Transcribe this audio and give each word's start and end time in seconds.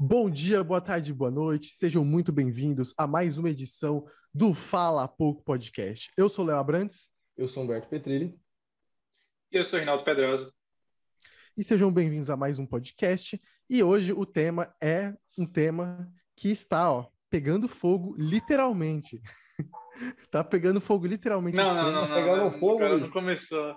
Bom 0.00 0.30
dia, 0.30 0.62
boa 0.62 0.80
tarde, 0.80 1.12
boa 1.12 1.28
noite. 1.28 1.74
Sejam 1.74 2.04
muito 2.04 2.30
bem-vindos 2.30 2.94
a 2.96 3.04
mais 3.04 3.36
uma 3.36 3.50
edição 3.50 4.06
do 4.32 4.54
Fala 4.54 5.08
Pouco 5.08 5.42
Podcast. 5.42 6.08
Eu 6.16 6.28
sou 6.28 6.44
Léo 6.44 6.56
Abrantes. 6.56 7.10
Eu 7.36 7.48
sou 7.48 7.64
Humberto 7.64 7.88
Petrilli. 7.88 8.38
E 9.50 9.56
eu 9.56 9.64
sou 9.64 9.76
Reinaldo 9.76 10.04
Pedrosa. 10.04 10.52
E 11.56 11.64
sejam 11.64 11.92
bem-vindos 11.92 12.30
a 12.30 12.36
mais 12.36 12.60
um 12.60 12.64
podcast. 12.64 13.40
E 13.68 13.82
hoje 13.82 14.12
o 14.12 14.24
tema 14.24 14.72
é 14.80 15.14
um 15.36 15.44
tema 15.44 16.08
que 16.36 16.48
está, 16.48 16.92
ó, 16.92 17.08
pegando 17.28 17.66
fogo 17.66 18.14
literalmente. 18.16 19.20
tá 20.30 20.44
pegando 20.44 20.80
fogo 20.80 21.08
literalmente. 21.08 21.56
Não, 21.56 21.74
não, 21.74 21.90
não, 21.90 22.08
não, 22.08 22.14
pegando 22.14 22.44
não, 22.44 22.50
fogo, 22.52 22.84
não, 22.84 22.98
não 22.98 23.10
começou. 23.10 23.76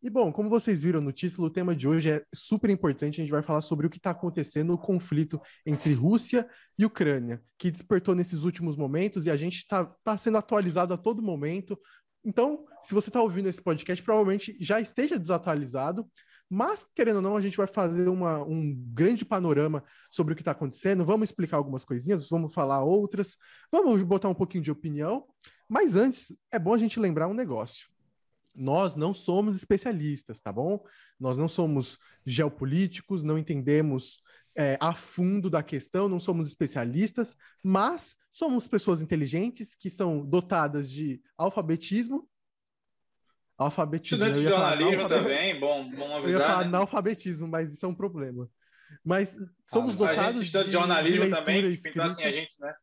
E 0.00 0.08
bom, 0.08 0.32
como 0.32 0.48
vocês 0.48 0.80
viram 0.84 1.00
no 1.00 1.10
título, 1.10 1.48
o 1.48 1.50
tema 1.50 1.74
de 1.74 1.88
hoje 1.88 2.08
é 2.08 2.24
super 2.32 2.70
importante. 2.70 3.20
A 3.20 3.24
gente 3.24 3.32
vai 3.32 3.42
falar 3.42 3.60
sobre 3.62 3.84
o 3.84 3.90
que 3.90 3.96
está 3.96 4.10
acontecendo 4.10 4.68
no 4.68 4.78
conflito 4.78 5.40
entre 5.66 5.92
Rússia 5.92 6.48
e 6.78 6.84
Ucrânia, 6.84 7.42
que 7.58 7.68
despertou 7.68 8.14
nesses 8.14 8.44
últimos 8.44 8.76
momentos 8.76 9.26
e 9.26 9.30
a 9.30 9.36
gente 9.36 9.56
está 9.56 9.84
tá 10.04 10.16
sendo 10.16 10.38
atualizado 10.38 10.94
a 10.94 10.96
todo 10.96 11.20
momento. 11.20 11.76
Então, 12.24 12.64
se 12.80 12.94
você 12.94 13.08
está 13.08 13.20
ouvindo 13.20 13.48
esse 13.48 13.60
podcast, 13.60 14.04
provavelmente 14.04 14.56
já 14.60 14.80
esteja 14.80 15.18
desatualizado. 15.18 16.08
Mas, 16.48 16.86
querendo 16.94 17.16
ou 17.16 17.22
não, 17.22 17.36
a 17.36 17.40
gente 17.40 17.56
vai 17.56 17.66
fazer 17.66 18.08
uma, 18.08 18.40
um 18.44 18.72
grande 18.94 19.24
panorama 19.24 19.82
sobre 20.12 20.32
o 20.32 20.36
que 20.36 20.42
está 20.42 20.52
acontecendo. 20.52 21.04
Vamos 21.04 21.28
explicar 21.28 21.56
algumas 21.56 21.84
coisinhas, 21.84 22.28
vamos 22.30 22.54
falar 22.54 22.84
outras, 22.84 23.36
vamos 23.70 24.00
botar 24.04 24.28
um 24.28 24.34
pouquinho 24.34 24.62
de 24.62 24.70
opinião. 24.70 25.24
Mas 25.68 25.96
antes, 25.96 26.32
é 26.52 26.58
bom 26.58 26.72
a 26.72 26.78
gente 26.78 27.00
lembrar 27.00 27.26
um 27.26 27.34
negócio 27.34 27.88
nós 28.58 28.96
não 28.96 29.12
somos 29.14 29.56
especialistas, 29.56 30.40
tá 30.40 30.52
bom? 30.52 30.84
Nós 31.18 31.38
não 31.38 31.48
somos 31.48 31.98
geopolíticos, 32.26 33.22
não 33.22 33.38
entendemos 33.38 34.20
é, 34.56 34.76
a 34.80 34.92
fundo 34.92 35.48
da 35.48 35.62
questão, 35.62 36.08
não 36.08 36.18
somos 36.18 36.48
especialistas, 36.48 37.36
mas 37.62 38.16
somos 38.32 38.66
pessoas 38.66 39.00
inteligentes 39.00 39.74
que 39.76 39.88
são 39.88 40.24
dotadas 40.26 40.90
de 40.90 41.20
alfabetismo. 41.36 42.28
Alfabetismo. 43.56 44.16
Estudante 44.24 44.42
de 44.44 44.48
jornalismo 44.48 44.92
analfabe- 45.04 45.22
também, 45.24 45.60
bom, 45.60 45.90
bom 45.90 46.04
Eu 46.04 46.08
ia 46.10 46.16
avisar. 46.18 46.40
falar 46.48 46.60
né? 46.60 46.66
analfabetismo, 46.68 47.48
mas 47.48 47.72
isso 47.72 47.84
é 47.84 47.88
um 47.88 47.94
problema. 47.94 48.48
Mas 49.04 49.36
somos 49.68 49.92
Ah, 49.94 49.96
A 49.96 49.98
dotados 49.98 50.34
gente 50.42 50.46
estuda 50.46 50.64
de, 50.64 50.72
jornalismo 50.72 51.24
de 51.24 51.30
também, 51.30 51.62
leitura 51.62 51.76
tipo, 51.76 51.88
então 51.88 52.04
assim, 52.04 52.22
a 52.22 52.28
escrita. 52.28 52.40
gente, 52.40 52.60
né? 52.60 52.74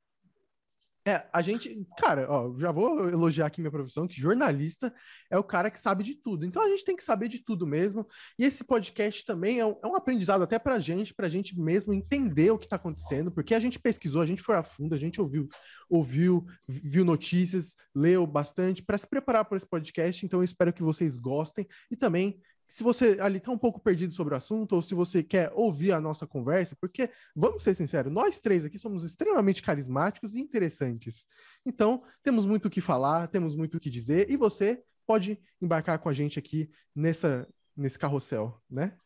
É, 1.08 1.24
a 1.32 1.40
gente, 1.44 1.86
cara, 2.00 2.26
ó, 2.28 2.58
já 2.58 2.72
vou 2.72 3.08
elogiar 3.08 3.46
aqui 3.46 3.62
minha 3.62 3.70
profissão, 3.70 4.08
que 4.08 4.20
jornalista 4.20 4.92
é 5.30 5.38
o 5.38 5.44
cara 5.44 5.70
que 5.70 5.80
sabe 5.80 6.04
de 6.04 6.16
tudo. 6.16 6.44
Então 6.48 6.64
a 6.64 6.68
gente 6.68 6.84
tem 6.84 6.96
que 6.96 7.04
saber 7.04 7.28
de 7.28 7.44
tudo 7.44 7.68
mesmo. 7.68 8.08
E 8.40 8.44
esse 8.44 8.64
podcast 8.64 9.24
também 9.24 9.60
é 9.60 9.66
um, 9.68 9.76
é 9.84 9.88
um 9.88 9.96
aprendizado 9.96 10.44
até 10.44 10.58
pra 10.58 10.80
gente, 10.80 11.14
pra 11.14 11.30
gente 11.30 11.56
mesmo 11.60 11.94
entender 11.94 12.50
o 12.50 12.58
que 12.58 12.68
tá 12.68 12.78
acontecendo, 12.78 13.32
porque 13.32 13.54
a 13.54 13.60
gente 13.60 13.80
pesquisou, 13.80 14.20
a 14.20 14.26
gente 14.26 14.42
foi 14.42 14.56
a 14.56 14.64
fundo, 14.64 14.96
a 14.96 14.98
gente 14.98 15.22
ouviu, 15.22 15.48
ouviu, 15.88 16.44
viu 16.68 17.06
notícias, 17.06 17.76
leu 17.94 18.26
bastante 18.26 18.82
para 18.82 18.98
se 18.98 19.08
preparar 19.08 19.46
para 19.46 19.58
esse 19.58 19.68
podcast. 19.68 20.26
Então 20.26 20.40
eu 20.40 20.44
espero 20.44 20.74
que 20.74 20.82
vocês 20.82 21.18
gostem 21.18 21.68
e 21.92 21.96
também 21.96 22.42
se 22.68 22.84
você 22.84 23.18
ali 23.20 23.40
tá 23.40 23.52
um 23.52 23.58
pouco 23.58 23.80
perdido 23.80 24.14
sobre 24.14 24.34
o 24.34 24.38
assunto, 24.38 24.74
ou 24.74 24.82
se 24.82 24.94
você 24.94 25.24
quer 25.24 25.52
ouvir 25.54 25.92
a 25.92 26.02
nossa 26.02 26.26
conversa, 26.26 26.76
porque, 26.80 27.10
vamos 27.36 27.64
ser 27.64 27.76
sinceros, 27.76 28.12
nós 28.12 28.42
três 28.42 28.66
aqui 28.66 28.78
somos 28.78 29.04
extremamente 29.04 29.62
carismáticos 29.62 30.34
e 30.34 30.40
interessantes. 30.40 31.26
Então, 31.66 32.04
temos 32.24 32.46
muito 32.46 32.66
o 32.66 32.70
que 32.70 32.82
falar, 32.82 33.28
temos 33.28 33.56
muito 33.56 33.78
o 33.78 33.80
que 33.80 33.90
dizer, 33.90 34.30
e 34.30 34.38
você 34.38 34.82
pode 35.06 35.40
embarcar 35.62 36.00
com 36.00 36.10
a 36.10 36.14
gente 36.14 36.40
aqui 36.40 36.70
nessa, 36.96 37.48
nesse 37.76 37.98
carrossel, 38.00 38.60
né? 38.70 38.98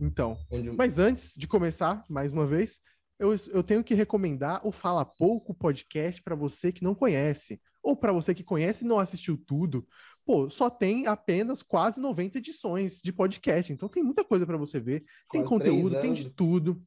Então, 0.00 0.38
mas 0.76 0.98
antes 0.98 1.34
de 1.36 1.48
começar, 1.48 2.04
mais 2.08 2.32
uma 2.32 2.46
vez, 2.46 2.80
eu, 3.18 3.34
eu 3.48 3.64
tenho 3.64 3.82
que 3.82 3.94
recomendar 3.94 4.64
o 4.64 4.70
Fala 4.70 5.04
Pouco 5.04 5.52
podcast 5.52 6.22
para 6.22 6.36
você 6.36 6.70
que 6.70 6.84
não 6.84 6.94
conhece. 6.94 7.60
Ou 7.82 7.96
para 7.96 8.12
você 8.12 8.32
que 8.32 8.44
conhece 8.44 8.84
e 8.84 8.88
não 8.88 9.00
assistiu 9.00 9.36
tudo. 9.36 9.86
Pô, 10.28 10.50
só 10.50 10.68
tem 10.68 11.06
apenas 11.06 11.62
quase 11.62 11.98
90 11.98 12.36
edições 12.36 13.00
de 13.02 13.10
podcast. 13.10 13.72
Então 13.72 13.88
tem 13.88 14.02
muita 14.02 14.22
coisa 14.22 14.44
para 14.44 14.58
você 14.58 14.78
ver. 14.78 15.06
Tem 15.30 15.40
Quase 15.40 15.48
conteúdo, 15.48 15.98
tem 16.02 16.12
de 16.12 16.28
tudo. 16.28 16.82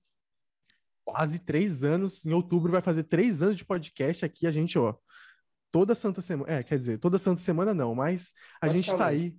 Quase 1.03 1.39
três 1.39 1.83
anos. 1.83 2.23
Em 2.23 2.33
outubro 2.33 2.71
vai 2.71 2.83
fazer 2.83 3.01
três 3.05 3.41
anos 3.41 3.57
de 3.57 3.65
podcast 3.65 4.23
aqui. 4.23 4.45
A 4.45 4.51
gente, 4.51 4.77
ó, 4.77 4.93
toda 5.71 5.95
santa 5.95 6.21
semana. 6.21 6.53
É, 6.53 6.61
quer 6.61 6.77
dizer, 6.77 6.99
toda 6.99 7.17
santa 7.17 7.41
semana 7.41 7.73
não, 7.73 7.95
mas 7.95 8.31
a 8.61 8.69
gente 8.69 8.95
tá 8.95 9.07
aí 9.07 9.35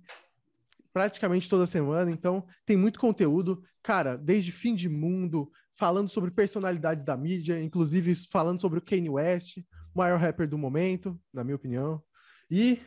praticamente 0.91 1.49
toda 1.49 1.65
semana, 1.65 2.11
então 2.11 2.45
tem 2.65 2.75
muito 2.75 2.99
conteúdo, 2.99 3.63
cara, 3.81 4.17
desde 4.17 4.51
fim 4.51 4.75
de 4.75 4.89
mundo, 4.89 5.49
falando 5.73 6.09
sobre 6.09 6.29
personalidades 6.29 7.05
da 7.05 7.15
mídia, 7.15 7.63
inclusive 7.63 8.13
falando 8.15 8.59
sobre 8.59 8.79
o 8.79 8.81
Kanye 8.81 9.09
West, 9.09 9.59
o 9.95 9.99
maior 9.99 10.19
rapper 10.19 10.45
do 10.45 10.57
momento, 10.57 11.17
na 11.33 11.41
minha 11.41 11.55
opinião. 11.55 12.03
E 12.51 12.81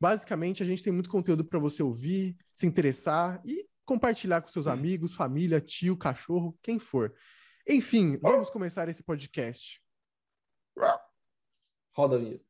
basicamente 0.00 0.62
a 0.62 0.66
gente 0.66 0.82
tem 0.82 0.92
muito 0.92 1.10
conteúdo 1.10 1.44
para 1.44 1.58
você 1.58 1.82
ouvir, 1.82 2.36
se 2.52 2.66
interessar 2.66 3.40
e 3.44 3.66
compartilhar 3.84 4.42
com 4.42 4.48
seus 4.48 4.66
amigos, 4.66 5.14
família, 5.14 5.60
tio, 5.60 5.96
cachorro, 5.96 6.58
quem 6.62 6.78
for. 6.78 7.14
Enfim, 7.66 8.16
vamos 8.18 8.50
começar 8.50 8.88
esse 8.88 9.02
podcast. 9.02 9.80
Roda 11.92 12.16
a 12.16 12.18
vinheta. 12.18 12.44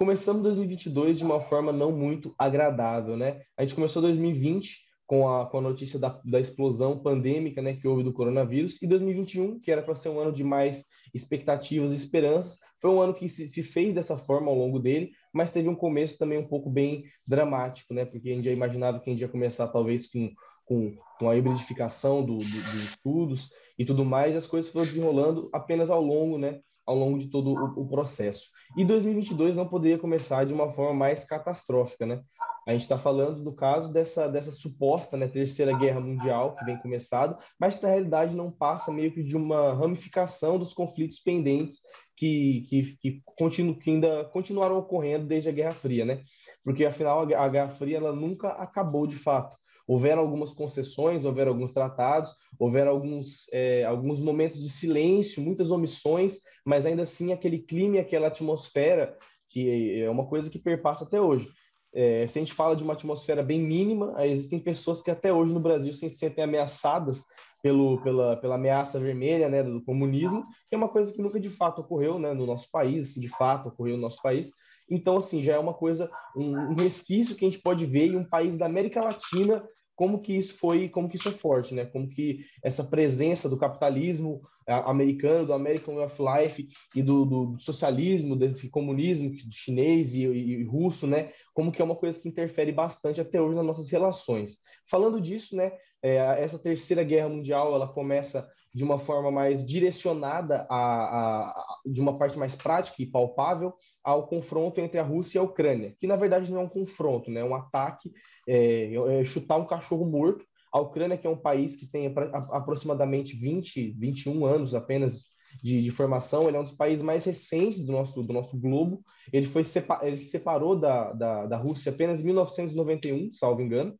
Começamos 0.00 0.42
2022 0.44 1.18
de 1.18 1.24
uma 1.24 1.42
forma 1.42 1.70
não 1.70 1.92
muito 1.92 2.34
agradável, 2.38 3.18
né? 3.18 3.42
A 3.54 3.60
gente 3.60 3.74
começou 3.74 4.00
2020 4.00 4.78
com 5.06 5.28
a, 5.28 5.44
com 5.44 5.58
a 5.58 5.60
notícia 5.60 5.98
da, 5.98 6.18
da 6.24 6.40
explosão 6.40 6.98
pandêmica 6.98 7.60
né, 7.60 7.74
que 7.74 7.86
houve 7.86 8.02
do 8.02 8.10
coronavírus, 8.10 8.80
e 8.80 8.86
2021, 8.86 9.60
que 9.60 9.70
era 9.70 9.82
para 9.82 9.94
ser 9.94 10.08
um 10.08 10.18
ano 10.18 10.32
de 10.32 10.42
mais 10.42 10.86
expectativas 11.12 11.92
e 11.92 11.96
esperanças, 11.96 12.60
foi 12.80 12.90
um 12.90 12.98
ano 13.02 13.12
que 13.12 13.28
se, 13.28 13.50
se 13.50 13.62
fez 13.62 13.92
dessa 13.92 14.16
forma 14.16 14.50
ao 14.50 14.56
longo 14.56 14.78
dele, 14.78 15.10
mas 15.34 15.52
teve 15.52 15.68
um 15.68 15.74
começo 15.74 16.16
também 16.16 16.38
um 16.38 16.48
pouco 16.48 16.70
bem 16.70 17.04
dramático, 17.26 17.92
né? 17.92 18.06
Porque 18.06 18.30
a 18.30 18.34
gente 18.34 18.46
já 18.46 18.52
imaginava 18.52 19.00
que 19.00 19.10
a 19.10 19.12
gente 19.12 19.20
ia 19.20 19.28
começar 19.28 19.68
talvez 19.68 20.06
com, 20.06 20.32
com, 20.64 20.96
com 21.18 21.28
a 21.28 21.36
hibridificação 21.36 22.24
do, 22.24 22.38
do, 22.38 22.44
dos 22.44 22.84
estudos 22.84 23.50
e 23.78 23.84
tudo 23.84 24.02
mais, 24.02 24.32
e 24.32 24.38
as 24.38 24.46
coisas 24.46 24.70
foram 24.70 24.86
desenrolando 24.86 25.50
apenas 25.52 25.90
ao 25.90 26.00
longo, 26.00 26.38
né? 26.38 26.58
Ao 26.90 26.96
longo 26.96 27.18
de 27.18 27.28
todo 27.28 27.52
o, 27.52 27.82
o 27.82 27.88
processo. 27.88 28.48
E 28.76 28.84
2022 28.84 29.56
não 29.56 29.68
poderia 29.68 29.96
começar 29.96 30.44
de 30.44 30.52
uma 30.52 30.72
forma 30.72 30.92
mais 30.92 31.24
catastrófica, 31.24 32.04
né? 32.04 32.20
A 32.66 32.72
gente 32.72 32.82
está 32.82 32.98
falando 32.98 33.42
do 33.42 33.52
caso 33.52 33.92
dessa, 33.92 34.28
dessa 34.28 34.52
suposta 34.52 35.16
né, 35.16 35.26
terceira 35.26 35.76
guerra 35.76 36.00
mundial 36.00 36.54
que 36.56 36.64
vem 36.64 36.78
começado, 36.78 37.38
mas 37.58 37.74
que 37.74 37.82
na 37.82 37.88
realidade 37.88 38.36
não 38.36 38.50
passa 38.50 38.92
meio 38.92 39.12
que 39.12 39.22
de 39.22 39.36
uma 39.36 39.72
ramificação 39.72 40.58
dos 40.58 40.74
conflitos 40.74 41.20
pendentes 41.20 41.80
que, 42.16 42.66
que, 42.68 42.96
que, 43.00 43.22
continu, 43.24 43.78
que 43.78 43.90
ainda 43.90 44.24
continuaram 44.26 44.76
ocorrendo 44.76 45.26
desde 45.26 45.48
a 45.48 45.52
Guerra 45.52 45.70
Fria, 45.70 46.04
né? 46.04 46.22
Porque 46.62 46.84
afinal 46.84 47.20
a, 47.20 47.48
Guerra 47.48 47.68
Fria 47.68 47.96
ela 47.96 48.12
nunca 48.12 48.48
acabou 48.48 49.06
de 49.06 49.16
fato. 49.16 49.56
Houveram 49.90 50.22
algumas 50.22 50.52
concessões, 50.52 51.24
houveram 51.24 51.50
alguns 51.50 51.72
tratados, 51.72 52.32
houveram 52.56 52.92
alguns, 52.92 53.48
é, 53.52 53.84
alguns 53.84 54.20
momentos 54.20 54.62
de 54.62 54.70
silêncio, 54.70 55.42
muitas 55.42 55.72
omissões, 55.72 56.38
mas 56.64 56.86
ainda 56.86 57.02
assim 57.02 57.32
aquele 57.32 57.58
clima 57.58 57.96
e 57.96 57.98
aquela 57.98 58.28
atmosfera 58.28 59.18
que 59.48 60.00
é 60.00 60.08
uma 60.08 60.28
coisa 60.28 60.48
que 60.48 60.60
perpassa 60.60 61.02
até 61.02 61.20
hoje. 61.20 61.48
É, 61.92 62.24
se 62.28 62.38
a 62.38 62.42
gente 62.42 62.54
fala 62.54 62.76
de 62.76 62.84
uma 62.84 62.92
atmosfera 62.92 63.42
bem 63.42 63.60
mínima, 63.60 64.14
existem 64.24 64.60
pessoas 64.60 65.02
que 65.02 65.10
até 65.10 65.32
hoje 65.32 65.52
no 65.52 65.58
Brasil 65.58 65.92
se 65.92 66.14
sentem 66.14 66.44
ameaçadas 66.44 67.24
pelo, 67.60 68.00
pela, 68.00 68.36
pela 68.36 68.54
ameaça 68.54 69.00
vermelha 69.00 69.48
né, 69.48 69.60
do 69.60 69.82
comunismo, 69.82 70.46
que 70.68 70.76
é 70.76 70.78
uma 70.78 70.88
coisa 70.88 71.12
que 71.12 71.20
nunca 71.20 71.40
de 71.40 71.50
fato 71.50 71.80
ocorreu 71.80 72.16
né, 72.16 72.32
no 72.32 72.46
nosso 72.46 72.70
país, 72.70 73.14
se 73.14 73.20
de 73.20 73.28
fato 73.28 73.70
ocorreu 73.70 73.96
no 73.96 74.02
nosso 74.02 74.22
país. 74.22 74.52
Então, 74.88 75.16
assim, 75.16 75.42
já 75.42 75.54
é 75.54 75.58
uma 75.58 75.74
coisa, 75.74 76.08
um, 76.36 76.56
um 76.56 76.74
resquício 76.76 77.34
que 77.34 77.44
a 77.44 77.48
gente 77.50 77.60
pode 77.60 77.84
ver 77.86 78.06
em 78.06 78.16
um 78.16 78.28
país 78.28 78.56
da 78.56 78.66
América 78.66 79.02
Latina 79.02 79.64
como 80.00 80.18
que 80.18 80.32
isso 80.32 80.54
foi, 80.54 80.88
como 80.88 81.10
que 81.10 81.16
isso 81.16 81.28
é 81.28 81.32
forte, 81.32 81.74
né? 81.74 81.84
Como 81.84 82.08
que 82.08 82.46
essa 82.62 82.82
presença 82.82 83.50
do 83.50 83.58
capitalismo 83.58 84.40
americano, 84.66 85.44
do 85.44 85.52
American 85.52 85.96
Way 85.96 86.04
of 86.06 86.22
Life 86.22 86.68
e 86.94 87.02
do, 87.02 87.26
do 87.26 87.58
socialismo, 87.58 88.34
do 88.34 88.70
comunismo 88.70 89.28
do 89.28 89.52
chinês 89.52 90.14
e, 90.14 90.22
e, 90.22 90.64
russo, 90.64 91.06
né? 91.06 91.32
Como 91.52 91.70
que 91.70 91.82
é 91.82 91.84
uma 91.84 91.94
coisa 91.94 92.18
que 92.18 92.26
interfere 92.26 92.72
bastante 92.72 93.20
até 93.20 93.42
hoje 93.42 93.56
nas 93.56 93.66
nossas 93.66 93.90
relações. 93.90 94.60
Falando 94.86 95.20
disso, 95.20 95.54
né? 95.54 95.70
É, 96.02 96.16
essa 96.42 96.58
terceira 96.58 97.04
guerra 97.04 97.28
mundial, 97.28 97.74
ela 97.74 97.86
começa 97.86 98.48
de 98.72 98.84
uma 98.84 98.98
forma 98.98 99.30
mais 99.30 99.66
direcionada 99.66 100.66
a, 100.70 100.76
a, 100.76 101.64
de 101.84 102.00
uma 102.00 102.16
parte 102.16 102.38
mais 102.38 102.54
prática 102.54 103.02
e 103.02 103.06
palpável 103.06 103.74
ao 104.02 104.26
confronto 104.26 104.80
entre 104.80 104.98
a 104.98 105.02
Rússia 105.02 105.38
e 105.38 105.40
a 105.40 105.42
Ucrânia, 105.42 105.94
que 105.98 106.06
na 106.06 106.16
verdade 106.16 106.50
não 106.50 106.60
é 106.60 106.64
um 106.64 106.68
confronto, 106.68 107.30
né? 107.30 107.40
É 107.40 107.44
um 107.44 107.54
ataque, 107.54 108.12
é, 108.48 108.94
é 108.94 109.24
chutar 109.24 109.56
um 109.56 109.66
cachorro 109.66 110.06
morto. 110.06 110.44
A 110.72 110.78
Ucrânia, 110.78 111.18
que 111.18 111.26
é 111.26 111.30
um 111.30 111.36
país 111.36 111.74
que 111.74 111.86
tem 111.86 112.14
aproximadamente 112.52 113.34
20, 113.34 113.90
21 113.98 114.44
anos 114.44 114.72
apenas 114.72 115.30
de, 115.60 115.82
de, 115.82 115.90
formação, 115.90 116.46
ele 116.46 116.56
é 116.56 116.60
um 116.60 116.62
dos 116.62 116.70
países 116.70 117.02
mais 117.02 117.24
recentes 117.24 117.84
do 117.84 117.90
nosso, 117.90 118.22
do 118.22 118.32
nosso 118.32 118.56
globo. 118.56 119.04
Ele, 119.32 119.46
foi 119.46 119.62
ele 120.02 120.18
se 120.18 120.26
separou 120.26 120.78
da, 120.78 121.12
da, 121.12 121.46
da 121.46 121.56
Rússia 121.56 121.90
apenas 121.90 122.20
em 122.20 122.24
1991, 122.26 123.32
salvo 123.32 123.60
engano, 123.60 123.98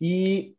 e 0.00 0.54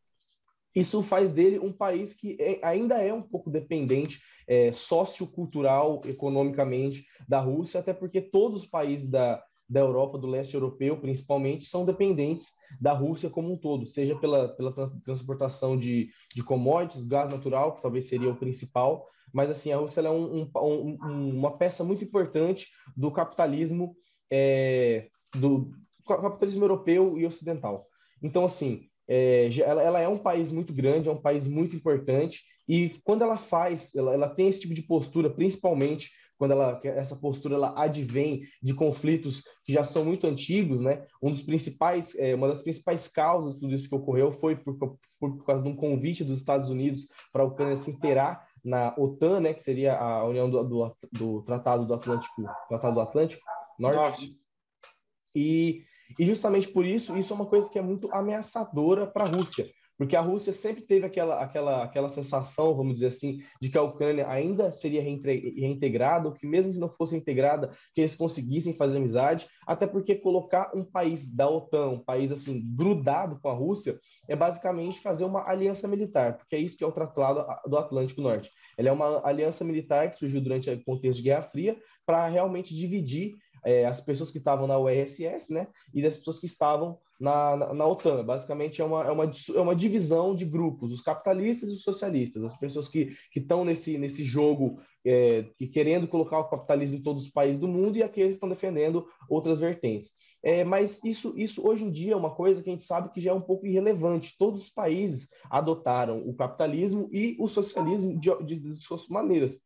isso 0.75 1.01
faz 1.01 1.31
dele 1.33 1.57
um 1.57 1.71
país 1.71 2.13
que 2.13 2.35
é, 2.39 2.59
ainda 2.61 2.95
é 2.95 3.13
um 3.13 3.21
pouco 3.21 3.49
dependente 3.49 4.19
é, 4.47 4.71
sociocultural, 4.71 6.01
economicamente, 6.05 7.05
da 7.27 7.39
Rússia, 7.39 7.79
até 7.79 7.93
porque 7.93 8.21
todos 8.21 8.63
os 8.63 8.67
países 8.67 9.07
da, 9.09 9.41
da 9.67 9.79
Europa, 9.79 10.17
do 10.17 10.27
leste 10.27 10.53
europeu, 10.53 10.97
principalmente, 10.99 11.65
são 11.65 11.85
dependentes 11.85 12.51
da 12.79 12.93
Rússia 12.93 13.29
como 13.29 13.53
um 13.53 13.57
todo, 13.57 13.85
seja 13.85 14.15
pela, 14.15 14.49
pela 14.49 14.71
trans, 14.73 14.91
transportação 15.03 15.77
de, 15.77 16.09
de 16.35 16.43
commodities, 16.43 17.05
gás 17.05 17.31
natural, 17.31 17.75
que 17.75 17.81
talvez 17.81 18.05
seria 18.05 18.29
o 18.29 18.35
principal, 18.37 19.07
mas 19.33 19.49
assim, 19.49 19.71
a 19.71 19.77
Rússia 19.77 20.01
é 20.01 20.09
um, 20.09 20.43
um, 20.55 20.97
um, 21.03 21.29
uma 21.37 21.57
peça 21.57 21.83
muito 21.83 22.03
importante 22.03 22.69
do 22.95 23.11
capitalismo, 23.11 23.95
é, 24.29 25.07
do 25.35 25.71
capitalismo 26.05 26.63
europeu 26.63 27.17
e 27.17 27.25
ocidental. 27.25 27.87
Então, 28.21 28.45
assim, 28.45 28.87
é, 29.07 29.49
ela, 29.59 29.81
ela, 29.81 29.99
é 29.99 30.07
um 30.07 30.17
país 30.17 30.51
muito 30.51 30.73
grande, 30.73 31.09
é 31.09 31.11
um 31.11 31.21
país 31.21 31.47
muito 31.47 31.75
importante, 31.75 32.43
e 32.67 32.89
quando 33.03 33.21
ela 33.21 33.37
faz, 33.37 33.93
ela, 33.95 34.13
ela 34.13 34.29
tem 34.29 34.47
esse 34.47 34.61
tipo 34.61 34.73
de 34.73 34.81
postura, 34.81 35.29
principalmente 35.29 36.11
quando 36.37 36.51
ela, 36.51 36.79
essa 36.83 37.15
postura 37.15 37.55
ela 37.55 37.73
advém 37.77 38.43
de 38.61 38.73
conflitos 38.73 39.41
que 39.63 39.71
já 39.71 39.83
são 39.83 40.03
muito 40.03 40.27
antigos, 40.27 40.81
né? 40.81 41.05
Um 41.21 41.31
dos 41.31 41.41
principais, 41.41 42.15
é, 42.15 42.35
uma 42.35 42.47
das 42.47 42.61
principais 42.61 43.07
causas 43.07 43.53
de 43.53 43.59
tudo 43.59 43.73
isso 43.73 43.87
que 43.87 43.95
ocorreu 43.95 44.31
foi 44.31 44.55
por, 44.55 44.77
por, 44.77 44.97
por 45.19 45.45
causa 45.45 45.63
de 45.63 45.69
um 45.69 45.75
convite 45.75 46.23
dos 46.23 46.37
Estados 46.37 46.69
Unidos 46.69 47.07
para 47.31 47.43
a 47.43 47.45
Ucrânia 47.45 47.75
se 47.75 47.89
inteirar 47.89 48.45
na 48.63 48.93
OTAN, 48.97 49.39
né? 49.39 49.53
Que 49.53 49.63
seria 49.63 49.97
a 49.97 50.25
União 50.25 50.49
do, 50.49 50.63
do, 50.63 50.97
do 51.11 51.41
Tratado 51.43 51.85
do 51.85 51.93
Atlântico, 51.93 52.43
Tratado 52.67 52.95
do 52.95 53.01
Atlântico 53.01 53.43
Norte. 53.79 53.97
Norte. 53.97 54.39
E, 55.35 55.83
e 56.19 56.25
justamente 56.25 56.67
por 56.67 56.85
isso, 56.85 57.17
isso 57.17 57.33
é 57.33 57.35
uma 57.35 57.45
coisa 57.45 57.69
que 57.69 57.79
é 57.79 57.81
muito 57.81 58.09
ameaçadora 58.13 59.07
para 59.07 59.25
a 59.25 59.27
Rússia, 59.27 59.67
porque 59.97 60.15
a 60.15 60.21
Rússia 60.21 60.51
sempre 60.51 60.83
teve 60.83 61.05
aquela, 61.05 61.41
aquela, 61.41 61.83
aquela 61.83 62.09
sensação, 62.09 62.75
vamos 62.75 62.95
dizer 62.95 63.07
assim, 63.07 63.41
de 63.61 63.69
que 63.69 63.77
a 63.77 63.81
Ucrânia 63.81 64.27
ainda 64.27 64.71
seria 64.71 65.01
reintegrada, 65.01 66.27
ou 66.27 66.33
que 66.33 66.45
mesmo 66.45 66.73
que 66.73 66.79
não 66.79 66.89
fosse 66.89 67.15
integrada, 67.15 67.71
que 67.93 68.01
eles 68.01 68.15
conseguissem 68.15 68.73
fazer 68.73 68.97
amizade, 68.97 69.47
até 69.65 69.87
porque 69.87 70.15
colocar 70.15 70.71
um 70.75 70.83
país 70.83 71.33
da 71.33 71.49
OTAN, 71.49 71.89
um 71.89 72.03
país 72.03 72.31
assim, 72.31 72.61
grudado 72.75 73.39
com 73.39 73.49
a 73.49 73.53
Rússia, 73.53 73.97
é 74.27 74.35
basicamente 74.35 74.99
fazer 74.99 75.23
uma 75.23 75.47
aliança 75.47 75.87
militar, 75.87 76.37
porque 76.37 76.55
é 76.55 76.59
isso 76.59 76.77
que 76.77 76.83
é 76.83 76.87
o 76.87 76.91
Tratado 76.91 77.45
do 77.65 77.77
Atlântico 77.77 78.21
Norte. 78.21 78.51
Ele 78.77 78.89
é 78.89 78.91
uma 78.91 79.25
aliança 79.25 79.63
militar 79.63 80.09
que 80.09 80.17
surgiu 80.17 80.41
durante 80.41 80.69
o 80.69 80.83
contexto 80.83 81.17
de 81.17 81.23
Guerra 81.23 81.43
Fria 81.43 81.77
para 82.05 82.27
realmente 82.27 82.75
dividir 82.75 83.35
é, 83.65 83.85
as 83.85 83.99
pessoas 83.99 84.29
que 84.29 84.37
estavam 84.37 84.67
na 84.67 84.77
URSS, 84.77 85.51
né, 85.51 85.67
e 85.93 86.01
das 86.01 86.15
pessoas 86.15 86.39
que 86.39 86.45
estavam 86.45 86.99
na, 87.19 87.55
na, 87.55 87.73
na, 87.73 87.87
OTAN. 87.87 88.23
Basicamente, 88.23 88.81
é 88.81 88.85
uma, 88.85 89.03
é, 89.03 89.11
uma, 89.11 89.23
é 89.25 89.59
uma 89.59 89.75
divisão 89.75 90.35
de 90.35 90.45
grupos, 90.45 90.91
os 90.91 91.01
capitalistas 91.01 91.71
e 91.71 91.73
os 91.73 91.81
socialistas, 91.81 92.43
as 92.43 92.55
pessoas 92.57 92.87
que 92.87 93.15
estão 93.35 93.65
nesse, 93.65 93.97
nesse 93.97 94.23
jogo, 94.23 94.79
é, 95.03 95.43
que 95.57 95.67
querendo 95.67 96.07
colocar 96.07 96.39
o 96.39 96.49
capitalismo 96.49 96.97
em 96.97 97.01
todos 97.01 97.23
os 97.23 97.31
países 97.31 97.59
do 97.59 97.67
mundo, 97.67 97.97
e 97.97 98.03
aqueles 98.03 98.31
que 98.31 98.35
estão 98.35 98.49
defendendo 98.49 99.07
outras 99.29 99.59
vertentes. 99.59 100.13
É, 100.43 100.63
mas 100.63 101.03
isso, 101.03 101.33
isso, 101.35 101.67
hoje 101.67 101.83
em 101.83 101.91
dia, 101.91 102.13
é 102.13 102.17
uma 102.17 102.35
coisa 102.35 102.61
que 102.61 102.69
a 102.69 102.73
gente 102.73 102.83
sabe 102.83 103.11
que 103.11 103.19
já 103.21 103.31
é 103.31 103.33
um 103.33 103.41
pouco 103.41 103.65
irrelevante. 103.65 104.37
Todos 104.37 104.63
os 104.63 104.69
países 104.69 105.29
adotaram 105.49 106.19
o 106.19 106.35
capitalismo 106.35 107.09
e 107.11 107.35
o 107.39 107.47
socialismo 107.47 108.19
de, 108.19 108.29
de, 108.43 108.59
de 108.59 108.75
suas 108.75 109.07
maneiras. 109.07 109.59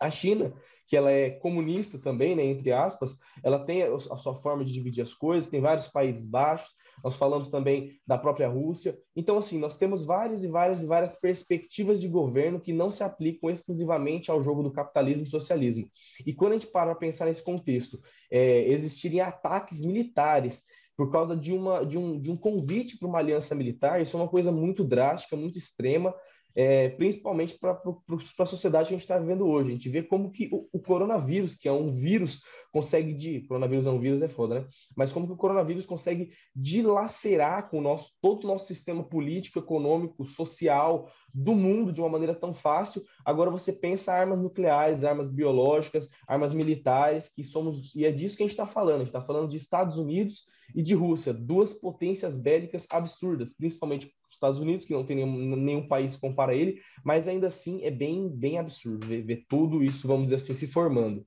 A 0.00 0.10
China 0.10 0.52
que 0.90 0.96
ela 0.96 1.12
é 1.12 1.30
comunista 1.30 2.00
também, 2.00 2.34
né, 2.34 2.44
entre 2.44 2.72
aspas, 2.72 3.16
ela 3.44 3.64
tem 3.64 3.84
a 3.84 4.16
sua 4.16 4.34
forma 4.34 4.64
de 4.64 4.72
dividir 4.72 5.02
as 5.02 5.14
coisas, 5.14 5.48
tem 5.48 5.60
vários 5.60 5.86
países 5.86 6.26
baixos, 6.26 6.74
nós 7.04 7.14
falamos 7.14 7.48
também 7.48 7.92
da 8.04 8.18
própria 8.18 8.48
Rússia. 8.48 8.98
Então, 9.14 9.38
assim, 9.38 9.56
nós 9.56 9.76
temos 9.76 10.04
várias 10.04 10.42
e 10.42 10.48
várias 10.48 10.82
e 10.82 10.86
várias 10.86 11.14
perspectivas 11.14 12.00
de 12.00 12.08
governo 12.08 12.60
que 12.60 12.72
não 12.72 12.90
se 12.90 13.04
aplicam 13.04 13.48
exclusivamente 13.50 14.32
ao 14.32 14.42
jogo 14.42 14.64
do 14.64 14.72
capitalismo 14.72 15.22
e 15.22 15.30
socialismo. 15.30 15.88
E 16.26 16.34
quando 16.34 16.54
a 16.54 16.54
gente 16.56 16.66
para 16.66 16.92
pensar 16.96 17.26
nesse 17.26 17.44
contexto, 17.44 18.00
é, 18.28 18.68
existirem 18.68 19.20
ataques 19.20 19.82
militares 19.82 20.64
por 20.96 21.12
causa 21.12 21.36
de, 21.36 21.52
uma, 21.52 21.86
de, 21.86 21.96
um, 21.96 22.20
de 22.20 22.32
um 22.32 22.36
convite 22.36 22.98
para 22.98 23.06
uma 23.06 23.20
aliança 23.20 23.54
militar, 23.54 24.02
isso 24.02 24.16
é 24.16 24.20
uma 24.20 24.28
coisa 24.28 24.50
muito 24.50 24.82
drástica, 24.82 25.36
muito 25.36 25.56
extrema, 25.56 26.12
é, 26.54 26.88
principalmente 26.90 27.58
para 27.58 27.80
a 28.38 28.46
sociedade 28.46 28.88
que 28.88 28.94
a 28.94 28.96
gente 28.96 29.04
está 29.04 29.18
vivendo 29.18 29.46
hoje. 29.46 29.70
A 29.70 29.72
gente 29.72 29.88
vê 29.88 30.02
como 30.02 30.30
que 30.30 30.48
o, 30.52 30.68
o, 30.72 30.80
coronavírus, 30.80 31.56
que 31.56 31.68
é 31.68 31.72
um 31.72 31.90
vírus, 31.90 32.42
consegue 32.72 33.14
de 33.14 33.40
coronavírus 33.42 33.86
é 33.86 33.90
um 33.90 34.00
vírus 34.00 34.22
é 34.22 34.28
foda, 34.28 34.60
né? 34.60 34.66
Mas 34.96 35.12
como 35.12 35.26
que 35.26 35.32
o 35.32 35.36
coronavírus 35.36 35.86
consegue 35.86 36.32
dilacerar 36.54 37.68
com 37.68 37.78
o 37.78 37.82
nosso 37.82 38.12
todo 38.20 38.44
o 38.44 38.46
nosso 38.46 38.66
sistema 38.66 39.02
político, 39.02 39.58
econômico, 39.58 40.24
social 40.24 41.10
do 41.32 41.54
mundo 41.54 41.92
de 41.92 42.00
uma 42.00 42.08
maneira 42.08 42.34
tão 42.34 42.52
fácil. 42.52 43.02
Agora 43.24 43.50
você 43.50 43.72
pensa 43.72 44.12
armas 44.12 44.40
nucleares, 44.40 45.04
armas 45.04 45.30
biológicas, 45.30 46.08
armas 46.26 46.52
militares, 46.52 47.28
que 47.28 47.44
somos 47.44 47.94
e 47.94 48.04
é 48.04 48.10
disso 48.10 48.36
que 48.36 48.42
a 48.42 48.46
gente 48.46 48.52
está 48.52 48.66
falando. 48.66 48.96
A 48.96 48.98
gente 48.98 49.08
está 49.08 49.22
falando 49.22 49.48
de 49.48 49.56
Estados 49.56 49.96
Unidos 49.96 50.44
e 50.74 50.82
de 50.82 50.94
Rússia, 50.94 51.32
duas 51.32 51.72
potências 51.72 52.36
bélicas 52.36 52.86
absurdas, 52.90 53.52
principalmente 53.52 54.06
os 54.06 54.36
Estados 54.36 54.60
Unidos, 54.60 54.84
que 54.84 54.92
não 54.92 55.04
tem 55.04 55.16
nenhum, 55.16 55.56
nenhum 55.56 55.88
país 55.88 56.14
que 56.14 56.20
compara 56.20 56.54
ele, 56.54 56.80
mas 57.04 57.26
ainda 57.26 57.48
assim 57.48 57.82
é 57.82 57.90
bem, 57.90 58.28
bem 58.28 58.58
absurdo 58.58 59.06
ver, 59.06 59.22
ver 59.22 59.44
tudo 59.48 59.82
isso, 59.82 60.06
vamos 60.06 60.24
dizer 60.24 60.36
assim, 60.36 60.54
se 60.54 60.66
formando. 60.66 61.26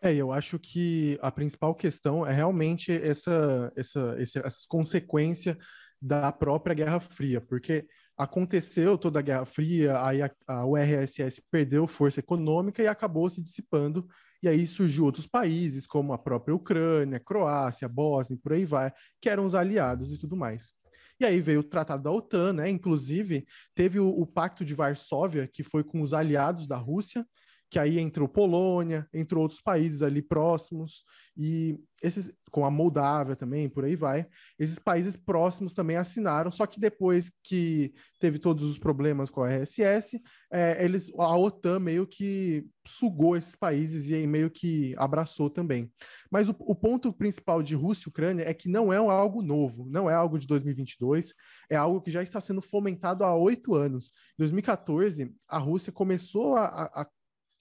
É, 0.00 0.12
eu 0.12 0.32
acho 0.32 0.58
que 0.58 1.16
a 1.22 1.30
principal 1.30 1.74
questão 1.74 2.26
é 2.26 2.32
realmente 2.32 2.90
essa, 2.90 3.72
essa, 3.76 4.16
essa, 4.18 4.40
essa 4.40 4.58
consequência 4.68 5.56
da 6.00 6.32
própria 6.32 6.74
Guerra 6.74 6.98
Fria, 6.98 7.40
porque 7.40 7.86
aconteceu 8.16 8.98
toda 8.98 9.18
a 9.18 9.22
Guerra 9.22 9.44
Fria, 9.44 10.04
aí 10.04 10.22
a, 10.22 10.30
a 10.46 10.66
URSS 10.66 11.42
perdeu 11.50 11.86
força 11.86 12.20
econômica 12.20 12.82
e 12.82 12.86
acabou 12.86 13.28
se 13.28 13.42
dissipando 13.42 14.06
e 14.42 14.48
aí 14.48 14.66
surgiu 14.66 15.04
outros 15.04 15.26
países, 15.26 15.86
como 15.86 16.12
a 16.12 16.18
própria 16.18 16.54
Ucrânia, 16.54 17.20
Croácia, 17.20 17.88
Bósnia, 17.88 18.38
por 18.42 18.52
aí 18.52 18.64
vai, 18.64 18.92
que 19.20 19.28
eram 19.28 19.44
os 19.46 19.54
aliados 19.54 20.12
e 20.12 20.18
tudo 20.18 20.36
mais. 20.36 20.72
E 21.20 21.24
aí 21.24 21.40
veio 21.40 21.60
o 21.60 21.62
Tratado 21.62 22.02
da 22.02 22.10
OTAN, 22.10 22.54
né? 22.54 22.68
Inclusive, 22.68 23.46
teve 23.72 24.00
o, 24.00 24.08
o 24.08 24.26
Pacto 24.26 24.64
de 24.64 24.74
Varsóvia, 24.74 25.46
que 25.46 25.62
foi 25.62 25.84
com 25.84 26.02
os 26.02 26.12
aliados 26.12 26.66
da 26.66 26.76
Rússia, 26.76 27.24
que 27.72 27.78
aí 27.78 27.98
entrou 27.98 28.28
Polônia, 28.28 29.08
entrou 29.14 29.42
outros 29.42 29.62
países 29.62 30.02
ali 30.02 30.20
próximos, 30.20 31.06
e 31.34 31.80
esses, 32.02 32.30
com 32.50 32.66
a 32.66 32.70
Moldávia 32.70 33.34
também, 33.34 33.66
por 33.66 33.82
aí 33.82 33.96
vai, 33.96 34.26
esses 34.58 34.78
países 34.78 35.16
próximos 35.16 35.72
também 35.72 35.96
assinaram, 35.96 36.50
só 36.50 36.66
que 36.66 36.78
depois 36.78 37.32
que 37.42 37.94
teve 38.20 38.38
todos 38.38 38.68
os 38.68 38.78
problemas 38.78 39.30
com 39.30 39.42
a 39.42 39.48
RSS, 39.48 40.20
é, 40.52 40.84
eles, 40.84 41.10
a 41.16 41.34
OTAN 41.34 41.78
meio 41.78 42.06
que 42.06 42.66
sugou 42.86 43.38
esses 43.38 43.56
países 43.56 44.06
e 44.10 44.16
aí 44.16 44.26
meio 44.26 44.50
que 44.50 44.94
abraçou 44.98 45.48
também. 45.48 45.90
Mas 46.30 46.50
o, 46.50 46.56
o 46.58 46.74
ponto 46.74 47.10
principal 47.10 47.62
de 47.62 47.74
Rússia 47.74 48.08
e 48.08 48.10
Ucrânia 48.10 48.44
é 48.46 48.52
que 48.52 48.68
não 48.68 48.92
é 48.92 48.98
algo 48.98 49.40
novo, 49.40 49.88
não 49.88 50.10
é 50.10 50.14
algo 50.14 50.38
de 50.38 50.46
2022, 50.46 51.32
é 51.70 51.76
algo 51.76 52.02
que 52.02 52.10
já 52.10 52.22
está 52.22 52.38
sendo 52.38 52.60
fomentado 52.60 53.24
há 53.24 53.34
oito 53.34 53.74
anos. 53.74 54.10
Em 54.34 54.42
2014, 54.42 55.34
a 55.48 55.56
Rússia 55.56 55.90
começou 55.90 56.54
a, 56.54 56.66
a 56.66 57.06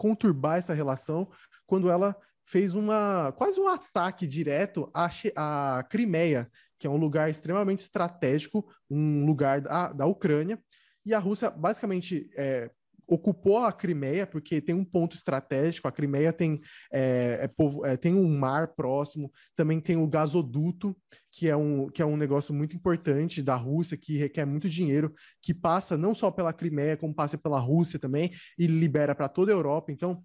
conturbar 0.01 0.57
essa 0.57 0.73
relação 0.73 1.29
quando 1.67 1.87
ela 1.87 2.17
fez 2.43 2.73
uma 2.73 3.31
quase 3.33 3.61
um 3.61 3.67
ataque 3.67 4.25
direto 4.25 4.89
à, 4.91 5.07
à 5.35 5.83
Crimeia, 5.83 6.49
que 6.79 6.87
é 6.87 6.89
um 6.89 6.97
lugar 6.97 7.29
extremamente 7.29 7.81
estratégico, 7.81 8.67
um 8.89 9.27
lugar 9.27 9.61
da, 9.61 9.93
da 9.93 10.07
Ucrânia, 10.07 10.59
e 11.05 11.13
a 11.13 11.19
Rússia 11.19 11.51
basicamente 11.51 12.31
é, 12.35 12.71
ocupou 13.11 13.57
a 13.57 13.73
Crimeia, 13.73 14.25
porque 14.25 14.61
tem 14.61 14.73
um 14.73 14.85
ponto 14.85 15.17
estratégico, 15.17 15.85
a 15.85 15.91
Crimeia 15.91 16.31
tem, 16.31 16.61
é, 16.91 17.49
é 17.49 17.89
é, 17.91 17.97
tem 17.97 18.15
um 18.15 18.39
mar 18.39 18.69
próximo, 18.69 19.29
também 19.53 19.81
tem 19.81 19.97
o 19.97 20.07
gasoduto, 20.07 20.95
que 21.29 21.49
é, 21.49 21.55
um, 21.55 21.89
que 21.89 22.01
é 22.01 22.05
um 22.05 22.15
negócio 22.15 22.53
muito 22.53 22.73
importante 22.73 23.41
da 23.41 23.55
Rússia, 23.55 23.97
que 23.97 24.17
requer 24.17 24.45
muito 24.45 24.69
dinheiro, 24.69 25.13
que 25.41 25.53
passa 25.53 25.97
não 25.97 26.13
só 26.13 26.31
pela 26.31 26.53
Crimeia, 26.53 26.95
como 26.95 27.13
passa 27.13 27.37
pela 27.37 27.59
Rússia 27.59 27.99
também, 27.99 28.31
e 28.57 28.65
libera 28.65 29.13
para 29.13 29.27
toda 29.27 29.51
a 29.51 29.55
Europa. 29.55 29.91
Então, 29.91 30.23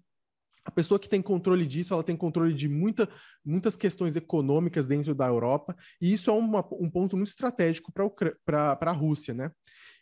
a 0.63 0.71
pessoa 0.71 0.99
que 0.99 1.09
tem 1.09 1.21
controle 1.21 1.65
disso, 1.65 1.93
ela 1.93 2.03
tem 2.03 2.15
controle 2.15 2.53
de 2.53 2.69
muita, 2.69 3.09
muitas 3.43 3.75
questões 3.75 4.15
econômicas 4.15 4.87
dentro 4.87 5.13
da 5.13 5.27
Europa, 5.27 5.75
e 6.01 6.13
isso 6.13 6.29
é 6.29 6.33
uma, 6.33 6.65
um 6.71 6.89
ponto 6.89 7.17
muito 7.17 7.29
estratégico 7.29 7.91
para 7.91 8.77
a 8.79 8.91
Rússia, 8.91 9.33
né? 9.33 9.51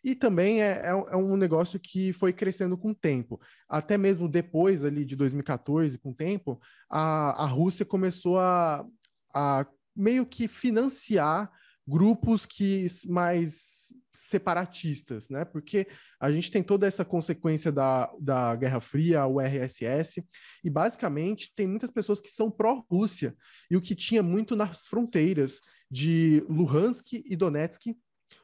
E 0.05 0.13
também 0.13 0.62
é, 0.62 0.81
é, 0.83 0.89
é, 0.89 1.17
um 1.17 1.35
negócio 1.35 1.79
que 1.79 2.13
foi 2.13 2.31
crescendo 2.31 2.77
com 2.77 2.91
o 2.91 2.95
tempo. 2.95 3.41
Até 3.67 3.97
mesmo 3.97 4.29
depois 4.29 4.83
ali 4.83 5.03
de 5.03 5.15
2014, 5.15 5.97
com 5.97 6.12
o 6.12 6.13
tempo, 6.13 6.62
a, 6.88 7.43
a 7.43 7.47
Rússia 7.47 7.83
começou 7.83 8.38
a, 8.38 8.85
a 9.33 9.65
meio 9.95 10.24
que 10.24 10.47
financiar 10.47 11.51
grupos 11.88 12.45
que 12.45 12.85
mais 13.07 13.91
separatistas, 14.13 15.27
né? 15.27 15.43
Porque 15.43 15.88
a 16.19 16.31
gente 16.31 16.51
tem 16.51 16.62
toda 16.62 16.85
essa 16.85 17.03
consequência 17.03 17.71
da, 17.71 18.12
da 18.19 18.55
Guerra 18.55 18.79
Fria, 18.79 19.25
o 19.25 19.41
RSS, 19.41 20.24
e 20.63 20.69
basicamente 20.69 21.51
tem 21.55 21.65
muitas 21.65 21.89
pessoas 21.89 22.21
que 22.21 22.29
são 22.29 22.51
pró-Rússia, 22.51 23.35
e 23.71 23.75
o 23.75 23.81
que 23.81 23.95
tinha 23.95 24.21
muito 24.21 24.55
nas 24.55 24.85
fronteiras 24.85 25.62
de 25.89 26.43
Luhansk 26.47 27.13
e 27.13 27.35
Donetsk, 27.35 27.95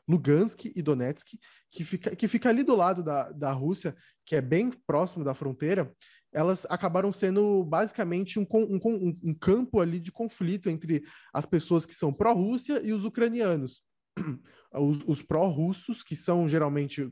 Lugansk 0.07 0.65
e 0.75 0.81
Donetsk, 0.81 1.37
que 1.71 1.83
fica, 1.83 2.15
que 2.15 2.27
fica 2.27 2.49
ali 2.49 2.63
do 2.63 2.75
lado 2.75 3.03
da, 3.03 3.31
da 3.31 3.51
Rússia, 3.51 3.95
que 4.25 4.35
é 4.35 4.41
bem 4.41 4.71
próximo 4.85 5.23
da 5.23 5.33
fronteira, 5.33 5.93
elas 6.33 6.65
acabaram 6.69 7.11
sendo 7.11 7.63
basicamente 7.63 8.39
um, 8.39 8.47
um, 8.51 9.19
um 9.23 9.33
campo 9.33 9.79
ali 9.79 9.99
de 9.99 10.11
conflito 10.11 10.69
entre 10.69 11.03
as 11.33 11.45
pessoas 11.45 11.85
que 11.85 11.93
são 11.93 12.13
pró-Rússia 12.13 12.81
e 12.83 12.93
os 12.93 13.05
ucranianos. 13.05 13.81
Os, 14.73 14.99
os 15.05 15.21
pró-russos, 15.21 16.01
que 16.01 16.15
são 16.15 16.47
geralmente 16.47 17.11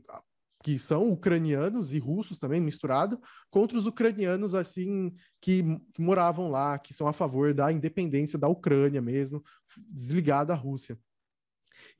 que 0.62 0.78
são 0.78 1.10
ucranianos 1.10 1.92
e 1.92 1.98
russos 1.98 2.38
também 2.38 2.60
misturado, 2.60 3.20
contra 3.50 3.78
os 3.78 3.86
ucranianos 3.86 4.54
assim 4.54 5.14
que, 5.40 5.62
que, 5.92 6.00
moravam 6.02 6.50
lá, 6.50 6.78
que 6.78 6.92
são 6.92 7.06
a 7.06 7.12
favor 7.12 7.54
da 7.54 7.72
independência 7.72 8.38
da 8.38 8.48
Ucrânia 8.48 9.00
mesmo, 9.00 9.42
desligada 9.88 10.48
da 10.48 10.54
Rússia. 10.54 10.98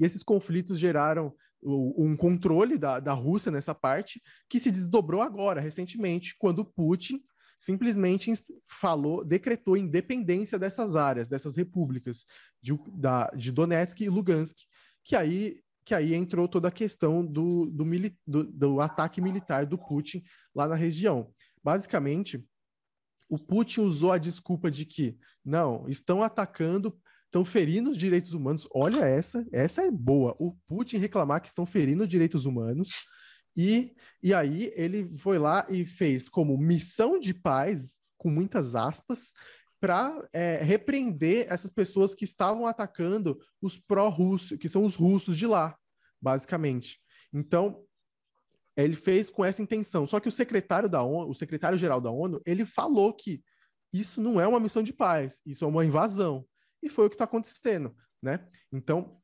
E 0.00 0.04
esses 0.04 0.22
conflitos 0.22 0.78
geraram 0.78 1.34
um 1.62 2.16
controle 2.16 2.78
da, 2.78 2.98
da 2.98 3.12
Rússia 3.12 3.52
nessa 3.52 3.74
parte, 3.74 4.22
que 4.48 4.58
se 4.58 4.70
desdobrou 4.70 5.20
agora, 5.20 5.60
recentemente, 5.60 6.34
quando 6.38 6.64
Putin 6.64 7.22
simplesmente 7.58 8.32
falou, 8.66 9.22
decretou 9.22 9.76
independência 9.76 10.58
dessas 10.58 10.96
áreas, 10.96 11.28
dessas 11.28 11.56
repúblicas 11.56 12.24
de, 12.62 12.72
da, 12.94 13.28
de 13.36 13.52
Donetsk 13.52 14.00
e 14.00 14.08
Lugansk, 14.08 14.56
que 15.04 15.14
aí, 15.14 15.60
que 15.84 15.94
aí 15.94 16.14
entrou 16.14 16.48
toda 16.48 16.68
a 16.68 16.72
questão 16.72 17.24
do, 17.24 17.66
do, 17.66 17.84
do, 18.26 18.44
do 18.44 18.80
ataque 18.80 19.20
militar 19.20 19.66
do 19.66 19.76
Putin 19.76 20.22
lá 20.54 20.66
na 20.66 20.74
região. 20.74 21.30
Basicamente, 21.62 22.42
o 23.28 23.38
Putin 23.38 23.82
usou 23.82 24.12
a 24.12 24.18
desculpa 24.18 24.70
de 24.70 24.86
que, 24.86 25.18
não, 25.44 25.86
estão 25.86 26.22
atacando 26.22 26.98
estão 27.30 27.44
ferindo 27.44 27.90
os 27.90 27.96
direitos 27.96 28.34
humanos. 28.34 28.68
Olha 28.74 29.04
essa, 29.04 29.46
essa 29.52 29.82
é 29.82 29.90
boa. 29.90 30.34
O 30.38 30.52
Putin 30.66 30.98
reclamar 30.98 31.40
que 31.40 31.48
estão 31.48 31.64
ferindo 31.64 32.02
os 32.02 32.08
direitos 32.08 32.44
humanos. 32.44 32.90
E, 33.56 33.94
e 34.22 34.34
aí 34.34 34.72
ele 34.74 35.16
foi 35.16 35.38
lá 35.38 35.64
e 35.70 35.86
fez 35.86 36.28
como 36.28 36.58
missão 36.58 37.20
de 37.20 37.32
paz, 37.32 37.96
com 38.18 38.28
muitas 38.28 38.74
aspas, 38.74 39.32
para 39.80 40.28
é, 40.32 40.56
repreender 40.56 41.46
essas 41.48 41.70
pessoas 41.70 42.14
que 42.14 42.24
estavam 42.24 42.66
atacando 42.66 43.38
os 43.62 43.78
pró-russos, 43.78 44.58
que 44.58 44.68
são 44.68 44.84
os 44.84 44.94
russos 44.94 45.36
de 45.36 45.46
lá, 45.46 45.76
basicamente. 46.20 47.00
Então, 47.32 47.82
ele 48.76 48.96
fez 48.96 49.30
com 49.30 49.44
essa 49.44 49.62
intenção. 49.62 50.06
Só 50.06 50.18
que 50.18 50.28
o 50.28 50.32
secretário 50.32 50.88
da 50.88 51.02
ONU, 51.02 51.30
o 51.30 51.34
secretário-geral 51.34 52.00
da 52.00 52.10
ONU, 52.10 52.42
ele 52.44 52.64
falou 52.64 53.14
que 53.14 53.42
isso 53.92 54.20
não 54.20 54.40
é 54.40 54.46
uma 54.46 54.60
missão 54.60 54.82
de 54.82 54.92
paz, 54.92 55.40
isso 55.46 55.64
é 55.64 55.68
uma 55.68 55.84
invasão. 55.84 56.44
E 56.82 56.88
foi 56.88 57.06
o 57.06 57.08
que 57.08 57.14
está 57.14 57.24
acontecendo, 57.24 57.94
né? 58.22 58.46
Então, 58.72 59.20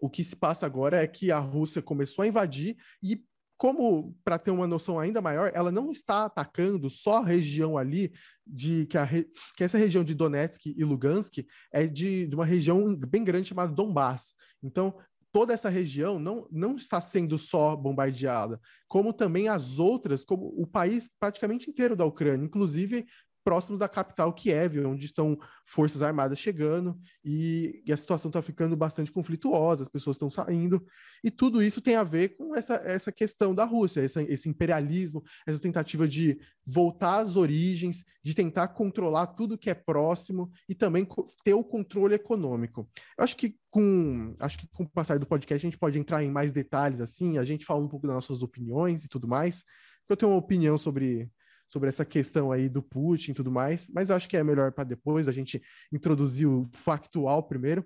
o 0.00 0.10
que 0.10 0.24
se 0.24 0.34
passa 0.34 0.66
agora 0.66 1.02
é 1.02 1.06
que 1.06 1.30
a 1.30 1.38
Rússia 1.38 1.80
começou 1.80 2.22
a 2.22 2.26
invadir 2.26 2.76
e 3.02 3.24
como 3.62 4.12
para 4.24 4.40
ter 4.40 4.50
uma 4.50 4.66
noção 4.66 4.98
ainda 4.98 5.20
maior, 5.20 5.52
ela 5.54 5.70
não 5.70 5.92
está 5.92 6.24
atacando 6.24 6.90
só 6.90 7.18
a 7.18 7.24
região 7.24 7.78
ali 7.78 8.12
de 8.44 8.86
que, 8.86 8.98
a, 8.98 9.06
que 9.06 9.62
essa 9.62 9.78
região 9.78 10.02
de 10.02 10.16
Donetsk 10.16 10.66
e 10.66 10.82
Lugansk 10.82 11.46
é 11.72 11.86
de, 11.86 12.26
de 12.26 12.34
uma 12.34 12.44
região 12.44 12.92
bem 12.96 13.22
grande 13.22 13.46
chamada 13.46 13.72
Donbass. 13.72 14.34
Então, 14.60 14.98
toda 15.30 15.54
essa 15.54 15.68
região 15.68 16.18
não, 16.18 16.48
não 16.50 16.74
está 16.74 17.00
sendo 17.00 17.38
só 17.38 17.76
bombardeada, 17.76 18.60
como 18.88 19.12
também 19.12 19.46
as 19.46 19.78
outras, 19.78 20.24
como 20.24 20.52
o 20.60 20.66
país 20.66 21.08
praticamente 21.20 21.70
inteiro 21.70 21.94
da 21.94 22.04
Ucrânia, 22.04 22.44
inclusive 22.44 23.06
próximos 23.42 23.78
da 23.78 23.88
capital 23.88 24.32
Kiev, 24.32 24.84
onde 24.84 25.06
estão 25.06 25.38
forças 25.66 26.02
armadas 26.02 26.38
chegando 26.38 26.98
e, 27.24 27.82
e 27.86 27.92
a 27.92 27.96
situação 27.96 28.28
está 28.28 28.40
ficando 28.40 28.76
bastante 28.76 29.10
conflituosa, 29.10 29.82
as 29.82 29.88
pessoas 29.88 30.16
estão 30.16 30.30
saindo, 30.30 30.84
e 31.22 31.30
tudo 31.30 31.62
isso 31.62 31.80
tem 31.80 31.96
a 31.96 32.04
ver 32.04 32.36
com 32.36 32.54
essa, 32.54 32.74
essa 32.84 33.12
questão 33.12 33.54
da 33.54 33.64
Rússia, 33.64 34.00
essa, 34.00 34.22
esse 34.22 34.48
imperialismo, 34.48 35.22
essa 35.46 35.60
tentativa 35.60 36.06
de 36.06 36.38
voltar 36.64 37.18
às 37.18 37.36
origens, 37.36 38.04
de 38.22 38.34
tentar 38.34 38.68
controlar 38.68 39.28
tudo 39.28 39.58
que 39.58 39.70
é 39.70 39.74
próximo 39.74 40.50
e 40.68 40.74
também 40.74 41.06
ter 41.44 41.54
o 41.54 41.64
controle 41.64 42.14
econômico. 42.14 42.88
Eu 43.18 43.24
acho 43.24 43.36
que 43.36 43.56
com, 43.70 44.34
acho 44.38 44.58
que 44.58 44.68
com 44.68 44.84
o 44.84 44.88
passar 44.88 45.18
do 45.18 45.26
podcast 45.26 45.66
a 45.66 45.70
gente 45.70 45.78
pode 45.78 45.98
entrar 45.98 46.22
em 46.22 46.30
mais 46.30 46.52
detalhes 46.52 47.00
assim, 47.00 47.38
a 47.38 47.44
gente 47.44 47.64
fala 47.64 47.82
um 47.82 47.88
pouco 47.88 48.06
das 48.06 48.14
nossas 48.14 48.42
opiniões 48.42 49.04
e 49.04 49.08
tudo 49.08 49.26
mais. 49.26 49.64
Eu 50.08 50.16
tenho 50.16 50.32
uma 50.32 50.38
opinião 50.38 50.76
sobre 50.76 51.30
sobre 51.72 51.88
essa 51.88 52.04
questão 52.04 52.52
aí 52.52 52.68
do 52.68 52.82
Putin 52.82 53.30
e 53.30 53.34
tudo 53.34 53.50
mais, 53.50 53.88
mas 53.88 54.10
acho 54.10 54.28
que 54.28 54.36
é 54.36 54.44
melhor 54.44 54.72
para 54.72 54.84
depois 54.84 55.26
a 55.26 55.32
gente 55.32 55.62
introduzir 55.90 56.46
o 56.46 56.64
factual 56.72 57.42
primeiro. 57.42 57.84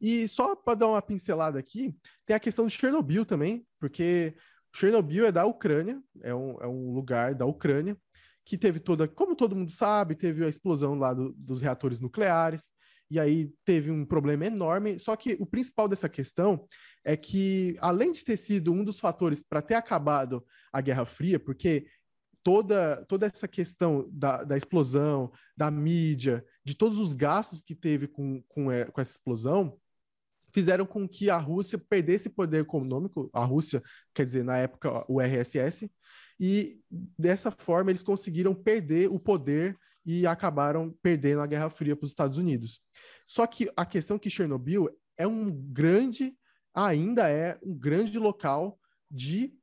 E 0.00 0.28
só 0.28 0.54
para 0.54 0.76
dar 0.76 0.86
uma 0.86 1.02
pincelada 1.02 1.58
aqui, 1.58 1.94
tem 2.24 2.36
a 2.36 2.40
questão 2.40 2.66
de 2.66 2.72
Chernobyl 2.72 3.26
também, 3.26 3.66
porque 3.78 4.34
Chernobyl 4.72 5.26
é 5.26 5.32
da 5.32 5.44
Ucrânia, 5.44 6.00
é 6.22 6.32
um, 6.32 6.62
é 6.62 6.66
um 6.68 6.92
lugar 6.94 7.34
da 7.34 7.44
Ucrânia, 7.44 7.96
que 8.44 8.56
teve 8.56 8.78
toda, 8.78 9.08
como 9.08 9.34
todo 9.34 9.56
mundo 9.56 9.72
sabe, 9.72 10.14
teve 10.14 10.44
a 10.44 10.48
explosão 10.48 10.94
lá 10.94 11.12
do, 11.12 11.32
dos 11.36 11.60
reatores 11.60 11.98
nucleares, 11.98 12.70
e 13.10 13.18
aí 13.18 13.52
teve 13.64 13.90
um 13.90 14.04
problema 14.06 14.46
enorme. 14.46 14.98
Só 15.00 15.16
que 15.16 15.36
o 15.40 15.44
principal 15.44 15.88
dessa 15.88 16.08
questão 16.08 16.66
é 17.04 17.16
que, 17.16 17.76
além 17.80 18.12
de 18.12 18.24
ter 18.24 18.36
sido 18.36 18.72
um 18.72 18.84
dos 18.84 19.00
fatores 19.00 19.42
para 19.42 19.60
ter 19.60 19.74
acabado 19.74 20.44
a 20.72 20.80
Guerra 20.80 21.04
Fria, 21.04 21.40
porque 21.40 21.86
toda, 22.42 23.04
toda 23.06 23.26
essa 23.26 23.46
questão 23.46 24.08
da, 24.10 24.42
da 24.44 24.56
explosão, 24.56 25.30
da 25.56 25.70
mídia, 25.70 26.44
de 26.64 26.74
todos 26.74 26.98
os 26.98 27.12
gastos 27.12 27.62
que 27.62 27.74
teve 27.74 28.06
com, 28.06 28.42
com, 28.48 28.70
é, 28.70 28.84
com 28.84 29.00
essa 29.00 29.12
explosão, 29.12 29.78
fizeram 30.52 30.84
com 30.84 31.08
que 31.08 31.30
a 31.30 31.36
Rússia 31.36 31.78
perdesse 31.78 32.28
poder 32.28 32.62
econômico, 32.62 33.30
a 33.32 33.44
Rússia, 33.44 33.82
quer 34.14 34.26
dizer, 34.26 34.44
na 34.44 34.56
época, 34.56 35.04
o 35.08 35.20
RSS, 35.20 35.90
e 36.38 36.80
dessa 37.18 37.50
forma 37.50 37.90
eles 37.90 38.02
conseguiram 38.02 38.54
perder 38.54 39.10
o 39.10 39.18
poder 39.18 39.78
e 40.04 40.26
acabaram 40.26 40.94
perdendo 41.02 41.42
a 41.42 41.46
Guerra 41.46 41.68
Fria 41.68 41.94
para 41.94 42.04
os 42.04 42.10
Estados 42.10 42.38
Unidos. 42.38 42.80
Só 43.26 43.46
que 43.46 43.70
a 43.76 43.84
questão 43.84 44.18
que 44.18 44.30
Chernobyl 44.30 44.88
é 45.16 45.26
um 45.26 45.50
grande, 45.50 46.34
ainda 46.74 47.28
é 47.28 47.58
um 47.62 47.74
grande 47.74 48.18
local 48.18 48.78
de 49.10 49.54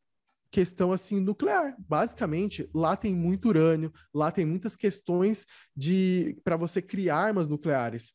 questão 0.58 0.92
assim 0.92 1.20
nuclear. 1.20 1.76
Basicamente, 1.78 2.68
lá 2.74 2.98
tem 2.98 3.14
muito 3.14 3.48
urânio, 3.48 3.94
lá 4.12 4.32
tem 4.32 4.44
muitas 4.44 4.76
questões 4.76 5.46
de 5.76 6.36
para 6.44 6.58
você 6.58 6.82
criar 6.82 7.18
armas 7.18 7.48
nucleares. 7.48 8.12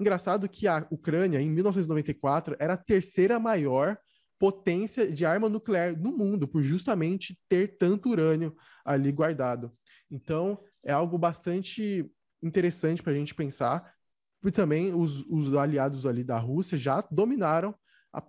Engraçado 0.00 0.48
que 0.48 0.66
a 0.66 0.86
Ucrânia 0.90 1.38
em 1.38 1.50
1994 1.50 2.56
era 2.58 2.72
a 2.72 2.78
terceira 2.78 3.38
maior 3.38 3.98
potência 4.38 5.12
de 5.12 5.26
arma 5.26 5.46
nuclear 5.46 5.94
no 5.94 6.10
mundo, 6.10 6.48
por 6.48 6.62
justamente 6.62 7.38
ter 7.50 7.76
tanto 7.76 8.08
urânio 8.08 8.56
ali 8.82 9.12
guardado. 9.12 9.70
Então, 10.10 10.58
é 10.82 10.90
algo 10.90 11.18
bastante 11.18 12.10
interessante 12.42 13.02
para 13.02 13.12
a 13.12 13.16
gente 13.16 13.34
pensar. 13.34 13.92
E 14.42 14.50
também 14.50 14.94
os, 14.94 15.22
os 15.28 15.54
aliados 15.54 16.06
ali 16.06 16.24
da 16.24 16.38
Rússia 16.38 16.78
já 16.78 17.06
dominaram 17.10 17.74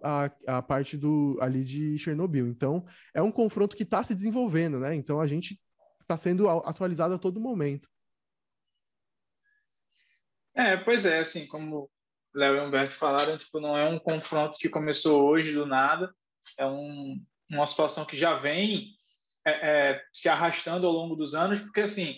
a, 0.02 0.26
a, 0.26 0.58
a, 0.58 0.62
parte 0.62 0.98
do 0.98 1.38
ali 1.42 1.64
de 1.64 1.98
Chernobyl. 1.98 2.48
Então, 2.48 2.86
é 3.14 3.22
um 3.22 3.32
confronto 3.32 3.76
que 3.76 3.84
está 3.84 4.04
se 4.04 4.16
desenvolvendo, 4.16 4.80
né? 4.80 4.96
Então, 4.96 5.20
a 5.20 5.28
gente 5.28 5.60
está 6.02 6.18
sendo 6.18 6.50
atualizado 6.50 7.14
a 7.14 7.20
todo 7.20 7.40
momento. 7.40 7.90
É, 10.56 10.78
pois 10.78 11.06
é, 11.06 11.20
assim, 11.20 11.48
como 11.48 11.90
Léo 12.34 12.56
e 12.56 12.60
Humberto 12.60 12.94
falaram, 12.96 13.38
tipo, 13.38 13.60
não 13.60 13.78
é 13.78 13.88
um 13.88 14.00
confronto 14.00 14.58
que 14.58 14.70
começou 14.70 15.24
hoje 15.24 15.54
do 15.54 15.66
nada, 15.66 16.14
é 16.58 16.66
um, 16.66 17.24
uma 17.50 17.68
situação 17.68 18.06
que 18.06 18.18
já 18.18 18.36
vem 18.36 18.90
é, 19.46 19.52
é, 19.52 20.04
se 20.14 20.28
arrastando 20.28 20.86
ao 20.86 20.94
longo 20.94 21.16
dos 21.16 21.34
anos, 21.34 21.62
porque, 21.62 21.82
assim, 21.82 22.18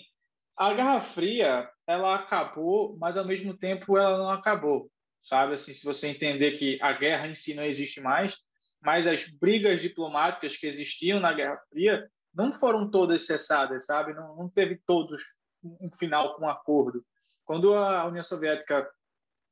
a 0.56 0.74
Guerra 0.74 1.00
Fria, 1.00 1.70
ela 1.86 2.14
acabou, 2.14 2.96
mas, 2.98 3.16
ao 3.16 3.24
mesmo 3.24 3.56
tempo, 3.56 3.96
ela 3.96 4.18
não 4.18 4.30
acabou 4.30 4.91
sabe? 5.24 5.54
Assim, 5.54 5.74
se 5.74 5.84
você 5.84 6.08
entender 6.08 6.52
que 6.52 6.78
a 6.80 6.92
guerra 6.92 7.28
em 7.28 7.34
si 7.34 7.54
não 7.54 7.64
existe 7.64 8.00
mais, 8.00 8.36
mas 8.80 9.06
as 9.06 9.28
brigas 9.28 9.80
diplomáticas 9.80 10.56
que 10.56 10.66
existiam 10.66 11.20
na 11.20 11.32
Guerra 11.32 11.60
Fria 11.68 12.08
não 12.34 12.52
foram 12.52 12.90
todas 12.90 13.26
cessadas, 13.26 13.86
sabe? 13.86 14.12
Não, 14.14 14.36
não 14.36 14.48
teve 14.48 14.80
todos 14.86 15.22
um 15.62 15.90
final 15.98 16.34
com 16.34 16.44
um 16.44 16.48
acordo. 16.48 17.04
Quando 17.44 17.74
a 17.74 18.06
União 18.06 18.24
Soviética 18.24 18.88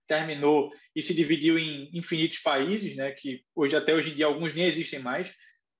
terminou 0.09 0.73
e 0.97 1.03
se 1.03 1.15
dividiu 1.15 1.57
em 1.57 1.97
infinitos 1.97 2.39
países, 2.41 2.97
né, 2.97 3.12
que 3.12 3.45
hoje 3.55 3.77
até 3.77 3.95
hoje 3.95 4.11
em 4.11 4.15
dia 4.15 4.27
alguns 4.27 4.55
nem 4.55 4.65
existem 4.65 4.99
mais, 4.99 5.33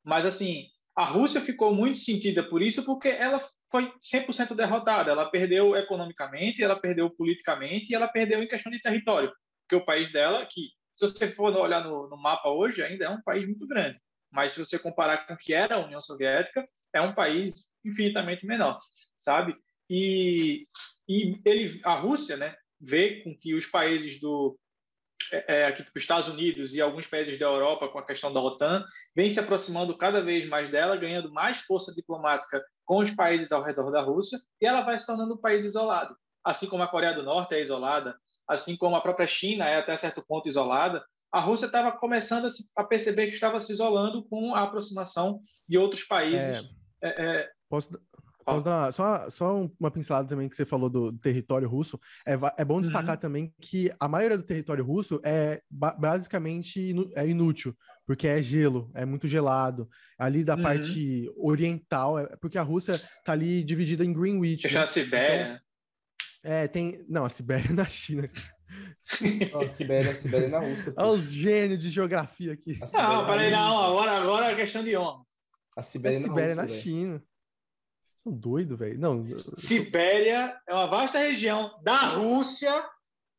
mas 0.05 0.25
assim, 0.25 0.67
a 0.95 1.05
Rússia 1.05 1.41
ficou 1.41 1.75
muito 1.75 1.99
sentida 1.99 2.43
por 2.45 2.63
isso 2.63 2.85
porque 2.85 3.09
ela 3.09 3.45
foi 3.73 3.93
100% 4.01 4.55
derrotada, 4.55 5.11
ela 5.11 5.31
perdeu 5.31 5.75
economicamente, 5.75 6.63
ela 6.63 6.79
perdeu 6.79 7.11
politicamente 7.11 7.91
e 7.91 7.95
ela 7.95 8.07
perdeu 8.07 8.41
em 8.41 8.49
questão 8.49 8.71
de 8.71 8.81
território 8.81 9.33
porque 9.71 9.77
o 9.77 9.85
país 9.85 10.11
dela, 10.11 10.45
que 10.45 10.73
se 10.97 11.07
você 11.07 11.31
for 11.31 11.57
olhar 11.57 11.85
no, 11.85 12.09
no 12.09 12.17
mapa 12.17 12.49
hoje, 12.49 12.83
ainda 12.83 13.05
é 13.05 13.09
um 13.09 13.23
país 13.23 13.47
muito 13.47 13.67
grande. 13.69 14.01
Mas 14.31 14.53
se 14.53 14.59
você 14.59 14.79
comparar 14.79 15.27
com 15.27 15.35
o 15.35 15.39
que 15.39 15.55
era 15.55 15.77
a 15.77 15.85
União 15.85 16.03
Soviética, 16.03 16.69
é 16.93 17.01
um 17.01 17.15
país 17.15 17.69
infinitamente 17.85 18.45
menor, 18.45 18.81
sabe? 19.17 19.57
E, 19.89 20.67
e 21.09 21.41
ele, 21.45 21.81
a 21.85 21.95
Rússia, 21.95 22.37
né, 22.37 22.57
vê 22.81 23.23
com 23.23 23.37
que 23.37 23.55
os 23.55 23.67
países 23.67 24.21
do 24.21 24.59
é, 25.31 25.61
é 25.61 25.67
aqui 25.67 25.83
os 25.83 25.89
Estados 25.95 26.29
Unidos 26.29 26.75
e 26.75 26.81
alguns 26.81 27.07
países 27.07 27.39
da 27.39 27.47
Europa 27.47 27.89
com 27.89 27.99
a 27.99 28.07
questão 28.07 28.33
da 28.33 28.41
OTAN 28.41 28.85
vem 29.15 29.31
se 29.31 29.39
aproximando 29.39 29.97
cada 29.97 30.21
vez 30.21 30.49
mais 30.49 30.71
dela, 30.71 30.97
ganhando 30.97 31.33
mais 31.33 31.59
força 31.63 31.95
diplomática 31.95 32.61
com 32.85 32.99
os 32.99 33.11
países 33.13 33.53
ao 33.53 33.63
redor 33.63 33.91
da 33.93 34.01
Rússia, 34.01 34.41
e 34.61 34.67
ela 34.67 34.81
vai 34.81 34.99
se 34.99 35.07
tornando 35.07 35.35
um 35.35 35.41
país 35.41 35.65
isolado. 35.65 36.17
Assim 36.43 36.69
como 36.69 36.83
a 36.83 36.89
Coreia 36.89 37.15
do 37.15 37.23
Norte 37.23 37.55
é 37.55 37.61
isolada, 37.61 38.19
assim 38.51 38.77
como 38.77 38.97
a 38.97 39.01
própria 39.01 39.27
China 39.27 39.65
é 39.65 39.79
até 39.79 39.97
certo 39.97 40.23
ponto 40.27 40.49
isolada, 40.49 41.03
a 41.33 41.41
Rússia 41.41 41.67
estava 41.67 41.93
começando 41.93 42.47
a, 42.47 42.51
se, 42.51 42.65
a, 42.77 42.83
perceber 42.83 43.29
que 43.29 43.35
estava 43.35 43.61
se 43.61 43.73
isolando 43.73 44.25
com 44.25 44.55
a 44.55 44.65
aproximação 44.65 45.41
de 45.69 45.79
outros 45.79 46.03
países. 46.03 46.69
É, 47.01 47.09
é, 47.09 47.37
é 47.43 47.49
posso, 47.69 47.97
posso 48.45 48.65
dar 48.65 48.93
só, 48.93 49.31
só 49.31 49.69
uma 49.79 49.91
pincelada 49.93 50.29
também 50.29 50.49
que 50.49 50.57
você 50.57 50.65
falou 50.65 50.91
do 50.91 51.13
território 51.13 51.69
russo? 51.69 52.01
É, 52.27 52.33
é 52.59 52.65
bom 52.65 52.81
destacar 52.81 53.15
uhum. 53.15 53.21
também 53.21 53.55
que 53.61 53.93
a 54.01 54.09
maioria 54.09 54.37
do 54.37 54.43
território 54.43 54.85
russo 54.85 55.21
é 55.25 55.63
basicamente 55.71 56.93
é 57.15 57.29
inútil, 57.29 57.77
porque 58.05 58.27
é 58.27 58.43
gelo, 58.43 58.91
é 58.93 59.05
muito 59.05 59.29
gelado. 59.29 59.89
Ali 60.19 60.43
da 60.43 60.57
uhum. 60.57 60.63
parte 60.63 61.31
oriental, 61.37 62.19
é, 62.19 62.37
porque 62.41 62.59
a 62.59 62.63
Rússia 62.63 62.93
está 62.93 63.33
ali 63.33 63.63
dividida 63.63 64.05
em 64.05 64.13
Greenwich. 64.13 64.69
Né? 64.69 64.81
a 64.81 64.87
Sibéria. 64.87 65.45
Então, 65.45 65.70
é, 66.43 66.69
tem. 66.69 67.05
Não, 67.09 67.25
a 67.25 67.31
Sibéria 67.31 67.71
é 67.71 67.73
na 67.73 67.85
China. 67.85 68.31
a 69.63 69.69
Sibéria, 69.69 70.13
a 70.13 70.15
Sibéria 70.15 70.47
é 70.47 70.51
na 70.51 70.61
Rússia. 70.61 70.95
Olha 70.97 71.11
os 71.11 71.33
gênios 71.33 71.79
de 71.79 71.91
geografia 71.91 72.53
aqui. 72.53 72.79
Não, 72.93 73.27
peraí, 73.27 73.51
não. 73.51 73.83
Agora, 73.83 74.13
agora 74.13 74.53
é 74.53 74.57
questão 74.57 74.83
de 74.83 74.97
honra. 74.97 75.25
A 75.77 75.83
Sibéria, 75.83 76.19
a 76.19 76.23
Sibéria 76.23 76.53
é 76.53 76.55
na, 76.55 76.63
Rússia, 76.63 76.77
na 76.77 76.83
China. 76.83 77.25
Vocês 78.03 78.17
estão 78.17 78.33
doidos, 78.33 78.79
velho? 78.79 78.99
Não. 78.99 79.25
Sibéria 79.59 80.61
é 80.67 80.73
uma 80.73 80.87
vasta 80.87 81.19
região 81.19 81.79
da 81.83 81.97
Rússia, 82.15 82.85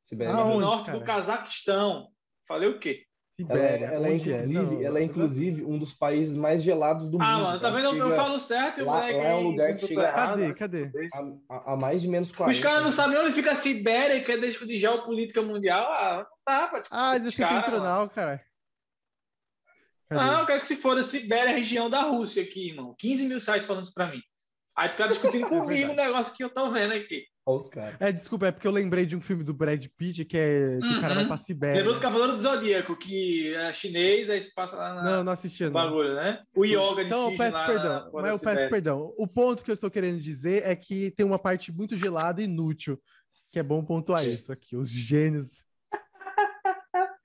Sibéria 0.04 0.34
no 0.34 0.60
norte 0.60 0.88
cara? 0.88 1.00
do 1.00 1.06
Cazaquistão. 1.06 2.10
Falei 2.48 2.70
o 2.70 2.80
quê? 2.80 3.06
Sibéria. 3.42 3.86
Ela, 3.86 3.96
ela 3.96 4.08
é, 4.08 4.16
inclusive, 4.16 4.58
é? 4.58 4.62
Não, 4.62 4.82
ela 4.82 5.00
é 5.00 5.04
inclusive 5.04 5.64
um 5.64 5.78
dos 5.78 5.94
países 5.94 6.36
mais 6.36 6.62
gelados 6.62 7.10
do 7.10 7.22
ah, 7.22 7.26
mundo. 7.26 7.34
Ah, 7.34 7.40
mano, 7.40 7.60
tá 7.60 7.70
vendo? 7.70 7.98
Eu, 7.98 8.16
falo 8.16 8.40
certo, 8.40 8.86
lá, 8.86 9.02
moleque. 9.02 9.18
Lá 9.18 9.24
é 9.24 9.36
um 9.36 9.42
lugar 9.42 9.76
que 9.76 9.88
chega. 9.88 10.12
Cadê? 10.12 10.54
Cadê? 10.54 10.92
A, 11.50 11.74
a, 11.74 11.76
mais 11.76 12.02
de 12.02 12.08
menos 12.08 12.32
40. 12.32 12.58
Os 12.58 12.64
caras 12.64 12.84
não 12.84 12.92
sabem 12.92 13.18
onde 13.18 13.34
fica 13.34 13.52
a 13.52 13.56
Sibéria, 13.56 14.24
que 14.24 14.32
é 14.32 14.38
desde 14.38 14.66
de 14.66 14.80
geopolítica 14.80 15.42
mundial. 15.42 15.92
Ah, 15.92 16.18
não 16.18 16.26
tá, 16.46 16.68
pô. 16.68 16.84
Ah, 16.92 17.18
isso 17.18 17.28
é 17.28 17.32
setentrional, 17.32 18.10
cara. 18.10 18.44
Cadê? 20.10 20.22
Ah, 20.22 20.40
eu 20.42 20.46
quero 20.46 20.62
que 20.62 20.68
se 20.68 20.76
for 20.78 20.98
a 20.98 21.04
Sibéria, 21.04 21.52
a 21.52 21.58
região 21.58 21.90
da 21.90 22.04
Rússia 22.04 22.44
aqui, 22.44 22.70
irmão. 22.70 22.96
15 23.00 23.28
mil 23.28 23.40
sites 23.40 23.66
falando 23.66 23.86
isso 23.86 23.94
pra 23.94 24.08
mim. 24.08 24.22
Aí 24.76 24.90
os 24.90 24.96
caras 24.96 25.14
discutindo 25.14 25.46
é 25.46 25.50
comigo 25.50 25.92
o 25.92 25.96
negócio 25.96 26.36
que 26.36 26.44
eu 26.44 26.50
tô 26.50 26.72
vendo 26.72 26.94
aqui. 26.94 27.26
Olha 27.44 27.58
os 27.58 27.70
caras. 27.70 27.96
É, 28.00 28.12
desculpa, 28.12 28.48
é 28.48 28.52
porque 28.52 28.68
eu 28.68 28.72
lembrei 28.72 29.06
de 29.06 29.16
um 29.16 29.22
filme 29.22 29.44
do 29.44 29.54
Brad 29.54 29.84
Pitt 29.98 30.26
que 30.26 30.38
é 30.38 30.78
que 30.80 30.86
uhum. 30.86 30.98
o 30.98 31.02
cara 31.02 31.16
vai 31.16 31.24
uhum. 31.24 31.30
pra 31.30 31.38
Sibéria. 31.40 31.78
Lembrou 31.78 31.96
do 31.96 32.02
Cavaleiro 32.02 32.34
do 32.34 32.42
Zodíaco, 32.42 32.96
que 32.96 33.54
é 33.56 33.74
chinês, 33.74 34.30
aí 34.30 34.42
se 34.42 34.54
passa 34.54 34.76
lá 34.76 34.94
na. 34.94 35.04
Não, 35.04 35.24
não 35.24 35.32
assisti. 35.32 35.64
Não. 35.64 35.72
bagulho, 35.72 36.14
né? 36.14 36.44
O 36.56 36.64
yoga 36.64 36.98
de 36.98 37.06
Então 37.06 37.32
eu 37.32 37.38
peço 37.38 37.66
perdão, 37.66 38.12
mas 38.14 38.32
eu 38.32 38.40
peço 38.40 38.70
perdão. 38.70 39.14
O 39.18 39.28
ponto 39.28 39.64
que 39.64 39.72
eu 39.72 39.74
estou 39.74 39.90
querendo 39.90 40.20
dizer 40.20 40.64
é 40.66 40.76
que 40.76 41.10
tem 41.12 41.26
uma 41.26 41.40
parte 41.40 41.72
muito 41.72 41.98
gelada 41.98 42.42
e 42.42 42.46
inútil, 42.46 43.02
que 43.52 43.58
é 43.58 43.64
bom 43.64 43.84
pontuar 43.84 44.26
isso 44.28 44.52
aqui. 44.52 44.76
Os 44.76 44.92
gênios. 44.92 45.66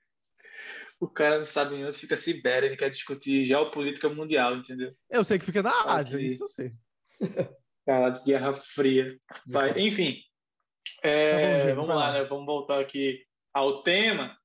o 0.99 1.07
cara 1.07 1.37
não 1.37 1.45
sabe 1.45 1.75
onde 1.83 1.99
fica 1.99 2.17
Sibéria, 2.17 2.65
ele 2.65 2.77
quer 2.77 2.89
discutir 2.89 3.45
geopolítica 3.45 4.09
mundial, 4.09 4.55
entendeu? 4.55 4.93
Eu 5.11 5.23
sei 5.23 5.37
que 5.37 5.45
fica 5.45 5.61
na 5.61 5.83
Ásia, 5.85 6.19
isso 6.19 6.37
que 6.37 6.43
eu 6.43 6.49
sei. 6.49 6.73
Cara, 7.87 8.09
de 8.09 8.21
Guerra 8.21 8.53
Fria. 8.75 9.07
Vai. 9.47 9.69
Enfim, 9.79 10.21
é, 11.01 11.59
tá 11.59 11.67
bom, 11.69 11.75
vamos 11.75 11.95
lá, 11.95 12.11
né? 12.11 12.23
Vamos 12.25 12.45
voltar 12.45 12.81
aqui 12.81 13.25
ao 13.53 13.81
tema. 13.81 14.37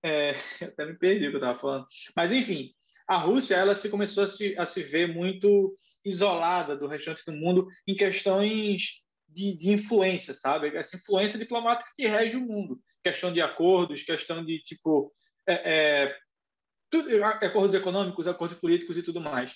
É, 0.00 0.30
até 0.62 0.86
me 0.86 0.94
perdi 0.96 1.26
o 1.26 1.30
que 1.30 1.36
eu 1.36 1.40
estava 1.40 1.58
falando. 1.58 1.86
Mas, 2.14 2.30
enfim, 2.30 2.72
a 3.08 3.16
Rússia 3.16 3.56
ela 3.56 3.74
se 3.74 3.90
começou 3.90 4.22
a 4.22 4.28
se, 4.28 4.56
a 4.56 4.64
se 4.64 4.80
ver 4.84 5.08
muito 5.12 5.76
isolada 6.04 6.76
do 6.76 6.86
restante 6.86 7.24
do 7.26 7.32
mundo 7.32 7.66
em 7.84 7.96
questões 7.96 9.02
de, 9.28 9.58
de 9.58 9.72
influência, 9.72 10.32
sabe? 10.32 10.68
Essa 10.76 10.96
influência 10.96 11.40
diplomática 11.40 11.90
que 11.96 12.06
rege 12.06 12.36
o 12.36 12.46
mundo. 12.46 12.80
Questão 13.02 13.32
de 13.32 13.40
acordos, 13.40 14.04
questão 14.04 14.44
de, 14.44 14.60
tipo, 14.60 15.12
é, 15.48 15.54
é, 16.04 16.16
tudo, 16.88 17.24
acordos 17.24 17.74
econômicos, 17.74 18.28
acordos 18.28 18.56
políticos 18.58 18.96
e 18.96 19.02
tudo 19.02 19.20
mais. 19.20 19.52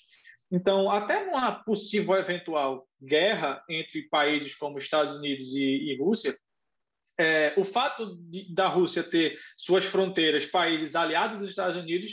Então, 0.50 0.90
até 0.90 1.28
uma 1.28 1.52
possível 1.52 2.14
eventual 2.14 2.86
guerra 3.02 3.62
entre 3.68 4.02
países 4.08 4.54
como 4.54 4.78
Estados 4.78 5.16
Unidos 5.16 5.54
e, 5.54 5.92
e 5.92 5.98
Rússia, 5.98 6.38
é, 7.18 7.54
o 7.56 7.64
fato 7.64 8.16
de, 8.28 8.52
da 8.54 8.68
Rússia 8.68 9.02
ter 9.02 9.38
suas 9.56 9.84
fronteiras, 9.86 10.46
países 10.46 10.94
aliados 10.94 11.38
dos 11.38 11.50
Estados 11.50 11.76
Unidos, 11.76 12.12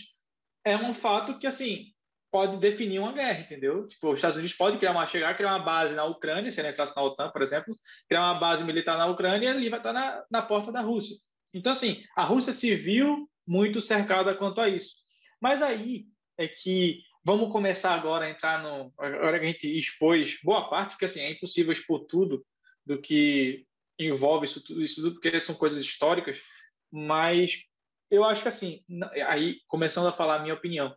é 0.65 0.75
um 0.75 0.93
fato 0.93 1.37
que, 1.37 1.45
assim, 1.45 1.93
pode 2.31 2.57
definir 2.57 2.97
uma 2.99 3.11
guerra, 3.11 3.41
entendeu? 3.41 3.87
Tipo, 3.87 4.09
os 4.09 4.15
Estados 4.15 4.37
Unidos 4.37 4.55
podem 4.55 4.79
criar 4.79 4.91
uma, 4.91 5.05
chegar 5.05 5.29
a 5.29 5.35
criar 5.35 5.49
uma 5.49 5.63
base 5.63 5.93
na 5.93 6.05
Ucrânia, 6.05 6.49
se 6.49 6.59
ele 6.59 6.69
entrasse 6.69 6.95
na 6.95 7.03
OTAN, 7.03 7.29
por 7.29 7.43
exemplo, 7.43 7.77
criar 8.07 8.21
uma 8.21 8.39
base 8.39 8.63
militar 8.63 8.97
na 8.97 9.05
Ucrânia 9.05 9.45
e 9.45 9.49
ali 9.49 9.69
vai 9.69 9.79
estar 9.79 9.93
na, 9.93 10.23
na 10.31 10.41
porta 10.41 10.71
da 10.71 10.81
Rússia. 10.81 11.15
Então, 11.53 11.71
assim, 11.71 12.03
a 12.15 12.23
Rússia 12.23 12.51
se 12.51 12.73
viu 12.75 13.29
muito 13.45 13.81
cercada 13.81 14.33
quanto 14.33 14.59
a 14.61 14.67
isso. 14.67 14.95
Mas 15.39 15.61
aí 15.61 16.05
é 16.37 16.47
que 16.47 17.01
Vamos 17.25 17.51
começar 17.51 17.93
agora 17.93 18.25
a 18.25 18.29
entrar 18.29 18.61
no. 18.61 18.93
Agora 18.97 19.39
que 19.39 19.45
a 19.45 19.51
gente 19.51 19.79
expôs 19.79 20.39
boa 20.43 20.69
parte, 20.69 20.91
porque 20.91 21.05
assim, 21.05 21.21
é 21.21 21.31
impossível 21.31 21.71
expor 21.71 22.05
tudo 22.05 22.45
do 22.85 22.99
que 22.99 23.65
envolve 23.97 24.45
isso 24.45 24.61
tudo, 24.61 24.83
isso 24.83 24.95
tudo, 24.95 25.13
porque 25.13 25.39
são 25.39 25.55
coisas 25.55 25.81
históricas, 25.81 26.41
mas 26.91 27.63
eu 28.11 28.23
acho 28.23 28.41
que 28.41 28.47
assim, 28.49 28.83
aí 29.27 29.57
começando 29.67 30.07
a 30.07 30.13
falar 30.13 30.35
a 30.35 30.39
minha 30.39 30.53
opinião, 30.53 30.93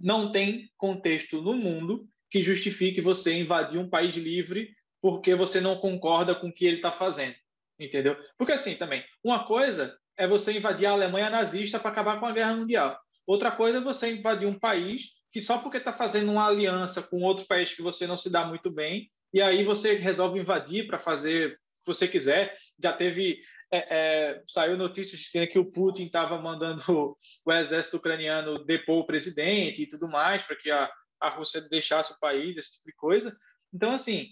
não 0.00 0.32
tem 0.32 0.68
contexto 0.76 1.40
no 1.40 1.54
mundo 1.54 2.08
que 2.30 2.42
justifique 2.42 3.00
você 3.00 3.34
invadir 3.34 3.78
um 3.78 3.88
país 3.88 4.16
livre 4.16 4.74
porque 5.00 5.34
você 5.34 5.60
não 5.60 5.78
concorda 5.78 6.34
com 6.34 6.48
o 6.48 6.52
que 6.52 6.64
ele 6.64 6.76
está 6.76 6.90
fazendo, 6.90 7.36
entendeu? 7.78 8.16
Porque 8.36 8.52
assim 8.52 8.74
também, 8.74 9.04
uma 9.22 9.44
coisa 9.44 9.96
é 10.16 10.26
você 10.26 10.56
invadir 10.56 10.86
a 10.86 10.92
Alemanha 10.92 11.30
nazista 11.30 11.78
para 11.78 11.90
acabar 11.90 12.18
com 12.18 12.26
a 12.26 12.32
guerra 12.32 12.56
mundial. 12.56 12.98
Outra 13.26 13.50
coisa 13.50 13.78
é 13.78 13.80
você 13.80 14.12
invadir 14.12 14.48
um 14.48 14.58
país 14.58 15.10
que 15.32 15.40
só 15.40 15.58
porque 15.58 15.78
está 15.78 15.92
fazendo 15.92 16.30
uma 16.30 16.46
aliança 16.46 17.02
com 17.02 17.22
outro 17.22 17.46
país 17.46 17.74
que 17.74 17.82
você 17.82 18.06
não 18.06 18.16
se 18.16 18.30
dá 18.30 18.44
muito 18.44 18.70
bem, 18.70 19.10
e 19.32 19.40
aí 19.40 19.64
você 19.64 19.94
resolve 19.94 20.38
invadir 20.38 20.86
para 20.86 20.98
fazer 20.98 21.48
o 21.48 21.50
que 21.50 21.86
você 21.86 22.06
quiser. 22.06 22.56
Já 22.78 22.92
teve. 22.92 23.40
É, 23.74 23.78
é, 23.78 24.42
saiu 24.48 24.76
notícias 24.76 25.30
que 25.50 25.58
o 25.58 25.72
Putin 25.72 26.04
estava 26.04 26.38
mandando 26.38 26.82
o, 26.92 27.16
o, 27.46 27.52
exército 27.52 27.96
ucraniano 27.96 28.62
depor 28.66 28.98
o 28.98 29.06
presidente 29.06 29.82
e 29.82 29.88
tudo 29.88 30.06
mais, 30.06 30.44
para 30.44 30.56
que 30.56 30.70
a, 30.70 30.92
a 31.18 31.30
Rússia 31.30 31.62
deixasse 31.62 32.12
o 32.12 32.20
país, 32.20 32.54
esse 32.54 32.72
tipo 32.72 32.84
de 32.84 32.94
coisa. 32.94 33.34
Então, 33.72 33.94
assim, 33.94 34.28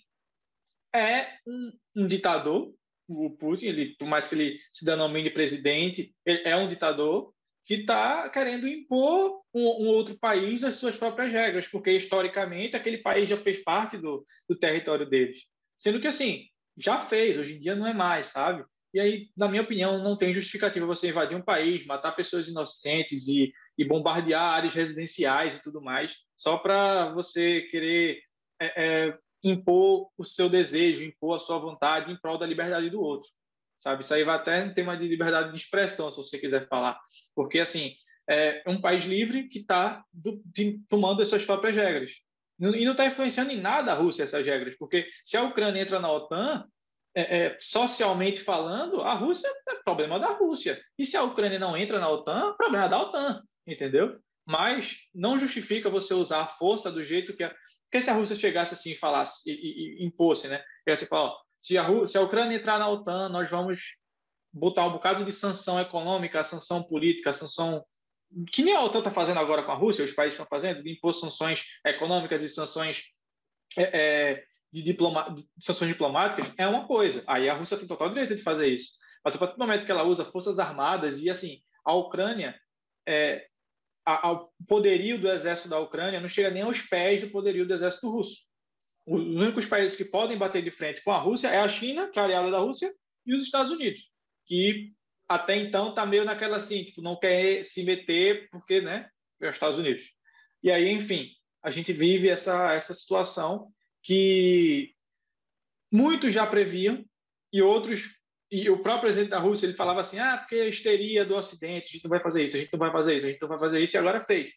é 0.94 1.38
um, 1.46 1.72
um 1.96 2.06
ditador, 2.06 2.74
o 3.08 3.30
Putin, 3.30 3.66
ele, 3.66 3.96
por 3.96 4.06
mais 4.06 4.28
que 4.28 4.34
ele 4.34 4.60
se 4.70 4.84
denomine 4.84 5.30
presidente, 5.30 6.14
ele 6.26 6.42
é 6.46 6.54
um 6.54 6.68
ditador, 6.68 7.32
que 7.64 7.74
está 7.74 8.28
querendo 8.28 8.66
impor 8.66 9.42
um, 9.54 9.84
um, 9.84 9.88
outro 9.88 10.18
país 10.18 10.64
as 10.64 10.76
suas 10.76 10.96
próprias 10.96 11.30
regras, 11.30 11.68
porque 11.68 11.92
historicamente 11.92 12.76
aquele 12.76 12.98
país 12.98 13.28
já 13.28 13.36
fez 13.36 13.62
parte 13.62 13.96
do, 13.96 14.26
do 14.48 14.56
território 14.56 15.08
deles. 15.08 15.44
Sendo 15.78 16.00
que, 16.00 16.08
assim, 16.08 16.46
já 16.76 17.06
fez, 17.06 17.38
hoje 17.38 17.56
em 17.56 17.60
dia 17.60 17.76
não 17.76 17.86
é 17.86 17.94
mais, 17.94 18.28
sabe? 18.28 18.64
E 18.92 18.98
aí, 18.98 19.28
na 19.36 19.48
minha 19.48 19.62
opinião, 19.62 20.02
não 20.02 20.16
tem 20.16 20.34
justificativa 20.34 20.84
você 20.84 21.10
invadir 21.10 21.36
um 21.36 21.42
país, 21.42 21.86
matar 21.86 22.12
pessoas 22.12 22.48
inocentes 22.48 23.28
e, 23.28 23.52
e 23.78 23.84
bombardear 23.84 24.42
áreas 24.42 24.74
residenciais 24.74 25.56
e 25.56 25.62
tudo 25.62 25.80
mais, 25.80 26.12
só 26.36 26.58
para 26.58 27.12
você 27.12 27.62
querer 27.70 28.20
é, 28.60 29.06
é, 29.08 29.18
impor 29.44 30.10
o 30.18 30.24
seu 30.24 30.48
desejo, 30.48 31.04
impor 31.04 31.36
a 31.36 31.40
sua 31.40 31.58
vontade 31.58 32.10
em 32.10 32.16
prol 32.16 32.36
da 32.36 32.46
liberdade 32.46 32.90
do 32.90 33.00
outro 33.00 33.28
sabe? 33.80 34.02
Isso 34.02 34.14
aí 34.14 34.24
vai 34.24 34.36
até 34.36 34.64
em 34.64 34.74
tema 34.74 34.96
de 34.96 35.08
liberdade 35.08 35.50
de 35.50 35.56
expressão, 35.56 36.10
se 36.10 36.16
você 36.16 36.38
quiser 36.38 36.68
falar. 36.68 36.98
Porque, 37.34 37.58
assim, 37.58 37.94
é 38.28 38.62
um 38.66 38.80
país 38.80 39.04
livre 39.04 39.48
que 39.48 39.58
está 39.60 40.04
tomando 40.88 41.22
as 41.22 41.28
suas 41.28 41.44
próprias 41.44 41.74
regras. 41.74 42.10
E 42.60 42.84
não 42.84 42.92
está 42.92 43.06
influenciando 43.06 43.50
em 43.50 43.60
nada 43.60 43.92
a 43.92 43.96
Rússia 43.96 44.24
essas 44.24 44.46
regras, 44.46 44.76
porque 44.78 45.08
se 45.24 45.36
a 45.36 45.42
Ucrânia 45.42 45.80
entra 45.80 45.98
na 45.98 46.12
OTAN, 46.12 46.64
é, 47.14 47.38
é, 47.46 47.58
socialmente 47.58 48.40
falando, 48.40 49.00
a 49.00 49.14
Rússia 49.14 49.48
é 49.68 49.74
problema 49.82 50.20
da 50.20 50.32
Rússia. 50.34 50.80
E 50.98 51.04
se 51.04 51.16
a 51.16 51.22
Ucrânia 51.22 51.58
não 51.58 51.76
entra 51.76 51.98
na 51.98 52.08
OTAN, 52.08 52.54
problema 52.56 52.88
da 52.88 53.00
OTAN, 53.00 53.42
entendeu? 53.66 54.18
Mas 54.46 54.98
não 55.14 55.38
justifica 55.38 55.88
você 55.90 56.14
usar 56.14 56.42
a 56.42 56.48
força 56.48 56.90
do 56.90 57.02
jeito 57.02 57.34
que 57.34 57.42
a... 57.42 57.54
Porque 57.90 58.02
se 58.02 58.10
a 58.10 58.14
Rússia 58.14 58.36
chegasse 58.36 58.74
assim 58.74 58.92
e 58.92 58.98
falasse, 58.98 59.50
e, 59.50 59.52
e, 59.52 60.02
e 60.02 60.06
impôsse, 60.06 60.46
né? 60.46 60.62
E 60.86 60.96
você 60.96 61.06
fala, 61.06 61.30
ó, 61.30 61.36
se 61.60 61.76
a, 61.78 62.06
se 62.06 62.16
a 62.16 62.22
Ucrânia 62.22 62.56
entrar 62.56 62.78
na 62.78 62.88
OTAN, 62.88 63.28
nós 63.28 63.50
vamos 63.50 63.80
botar 64.52 64.86
um 64.86 64.92
bocado 64.92 65.24
de 65.24 65.32
sanção 65.32 65.80
econômica, 65.80 66.44
sanção 66.44 66.82
política, 66.82 67.32
sanção 67.32 67.84
que 68.52 68.62
nem 68.62 68.74
a 68.74 68.82
OTAN 68.82 69.00
está 69.00 69.10
fazendo 69.10 69.40
agora 69.40 69.62
com 69.62 69.72
a 69.72 69.74
Rússia, 69.74 70.04
os 70.04 70.12
países 70.12 70.34
estão 70.34 70.46
fazendo, 70.46 70.82
de 70.82 70.92
impor 70.92 71.12
sanções 71.12 71.64
econômicas 71.84 72.42
e 72.42 72.48
sanções 72.48 73.02
é, 73.76 73.82
é, 74.32 74.44
de, 74.72 74.82
diploma, 74.82 75.34
de 75.34 75.46
sanções 75.58 75.90
diplomáticas, 75.90 76.52
é 76.56 76.66
uma 76.66 76.86
coisa. 76.86 77.24
Aí 77.26 77.48
a 77.48 77.54
Rússia 77.54 77.76
tem 77.76 77.88
total 77.88 78.08
direito 78.08 78.36
de 78.36 78.42
fazer 78.42 78.68
isso. 78.68 78.92
Mas 79.24 79.34
a 79.34 79.38
partir 79.38 79.54
do 79.56 79.58
momento 79.58 79.84
que 79.84 79.90
ela 79.90 80.04
usa 80.04 80.24
forças 80.24 80.58
armadas 80.58 81.20
e 81.20 81.28
assim, 81.28 81.60
a 81.84 81.92
Ucrânia, 81.92 82.58
é, 83.06 83.46
a, 84.06 84.32
o 84.32 84.50
poderio 84.66 85.20
do 85.20 85.30
exército 85.30 85.68
da 85.68 85.78
Ucrânia 85.78 86.20
não 86.20 86.28
chega 86.28 86.50
nem 86.50 86.62
aos 86.62 86.80
pés 86.82 87.20
do 87.20 87.30
poderio 87.30 87.66
do 87.66 87.74
exército 87.74 88.10
russo. 88.10 88.38
Os 89.06 89.22
únicos 89.22 89.66
países 89.66 89.96
que 89.96 90.04
podem 90.04 90.38
bater 90.38 90.62
de 90.62 90.70
frente 90.70 91.02
com 91.02 91.10
a 91.10 91.18
Rússia 91.18 91.48
é 91.48 91.58
a 91.58 91.68
China, 91.68 92.08
que 92.08 92.18
é 92.18 92.22
aliada 92.22 92.50
da 92.50 92.58
Rússia, 92.58 92.92
e 93.26 93.34
os 93.34 93.42
Estados 93.42 93.72
Unidos, 93.72 94.10
que 94.46 94.92
até 95.28 95.56
então 95.56 95.90
está 95.90 96.04
meio 96.04 96.24
naquela 96.24 96.56
assim, 96.56 96.84
tipo, 96.84 97.00
não 97.00 97.16
quer 97.16 97.64
se 97.64 97.84
meter 97.84 98.48
porque, 98.50 98.80
né, 98.80 99.08
é 99.40 99.48
os 99.48 99.54
Estados 99.54 99.78
Unidos. 99.78 100.04
E 100.62 100.70
aí, 100.70 100.88
enfim, 100.90 101.30
a 101.62 101.70
gente 101.70 101.92
vive 101.92 102.28
essa, 102.28 102.72
essa 102.72 102.94
situação 102.94 103.68
que 104.02 104.92
muitos 105.92 106.32
já 106.32 106.46
previam 106.46 107.04
e 107.52 107.60
outros 107.60 108.02
e 108.50 108.68
o 108.68 108.82
próprio 108.82 109.02
presidente 109.02 109.30
da 109.30 109.38
Rússia 109.38 109.66
ele 109.66 109.74
falava 109.74 110.00
assim 110.00 110.18
ah 110.18 110.38
porque 110.38 110.56
a 110.56 110.68
histeria 110.68 111.24
do 111.24 111.36
Ocidente 111.36 111.88
a 111.88 111.92
gente 111.92 112.04
não 112.04 112.10
vai 112.10 112.20
fazer 112.20 112.44
isso 112.44 112.56
a 112.56 112.60
gente 112.60 112.72
não 112.72 112.78
vai 112.78 112.90
fazer 112.90 113.16
isso 113.16 113.26
a 113.26 113.30
gente 113.30 113.40
não 113.40 113.48
vai 113.48 113.58
fazer 113.58 113.80
isso 113.80 113.96
e 113.96 113.98
agora 113.98 114.24
fez 114.24 114.52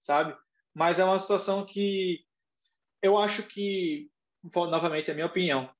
sabe 0.00 0.36
mas 0.74 0.98
é 0.98 1.04
uma 1.04 1.18
situação 1.18 1.64
que 1.64 2.20
eu 3.02 3.18
acho 3.18 3.42
que 3.42 4.08
novamente 4.54 5.08
é 5.08 5.12
a 5.12 5.14
minha 5.14 5.26
opinião 5.26 5.70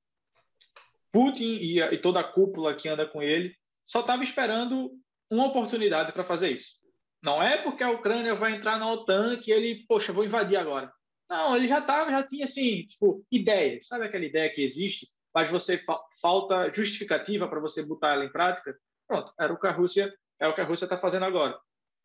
Putin 1.13 1.59
e, 1.61 1.79
e 1.79 1.99
toda 1.99 2.21
a 2.21 2.25
cúpula 2.25 2.75
que 2.75 2.89
anda 2.89 3.07
com 3.07 3.23
ele 3.23 3.55
só 3.85 4.01
estava 4.01 4.25
esperando 4.25 4.91
uma 5.31 5.47
oportunidade 5.47 6.13
para 6.13 6.25
fazer 6.25 6.51
isso. 6.51 6.77
Não 7.23 7.43
é 7.43 7.59
porque 7.59 7.85
a 7.85 7.91
Ucrânia 7.91 8.35
vai 8.35 8.55
entrar 8.57 8.79
na 8.79 8.91
OTAN 8.91 9.37
que 9.37 9.53
ele, 9.53 9.85
poxa, 9.87 10.13
vou 10.13 10.25
invadir 10.25 10.57
agora. 10.57 10.93
Não, 11.29 11.57
ele 11.57 11.69
já 11.69 11.81
tava, 11.81 12.11
já 12.11 12.27
tinha 12.27 12.45
assim, 12.45 12.83
tipo, 12.87 13.25
ideia. 13.31 13.79
Sabe 13.83 14.05
aquela 14.05 14.25
ideia 14.25 14.53
que 14.53 14.63
existe, 14.63 15.07
mas 15.35 15.51
você 15.51 15.79
fa 15.79 15.99
falta 16.21 16.73
justificativa 16.75 17.49
para 17.49 17.61
você 17.61 17.85
botar 17.85 18.15
ela 18.15 18.25
em 18.25 18.33
prática? 18.33 18.77
Pronto, 19.07 19.33
era 19.39 19.53
o 19.53 19.59
que 19.59 19.67
a 19.67 19.73
Rússia, 19.73 20.13
é 20.41 20.49
o 20.49 20.55
que 20.55 20.61
a 20.61 20.65
Rússia 20.65 20.85
está 20.85 20.99
fazendo 20.99 21.25
agora. 21.25 21.59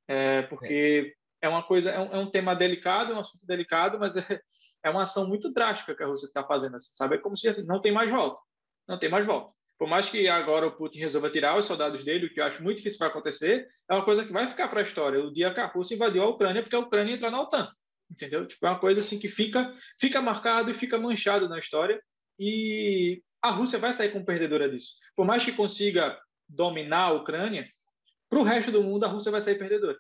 É, 0.08 0.44
porque 0.44 1.16
é. 1.42 1.48
é 1.48 1.50
uma 1.50 1.64
coisa, 1.64 1.92
é 1.92 2.00
um, 2.00 2.16
é 2.16 2.18
um, 2.18 2.30
tema 2.30 2.56
delicado, 2.56 3.12
é 3.12 3.16
um 3.16 3.20
assunto 3.20 3.46
delicado, 3.46 4.00
mas 4.00 4.16
é, 4.16 4.42
é 4.88 4.90
uma 4.90 5.04
ação 5.04 5.28
muito 5.28 5.54
drástica 5.54 5.96
que 5.96 6.04
a 6.04 6.08
Rússia 6.08 6.26
está 6.28 6.44
fazendo, 6.44 6.78
assim, 6.78 6.94
sabe? 6.94 7.16
É 7.16 7.18
como 7.18 7.38
se 7.38 7.48
assim, 7.48 7.66
não 7.66 7.82
tem 7.82 7.92
mais 7.92 8.10
volta, 8.10 8.40
não 8.88 8.98
tem 8.98 9.10
mais 9.10 9.26
volta. 9.26 9.52
Por 9.78 9.88
mais 9.88 10.10
que 10.10 10.28
agora 10.28 10.66
o 10.66 10.72
Putin 10.72 11.00
resolva 11.00 11.30
tirar 11.30 11.58
os 11.58 11.66
soldados 11.66 12.04
dele, 12.04 12.26
o 12.26 12.34
que 12.34 12.40
eu 12.40 12.46
acho 12.46 12.64
muito 12.64 12.78
difícil 12.78 12.98
vai 12.98 13.10
acontecer, 13.10 13.68
é 13.90 13.94
uma 13.94 14.04
coisa 14.04 14.26
que 14.26 14.34
vai 14.34 14.50
ficar 14.50 14.68
para 14.70 14.80
a 14.80 14.84
história. 14.84 15.24
O 15.24 15.32
dia 15.32 15.54
que 15.54 15.60
a 15.60 15.68
Rússia 15.68 15.94
invadiu 15.94 16.24
a 16.24 16.30
Ucrânia, 16.30 16.64
porque 16.64 16.76
a 16.76 16.80
Ucrânia 16.80 17.14
entrou 17.14 17.30
na 17.30 17.42
OTAN. 17.42 17.70
Entendeu? 18.10 18.48
Tipo, 18.48 18.66
é 18.66 18.70
uma 18.70 18.80
coisa 18.80 19.02
assim 19.02 19.20
que 19.20 19.28
fica, 19.28 19.72
fica 20.00 20.22
marcado 20.22 20.72
e 20.72 20.74
fica 20.74 20.98
manchado 20.98 21.48
na 21.48 21.60
história. 21.60 22.02
E 22.40 23.22
a 23.42 23.52
Rússia 23.52 23.78
vai 23.78 23.94
sair 23.94 24.12
como 24.12 24.26
perdedora 24.26 24.70
disso. 24.70 24.94
Por 25.16 25.26
mais 25.26 25.44
que 25.46 25.52
consiga 25.52 26.18
dominar 26.48 27.10
a 27.10 27.14
Ucrânia, 27.14 27.68
para 28.30 28.40
o 28.40 28.44
resto 28.44 28.72
do 28.72 28.82
mundo 28.82 29.04
a 29.04 29.10
Rússia 29.10 29.32
vai 29.32 29.42
sair 29.42 29.60
perdedora 29.60 29.98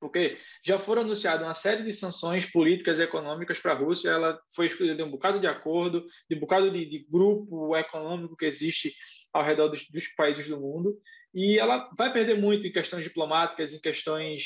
porque 0.00 0.38
já 0.64 0.78
foram 0.78 1.02
anunciadas 1.02 1.46
uma 1.46 1.54
série 1.54 1.82
de 1.82 1.92
sanções 1.92 2.50
políticas 2.50 2.98
e 2.98 3.02
econômicas 3.02 3.58
para 3.58 3.72
a 3.72 3.76
Rússia, 3.76 4.10
ela 4.10 4.38
foi 4.54 4.66
excluída 4.66 4.94
de 4.94 5.02
um 5.02 5.10
bocado 5.10 5.40
de 5.40 5.46
acordo, 5.46 6.06
de 6.28 6.36
um 6.36 6.40
bocado 6.40 6.70
de, 6.70 6.84
de 6.84 7.06
grupo 7.08 7.76
econômico 7.76 8.36
que 8.36 8.46
existe 8.46 8.94
ao 9.32 9.44
redor 9.44 9.68
dos, 9.68 9.88
dos, 9.88 10.06
países 10.14 10.46
do 10.48 10.60
mundo, 10.60 10.96
e 11.34 11.58
ela 11.58 11.90
vai 11.96 12.12
perder 12.12 12.38
muito 12.38 12.66
em 12.66 12.72
questões 12.72 13.02
diplomáticas, 13.02 13.72
em 13.72 13.80
questões 13.80 14.44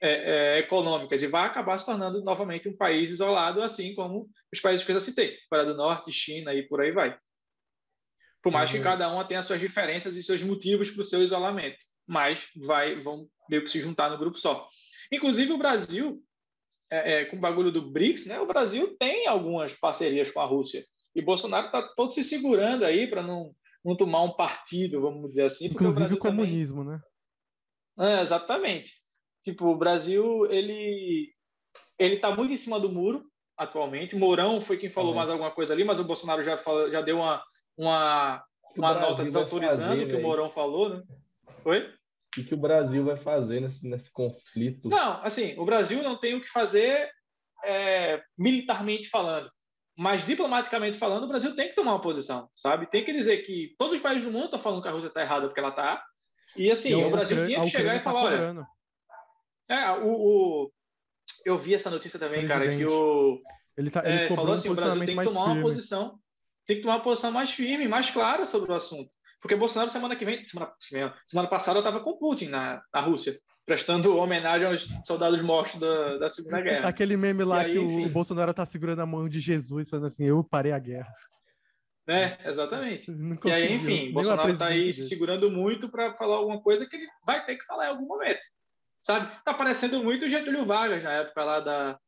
é, 0.00 0.56
é, 0.56 0.58
econômicas, 0.60 1.22
e 1.22 1.26
vai 1.26 1.46
acabar 1.46 1.78
se 1.78 1.86
tornando 1.86 2.22
novamente 2.22 2.68
um 2.68 2.76
país 2.76 3.10
isolado, 3.10 3.62
assim 3.62 3.94
como 3.94 4.28
os 4.52 4.60
países 4.60 4.84
que 4.84 4.92
eu 4.92 4.94
já 4.94 5.00
citei, 5.00 5.36
Coreia 5.50 5.68
do 5.68 5.76
Norte, 5.76 6.12
China 6.12 6.54
e 6.54 6.62
por 6.62 6.80
aí 6.80 6.92
vai. 6.92 7.18
Por 8.42 8.52
mais 8.52 8.70
uhum. 8.70 8.76
que 8.76 8.82
cada 8.82 9.10
uma 9.12 9.26
tenha 9.26 9.42
suas 9.42 9.60
diferenças 9.60 10.16
e 10.16 10.22
seus 10.22 10.42
motivos 10.42 10.90
para 10.90 11.02
o 11.02 11.04
seu 11.04 11.22
isolamento, 11.22 11.78
mas 12.06 12.40
vai, 12.56 13.00
vão 13.02 13.26
meio 13.50 13.64
que 13.64 13.70
se 13.70 13.80
juntar 13.80 14.08
no 14.08 14.18
grupo 14.18 14.38
só. 14.38 14.68
Inclusive, 15.12 15.52
o 15.52 15.58
Brasil, 15.58 16.22
é, 16.90 17.12
é, 17.12 17.24
com 17.26 17.36
o 17.36 17.40
bagulho 17.40 17.72
do 17.72 17.90
BRICS, 17.90 18.26
né, 18.26 18.40
o 18.40 18.46
Brasil 18.46 18.96
tem 18.98 19.26
algumas 19.26 19.74
parcerias 19.74 20.30
com 20.30 20.40
a 20.40 20.46
Rússia. 20.46 20.84
E 21.14 21.22
Bolsonaro 21.22 21.66
está 21.66 21.82
todo 21.96 22.12
se 22.12 22.22
segurando 22.22 22.84
aí 22.84 23.08
para 23.08 23.22
não, 23.22 23.52
não 23.84 23.96
tomar 23.96 24.22
um 24.22 24.32
partido, 24.32 25.00
vamos 25.00 25.30
dizer 25.30 25.44
assim. 25.44 25.66
Inclusive 25.66 26.14
o, 26.14 26.16
o 26.16 26.20
comunismo, 26.20 26.84
também... 26.84 27.00
né? 27.96 28.18
É, 28.18 28.22
exatamente. 28.22 28.92
Tipo, 29.44 29.66
o 29.66 29.76
Brasil, 29.76 30.46
ele 30.46 31.32
ele 31.98 32.14
está 32.14 32.34
muito 32.34 32.52
em 32.52 32.56
cima 32.56 32.78
do 32.78 32.88
muro 32.88 33.24
atualmente. 33.56 34.14
Mourão 34.14 34.60
foi 34.60 34.78
quem 34.78 34.88
falou 34.88 35.14
mais 35.14 35.28
alguma 35.28 35.50
coisa 35.50 35.74
ali, 35.74 35.82
mas 35.82 35.98
o 35.98 36.04
Bolsonaro 36.04 36.44
já, 36.44 36.56
falou, 36.58 36.88
já 36.90 37.00
deu 37.00 37.16
uma, 37.16 37.42
uma, 37.76 38.44
uma 38.76 38.94
nota 38.94 39.24
desautorizando 39.24 40.04
o 40.04 40.06
que 40.06 40.14
o 40.14 40.22
Mourão 40.22 40.50
falou, 40.50 40.90
né? 40.90 41.02
Oi? 41.64 41.92
O 42.40 42.44
que 42.44 42.54
o 42.54 42.58
Brasil 42.58 43.04
vai 43.04 43.16
fazer 43.16 43.60
nesse, 43.60 43.86
nesse 43.88 44.12
conflito? 44.12 44.88
Não, 44.88 45.22
assim, 45.24 45.58
o 45.58 45.64
Brasil 45.64 46.02
não 46.02 46.18
tem 46.18 46.34
o 46.34 46.40
que 46.40 46.48
fazer 46.48 47.10
é, 47.64 48.22
militarmente 48.36 49.08
falando. 49.08 49.50
Mas 49.96 50.24
diplomaticamente 50.24 50.96
falando, 50.96 51.24
o 51.24 51.28
Brasil 51.28 51.56
tem 51.56 51.70
que 51.70 51.74
tomar 51.74 51.92
uma 51.92 52.02
posição, 52.02 52.48
sabe? 52.62 52.86
Tem 52.86 53.04
que 53.04 53.12
dizer 53.12 53.38
que 53.38 53.74
todos 53.76 53.96
os 53.96 54.02
países 54.02 54.24
do 54.24 54.32
mundo 54.32 54.44
estão 54.44 54.60
falando 54.60 54.80
que 54.80 54.88
a 54.88 54.92
Rússia 54.92 55.08
está 55.08 55.22
errada 55.22 55.48
porque 55.48 55.58
ela 55.58 55.70
está. 55.70 56.04
E 56.56 56.70
assim, 56.70 56.94
o 56.94 57.10
Brasil 57.10 57.44
tinha 57.44 57.60
que 57.62 57.70
chegar 57.70 57.96
e 57.96 57.98
tá 57.98 58.04
falar, 58.04 58.24
olha. 58.24 58.66
É, 59.68 59.90
o, 59.90 60.08
o, 60.08 60.72
eu 61.44 61.58
vi 61.58 61.74
essa 61.74 61.90
notícia 61.90 62.18
também, 62.18 62.46
cara, 62.46 62.74
que 62.76 62.86
o. 62.86 63.42
Ele, 63.76 63.90
tá, 63.90 64.02
ele 64.04 64.24
é, 64.24 64.28
falou 64.28 64.54
assim, 64.54 64.68
o 64.68 64.74
Brasil 64.74 65.04
tem 65.04 65.16
que 65.16 65.24
tomar 65.24 65.44
firme. 65.44 65.60
uma 65.60 65.62
posição, 65.62 66.18
tem 66.66 66.76
que 66.76 66.82
tomar 66.82 66.96
uma 66.96 67.02
posição 67.02 67.32
mais 67.32 67.50
firme, 67.50 67.88
mais 67.88 68.10
clara 68.10 68.46
sobre 68.46 68.70
o 68.70 68.74
assunto. 68.74 69.10
Porque 69.40 69.56
Bolsonaro, 69.56 69.90
semana 69.90 70.16
que 70.16 70.24
vem, 70.24 70.46
semana, 70.46 70.72
semana 71.26 71.48
passada, 71.48 71.78
estava 71.78 72.00
com 72.00 72.18
Putin 72.18 72.48
na, 72.48 72.82
na 72.92 73.00
Rússia, 73.00 73.38
prestando 73.64 74.16
homenagem 74.16 74.66
aos 74.66 74.88
soldados 75.04 75.40
mortos 75.42 75.78
da, 75.78 76.18
da 76.18 76.28
Segunda 76.28 76.60
Guerra. 76.60 76.88
Aquele 76.88 77.16
meme 77.16 77.44
lá 77.44 77.60
aí, 77.60 77.72
que 77.72 77.78
enfim... 77.78 78.06
o 78.06 78.10
Bolsonaro 78.10 78.52
tá 78.52 78.66
segurando 78.66 79.00
a 79.00 79.06
mão 79.06 79.28
de 79.28 79.40
Jesus, 79.40 79.88
falando 79.88 80.06
assim: 80.06 80.24
eu 80.24 80.42
parei 80.42 80.72
a 80.72 80.78
guerra. 80.78 81.12
É, 82.08 82.38
exatamente. 82.48 83.10
e 83.44 83.50
aí, 83.50 83.74
enfim, 83.74 84.10
Bolsonaro 84.12 84.50
está 84.50 84.68
aí 84.68 84.92
se 84.94 85.06
segurando 85.06 85.50
muito 85.50 85.90
para 85.90 86.14
falar 86.14 86.36
alguma 86.36 86.60
coisa 86.62 86.86
que 86.86 86.96
ele 86.96 87.06
vai 87.24 87.44
ter 87.44 87.56
que 87.56 87.64
falar 87.66 87.86
em 87.86 87.90
algum 87.90 88.06
momento. 88.06 88.40
Sabe? 89.02 89.30
Tá 89.44 89.52
parecendo 89.52 90.02
muito 90.02 90.24
o 90.24 90.28
Getúlio 90.28 90.64
Vargas 90.64 91.02
na 91.02 91.12
época 91.12 91.44
lá 91.44 91.60
da, 91.60 91.98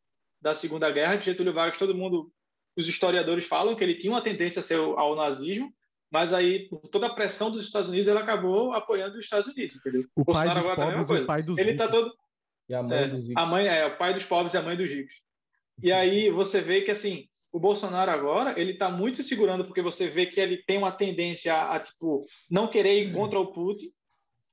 da 0.40 0.54
Segunda 0.54 0.90
Guerra, 0.90 1.18
que 1.18 1.26
Getúlio 1.26 1.52
Vargas, 1.52 1.78
todo 1.78 1.94
mundo, 1.94 2.32
os 2.76 2.88
historiadores 2.88 3.46
falam 3.46 3.76
que 3.76 3.84
ele 3.84 3.96
tinha 3.96 4.12
uma 4.12 4.22
tendência 4.22 4.60
a 4.60 4.62
ser 4.62 4.78
ao 4.78 5.14
nazismo, 5.14 5.70
mas 6.10 6.32
aí, 6.32 6.68
por 6.68 6.80
toda 6.88 7.06
a 7.06 7.14
pressão 7.14 7.50
dos 7.50 7.64
Estados 7.64 7.88
Unidos, 7.88 8.08
ele 8.08 8.18
acabou 8.18 8.72
apoiando 8.72 9.16
os 9.16 9.24
Estados 9.24 9.46
Unidos, 9.46 9.76
entendeu? 9.76 10.04
O, 10.16 10.24
pai 10.24 10.48
dos 10.48 10.56
agora 10.56 10.76
pobres 10.76 11.08
tá 11.08 11.14
a 11.14 11.20
o 11.20 11.26
pai 11.26 11.42
dos 11.42 11.58
Ele 11.58 11.74
tá 11.74 11.84
ricos. 11.84 12.00
tá 12.00 12.04
todo... 12.04 12.16
E 12.68 12.74
a 12.74 12.82
mãe 12.82 12.98
é, 12.98 13.08
dos 13.08 13.28
ricos. 13.28 13.42
A 13.42 13.46
mãe 13.46 13.66
é 13.66 13.86
o 13.86 13.98
pai 13.98 14.14
dos 14.14 14.24
pobres 14.24 14.54
e 14.54 14.56
a 14.58 14.62
mãe 14.62 14.76
dos 14.76 14.90
ricos. 14.90 15.14
E 15.82 15.92
aí 15.92 16.30
você 16.30 16.60
vê 16.60 16.82
que, 16.82 16.90
assim, 16.90 17.28
o 17.52 17.58
Bolsonaro 17.58 18.10
agora, 18.10 18.58
ele 18.60 18.74
tá 18.74 18.90
muito 18.90 19.16
se 19.16 19.24
segurando, 19.24 19.64
porque 19.64 19.82
você 19.82 20.08
vê 20.08 20.26
que 20.26 20.40
ele 20.40 20.62
tem 20.64 20.78
uma 20.78 20.92
tendência 20.92 21.54
a, 21.54 21.76
a 21.76 21.80
tipo, 21.80 22.26
não 22.50 22.68
querer 22.68 23.02
ir 23.02 23.12
contra 23.12 23.38
o 23.38 23.52
Putin, 23.52 23.90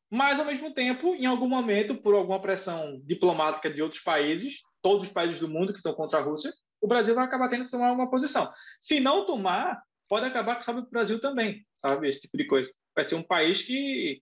mas, 0.10 0.39
ao 0.39 0.46
mesmo 0.46 0.74
tempo, 0.74 1.15
em 1.15 1.26
algum 1.26 1.50
momento, 1.50 1.96
por 1.96 2.15
alguma 2.15 2.41
pressão 2.41 3.02
diplomática 3.04 3.70
de 3.70 3.82
outros 3.82 4.02
países, 4.02 4.62
todos 4.82 5.08
os 5.08 5.13
países 5.13 5.39
do 5.39 5.50
mundo 5.50 5.74
que 5.74 5.80
estão 5.80 5.93
contra 5.93 6.20
a 6.20 6.22
Rússia, 6.22 6.54
o 6.80 6.88
Brasil 6.88 7.13
vai 7.13 7.26
acabar 7.26 7.50
tendo 7.50 7.65
que 7.65 7.72
tomar 7.72 7.91
uma 7.91 8.10
posição. 8.10 8.50
Se 8.80 9.00
não 9.00 9.26
tomar, 9.26 9.82
pode 10.08 10.26
acabar 10.26 10.63
com 10.63 10.72
o 10.72 10.89
Brasil 10.89 11.20
também, 11.20 11.65
sabe? 11.76 12.10
Esse 12.10 12.22
tipo 12.22 12.38
de 12.38 12.46
coisa. 12.46 12.72
Vai 12.96 13.04
ser 13.04 13.15
um 13.15 13.24
país 13.24 13.62
que 13.62 14.22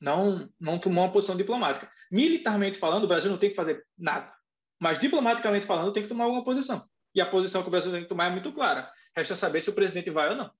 não, 0.00 0.48
não 0.60 0.78
tomou 0.78 1.04
uma 1.04 1.12
posição 1.12 1.36
diplomática. 1.36 1.88
Militarmente 2.10 2.78
falando, 2.78 3.04
o 3.04 3.08
Brasil 3.08 3.30
não 3.30 3.38
tem 3.38 3.50
que 3.50 3.56
fazer 3.56 3.84
nada. 3.96 4.32
Mas 4.80 5.00
diplomaticamente 5.00 5.66
falando, 5.66 5.92
tem 5.92 6.02
que 6.02 6.08
tomar 6.08 6.24
alguma 6.24 6.44
posição. 6.44 6.84
E 7.14 7.20
a 7.20 7.30
posição 7.30 7.62
que 7.62 7.68
o 7.68 7.70
Brasil 7.70 7.92
tem 7.92 8.02
que 8.02 8.08
tomar 8.08 8.26
é 8.26 8.30
muito 8.30 8.52
clara. 8.52 8.90
Resta 9.16 9.36
saber 9.36 9.62
se 9.62 9.70
o 9.70 9.74
presidente 9.74 10.10
vai 10.10 10.30
ou 10.30 10.36
não. 10.36 10.50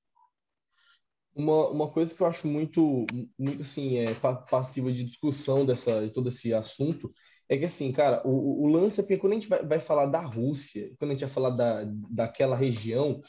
Uma, 1.35 1.69
uma 1.71 1.91
coisa 1.91 2.15
que 2.15 2.21
eu 2.21 2.27
acho 2.27 2.47
muito, 2.47 3.07
muito 3.39 3.63
assim, 3.63 3.99
é, 3.99 4.15
passiva 4.51 4.93
de 4.93 5.03
discussão 5.03 5.65
dessa, 5.65 6.07
de 6.07 6.13
todo 6.13 6.29
esse 6.29 6.53
assunto 6.53 7.13
é 7.49 7.57
que, 7.57 7.65
assim, 7.65 7.91
cara, 7.91 8.23
o, 8.25 8.65
o 8.65 8.67
lance 8.67 9.01
é 9.01 9.03
porque 9.03 9.19
quando 9.19 9.33
a 9.33 9.35
gente 9.37 9.49
vai, 9.49 9.65
vai 9.65 9.81
falar 9.81 10.07
da 10.07 10.21
Rússia, 10.21 10.91
quando 10.99 11.11
a 11.11 11.15
gente 11.15 11.25
vai 11.25 11.31
falar 11.31 11.51
da, 11.51 11.85
daquela 12.11 12.57
região, 12.57 13.21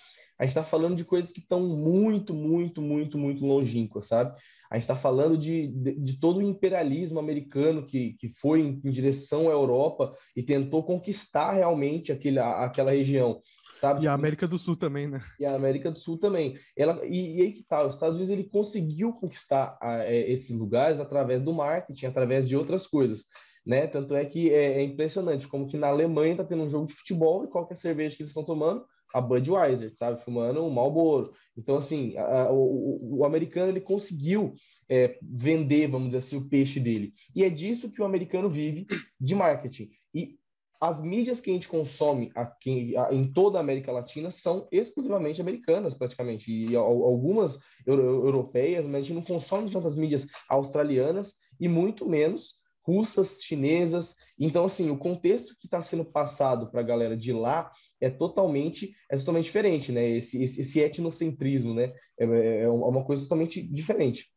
a 0.44 0.46
gente 0.46 0.58
está 0.58 0.64
falando 0.64 0.98
de 0.98 1.06
coisas 1.06 1.32
que 1.32 1.40
estão 1.40 1.62
muito, 1.62 2.34
muito, 2.34 2.82
muito, 2.82 3.18
muito 3.18 3.46
longínquas, 3.46 4.08
sabe? 4.08 4.38
A 4.70 4.76
gente 4.76 4.84
está 4.84 4.96
falando 4.96 5.38
de, 5.38 5.68
de, 5.68 5.96
de, 5.96 6.20
todo 6.20 6.40
o 6.40 6.42
imperialismo 6.42 7.18
americano 7.18 7.86
que, 7.86 8.12
que 8.20 8.28
foi 8.28 8.60
em, 8.60 8.82
em, 8.84 8.92
direção 8.92 9.48
à 9.48 9.54
Europa 9.54 10.14
e 10.36 10.44
tentou 10.44 10.84
conquistar 10.84 11.54
realmente 11.54 12.12
aquele, 12.12 12.40
a, 12.40 12.66
aquela 12.66 12.92
região. 12.92 13.42
Sabe? 13.78 14.00
E 14.00 14.02
tipo, 14.02 14.12
a 14.12 14.16
América 14.16 14.46
do 14.46 14.58
Sul 14.58 14.76
também, 14.76 15.08
né? 15.08 15.24
E 15.40 15.46
a 15.46 15.56
América 15.56 15.90
do 15.90 15.98
Sul 15.98 16.18
também. 16.18 16.58
Ela, 16.76 17.00
e, 17.06 17.38
e 17.38 17.42
aí 17.42 17.54
que 17.54 17.64
tá, 17.64 17.86
os 17.86 17.94
Estados 17.94 18.18
Unidos 18.18 18.30
ele 18.30 18.44
conseguiu 18.44 19.14
conquistar 19.14 19.78
a, 19.82 20.04
é, 20.04 20.30
esses 20.30 20.54
lugares 20.54 21.00
através 21.00 21.42
do 21.42 21.54
marketing, 21.54 22.08
através 22.08 22.46
de 22.46 22.58
outras 22.58 22.86
coisas. 22.86 23.28
Né? 23.66 23.88
Tanto 23.88 24.14
é 24.14 24.26
que 24.26 24.54
é, 24.54 24.82
é 24.82 24.84
impressionante 24.84 25.48
como 25.48 25.68
que 25.68 25.78
na 25.78 25.88
Alemanha 25.88 26.36
tá 26.36 26.44
tendo 26.44 26.64
um 26.64 26.70
jogo 26.70 26.88
de 26.88 26.94
futebol 26.94 27.46
e 27.46 27.48
qual 27.48 27.66
é 27.70 27.72
a 27.72 27.78
cerveja 27.78 28.14
que 28.18 28.24
eles 28.24 28.32
estão 28.32 28.44
tomando? 28.44 28.86
A 29.14 29.22
Budweiser, 29.22 29.96
sabe? 29.96 30.22
Fumando 30.22 30.64
um 30.64 30.70
Marlboro. 30.70 31.32
Então, 31.56 31.78
assim, 31.78 32.18
a, 32.18 32.52
o, 32.52 33.20
o, 33.20 33.26
americano 33.26 33.72
ele 33.72 33.82
conseguiu 33.82 34.56
é, 34.90 35.18
vender, 35.22 35.88
vamos 35.88 36.08
dizer 36.08 36.18
assim, 36.18 36.38
o 36.38 36.50
peixe 36.50 36.80
dele. 36.80 37.14
E 37.36 37.44
é 37.44 37.50
disso 37.50 37.92
que 37.92 38.02
o 38.02 38.06
americano 38.06 38.50
vive 38.50 38.88
de 39.20 39.36
marketing. 39.36 39.90
E 40.14 40.38
as 40.84 41.02
mídias 41.02 41.40
que 41.40 41.50
a 41.50 41.54
gente 41.54 41.70
consome 41.70 42.30
aqui 42.36 42.94
em 43.10 43.32
toda 43.32 43.58
a 43.58 43.62
América 43.62 43.90
Latina 43.90 44.32
são 44.32 44.68
exclusivamente 44.70 45.40
americanas, 45.40 45.94
praticamente, 45.94 46.52
e 46.52 46.76
algumas 46.76 47.58
europeias, 47.88 48.86
mas 48.86 48.96
a 48.96 49.00
gente 49.00 49.14
não 49.14 49.22
consome 49.22 49.72
tantas 49.72 49.96
mídias 49.96 50.28
australianas 50.50 51.36
e 51.58 51.70
muito 51.70 52.06
menos 52.06 52.62
russas, 52.86 53.42
chinesas. 53.42 54.16
Então, 54.38 54.66
assim, 54.66 54.90
o 54.90 54.98
contexto 54.98 55.56
que 55.58 55.68
está 55.68 55.82
sendo 55.82 56.04
passado 56.04 56.70
para 56.70 56.82
a 56.82 56.84
galera 56.84 57.16
de 57.16 57.32
lá 57.32 57.72
é 58.04 58.10
totalmente 58.10 58.96
é 59.10 59.18
totalmente 59.18 59.46
diferente, 59.46 59.92
né? 59.92 60.18
Esse, 60.18 60.42
esse, 60.44 60.62
esse 60.62 60.80
etnocentrismo, 60.80 61.74
né? 61.74 61.94
É, 62.18 62.26
é, 62.26 62.62
é 62.64 62.70
uma 62.70 63.04
coisa 63.04 63.24
totalmente 63.24 63.62
diferente. 63.62 64.30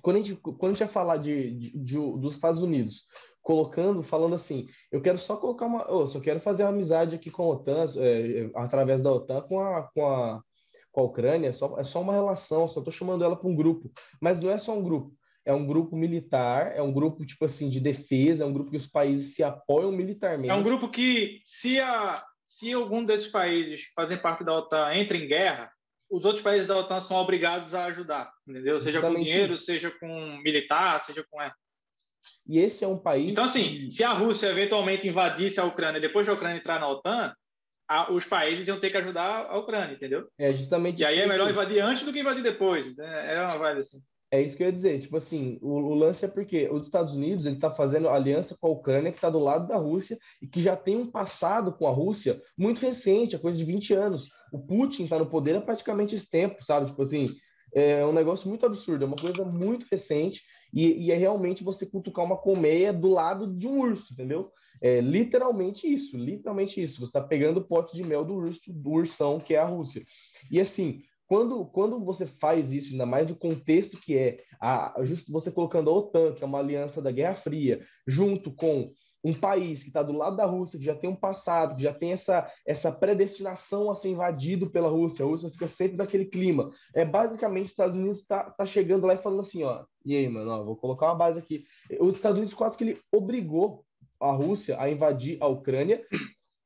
Quando 0.00 0.16
a 0.16 0.18
gente, 0.20 0.34
quando 0.36 0.72
a 0.72 0.74
gente 0.74 0.90
falar 0.90 1.16
de, 1.16 1.52
de, 1.52 1.78
de, 1.78 1.94
dos 1.94 2.34
Estados 2.34 2.60
Unidos, 2.60 3.06
colocando, 3.40 4.02
falando 4.02 4.34
assim, 4.34 4.68
eu 4.90 5.00
quero 5.00 5.18
só 5.18 5.36
colocar 5.36 5.66
uma, 5.66 5.82
eu 5.82 6.06
só 6.06 6.20
quero 6.20 6.40
fazer 6.40 6.62
uma 6.62 6.70
amizade 6.70 7.14
aqui 7.14 7.30
com 7.30 7.42
a 7.42 7.48
OTAN, 7.48 7.86
é, 7.96 8.50
através 8.54 9.02
da 9.02 9.12
OTAN 9.12 9.42
com 9.42 9.60
a, 9.60 9.82
com 9.94 10.06
a, 10.06 10.42
com 10.90 11.00
a 11.00 11.04
Ucrânia, 11.04 11.48
é 11.48 11.52
só, 11.52 11.78
é 11.78 11.84
só 11.84 12.00
uma 12.00 12.12
relação, 12.12 12.68
só 12.68 12.80
estou 12.80 12.92
chamando 12.92 13.24
ela 13.24 13.36
para 13.36 13.48
um 13.48 13.54
grupo, 13.54 13.90
mas 14.20 14.40
não 14.40 14.50
é 14.50 14.58
só 14.58 14.76
um 14.76 14.82
grupo, 14.82 15.12
é 15.44 15.52
um 15.52 15.66
grupo 15.66 15.96
militar, 15.96 16.72
é 16.74 16.82
um 16.82 16.92
grupo 16.92 17.24
tipo 17.24 17.44
assim 17.44 17.68
de 17.68 17.80
defesa, 17.80 18.44
é 18.44 18.46
um 18.46 18.52
grupo 18.52 18.70
que 18.70 18.76
os 18.76 18.86
países 18.86 19.34
se 19.34 19.42
apoiam 19.42 19.90
militarmente. 19.90 20.50
É 20.50 20.54
um 20.54 20.62
grupo 20.62 20.88
que 20.88 21.40
se 21.44 21.80
a 21.80 22.24
se 22.52 22.70
algum 22.70 23.02
desses 23.02 23.28
países 23.28 23.86
fazem 23.96 24.18
parte 24.18 24.44
da 24.44 24.54
OTAN 24.54 24.94
entra 24.94 25.16
em 25.16 25.26
guerra, 25.26 25.72
os 26.10 26.26
outros 26.26 26.44
países 26.44 26.68
da 26.68 26.76
OTAN 26.76 27.00
são 27.00 27.16
obrigados 27.16 27.74
a 27.74 27.86
ajudar, 27.86 28.30
entendeu? 28.46 28.78
Seja 28.78 29.00
Justamente 29.00 29.24
com 29.24 29.28
dinheiro, 29.30 29.54
isso. 29.54 29.64
seja 29.64 29.90
com 29.90 30.36
militar, 30.44 31.02
seja 31.02 31.24
com 31.30 31.40
e 32.46 32.58
esse 32.58 32.84
é 32.84 32.88
um 32.88 32.98
país. 32.98 33.30
Então, 33.30 33.46
assim, 33.46 33.90
se 33.90 34.04
a 34.04 34.10
Rússia 34.10 34.48
eventualmente 34.48 35.08
invadisse 35.08 35.58
a 35.58 35.64
Ucrânia 35.64 36.00
depois 36.00 36.26
da 36.26 36.34
Ucrânia 36.34 36.58
entrar 36.58 36.78
na 36.78 36.88
OTAN, 36.88 37.34
a, 37.88 38.12
os 38.12 38.26
países 38.26 38.68
iam 38.68 38.78
ter 38.78 38.90
que 38.90 38.98
ajudar 38.98 39.46
a 39.46 39.56
Ucrânia, 39.56 39.94
entendeu? 39.94 40.28
É 40.38 40.52
justamente 40.52 41.00
E 41.00 41.04
aí 41.06 41.20
é 41.20 41.26
melhor 41.26 41.50
invadir 41.50 41.80
antes 41.80 42.04
do 42.04 42.12
que 42.12 42.20
invadir 42.20 42.42
depois. 42.42 42.96
É 42.98 43.40
uma 43.40 43.56
vibe 43.56 43.80
assim. 43.80 43.98
É 44.32 44.40
isso 44.40 44.56
que 44.56 44.62
eu 44.62 44.68
ia 44.68 44.72
dizer. 44.72 44.98
Tipo 44.98 45.18
assim, 45.18 45.58
o, 45.60 45.68
o 45.68 45.94
lance 45.94 46.24
é 46.24 46.28
porque 46.28 46.66
os 46.70 46.84
Estados 46.84 47.12
Unidos 47.12 47.44
ele 47.44 47.56
está 47.56 47.70
fazendo 47.70 48.08
aliança 48.08 48.56
com 48.58 48.66
a 48.66 48.70
Ucrânia, 48.70 49.12
que 49.12 49.18
está 49.18 49.28
do 49.28 49.38
lado 49.38 49.68
da 49.68 49.76
Rússia 49.76 50.18
e 50.40 50.46
que 50.46 50.62
já 50.62 50.74
tem 50.74 50.96
um 50.96 51.10
passado 51.10 51.70
com 51.70 51.86
a 51.86 51.90
Rússia 51.90 52.40
muito 52.56 52.80
recente, 52.80 53.36
a 53.36 53.38
coisa 53.38 53.58
de 53.58 53.64
20 53.66 53.92
anos. 53.92 54.30
O 54.50 54.58
Putin 54.58 55.04
está 55.04 55.18
no 55.18 55.26
poder 55.26 55.56
há 55.56 55.60
praticamente 55.60 56.14
esse 56.14 56.30
tempo, 56.30 56.64
sabe? 56.64 56.86
Tipo 56.86 57.02
assim, 57.02 57.28
é 57.74 58.06
um 58.06 58.12
negócio 58.12 58.48
muito 58.48 58.64
absurdo, 58.64 59.04
é 59.04 59.06
uma 59.06 59.16
coisa 59.16 59.44
muito 59.44 59.86
recente 59.90 60.42
e, 60.72 61.06
e 61.06 61.12
é 61.12 61.14
realmente 61.14 61.62
você 61.62 61.84
cutucar 61.84 62.24
uma 62.24 62.38
colmeia 62.38 62.90
do 62.90 63.08
lado 63.08 63.46
de 63.46 63.68
um 63.68 63.80
urso, 63.80 64.14
entendeu? 64.14 64.50
É 64.80 65.02
literalmente 65.02 65.86
isso, 65.86 66.16
literalmente 66.16 66.82
isso. 66.82 67.00
Você 67.00 67.04
está 67.04 67.20
pegando 67.20 67.60
o 67.60 67.64
pote 67.64 67.94
de 67.94 68.02
mel 68.02 68.24
do 68.24 68.34
urso, 68.34 68.72
do 68.72 68.90
ursão, 68.92 69.38
que 69.38 69.54
é 69.54 69.58
a 69.58 69.66
Rússia. 69.66 70.02
E 70.50 70.58
assim, 70.58 71.02
quando, 71.32 71.64
quando 71.64 71.98
você 71.98 72.26
faz 72.26 72.74
isso, 72.74 72.92
ainda 72.92 73.06
mais 73.06 73.26
no 73.26 73.34
contexto 73.34 73.98
que 73.98 74.18
é 74.18 74.44
a, 74.60 74.94
justo 75.00 75.32
você 75.32 75.50
colocando 75.50 75.88
a 75.88 75.94
OTAN, 75.94 76.34
que 76.34 76.44
é 76.44 76.46
uma 76.46 76.58
aliança 76.58 77.00
da 77.00 77.10
Guerra 77.10 77.34
Fria, 77.34 77.82
junto 78.06 78.52
com 78.52 78.92
um 79.24 79.32
país 79.32 79.82
que 79.82 79.88
está 79.88 80.02
do 80.02 80.12
lado 80.12 80.36
da 80.36 80.44
Rússia, 80.44 80.78
que 80.78 80.84
já 80.84 80.94
tem 80.94 81.08
um 81.08 81.16
passado, 81.16 81.74
que 81.74 81.84
já 81.84 81.94
tem 81.94 82.12
essa, 82.12 82.46
essa 82.66 82.92
predestinação 82.92 83.90
a 83.90 83.94
ser 83.94 84.10
invadido 84.10 84.68
pela 84.68 84.90
Rússia, 84.90 85.24
a 85.24 85.26
Rússia 85.26 85.48
fica 85.48 85.66
sempre 85.66 85.96
naquele 85.96 86.26
clima. 86.26 86.70
É 86.94 87.02
basicamente 87.02 87.64
os 87.64 87.70
Estados 87.70 87.96
Unidos 87.96 88.20
está 88.20 88.50
tá 88.50 88.66
chegando 88.66 89.06
lá 89.06 89.14
e 89.14 89.22
falando 89.22 89.40
assim, 89.40 89.62
ó, 89.62 89.86
e 90.04 90.14
aí, 90.14 90.28
mano, 90.28 90.50
ó, 90.50 90.62
vou 90.62 90.76
colocar 90.76 91.06
uma 91.06 91.14
base 91.14 91.38
aqui. 91.38 91.64
Os 91.98 92.16
Estados 92.16 92.36
Unidos 92.36 92.52
quase 92.52 92.76
que 92.76 92.84
ele 92.84 93.00
obrigou 93.10 93.86
a 94.20 94.32
Rússia 94.32 94.76
a 94.78 94.90
invadir 94.90 95.38
a 95.40 95.46
Ucrânia 95.46 96.04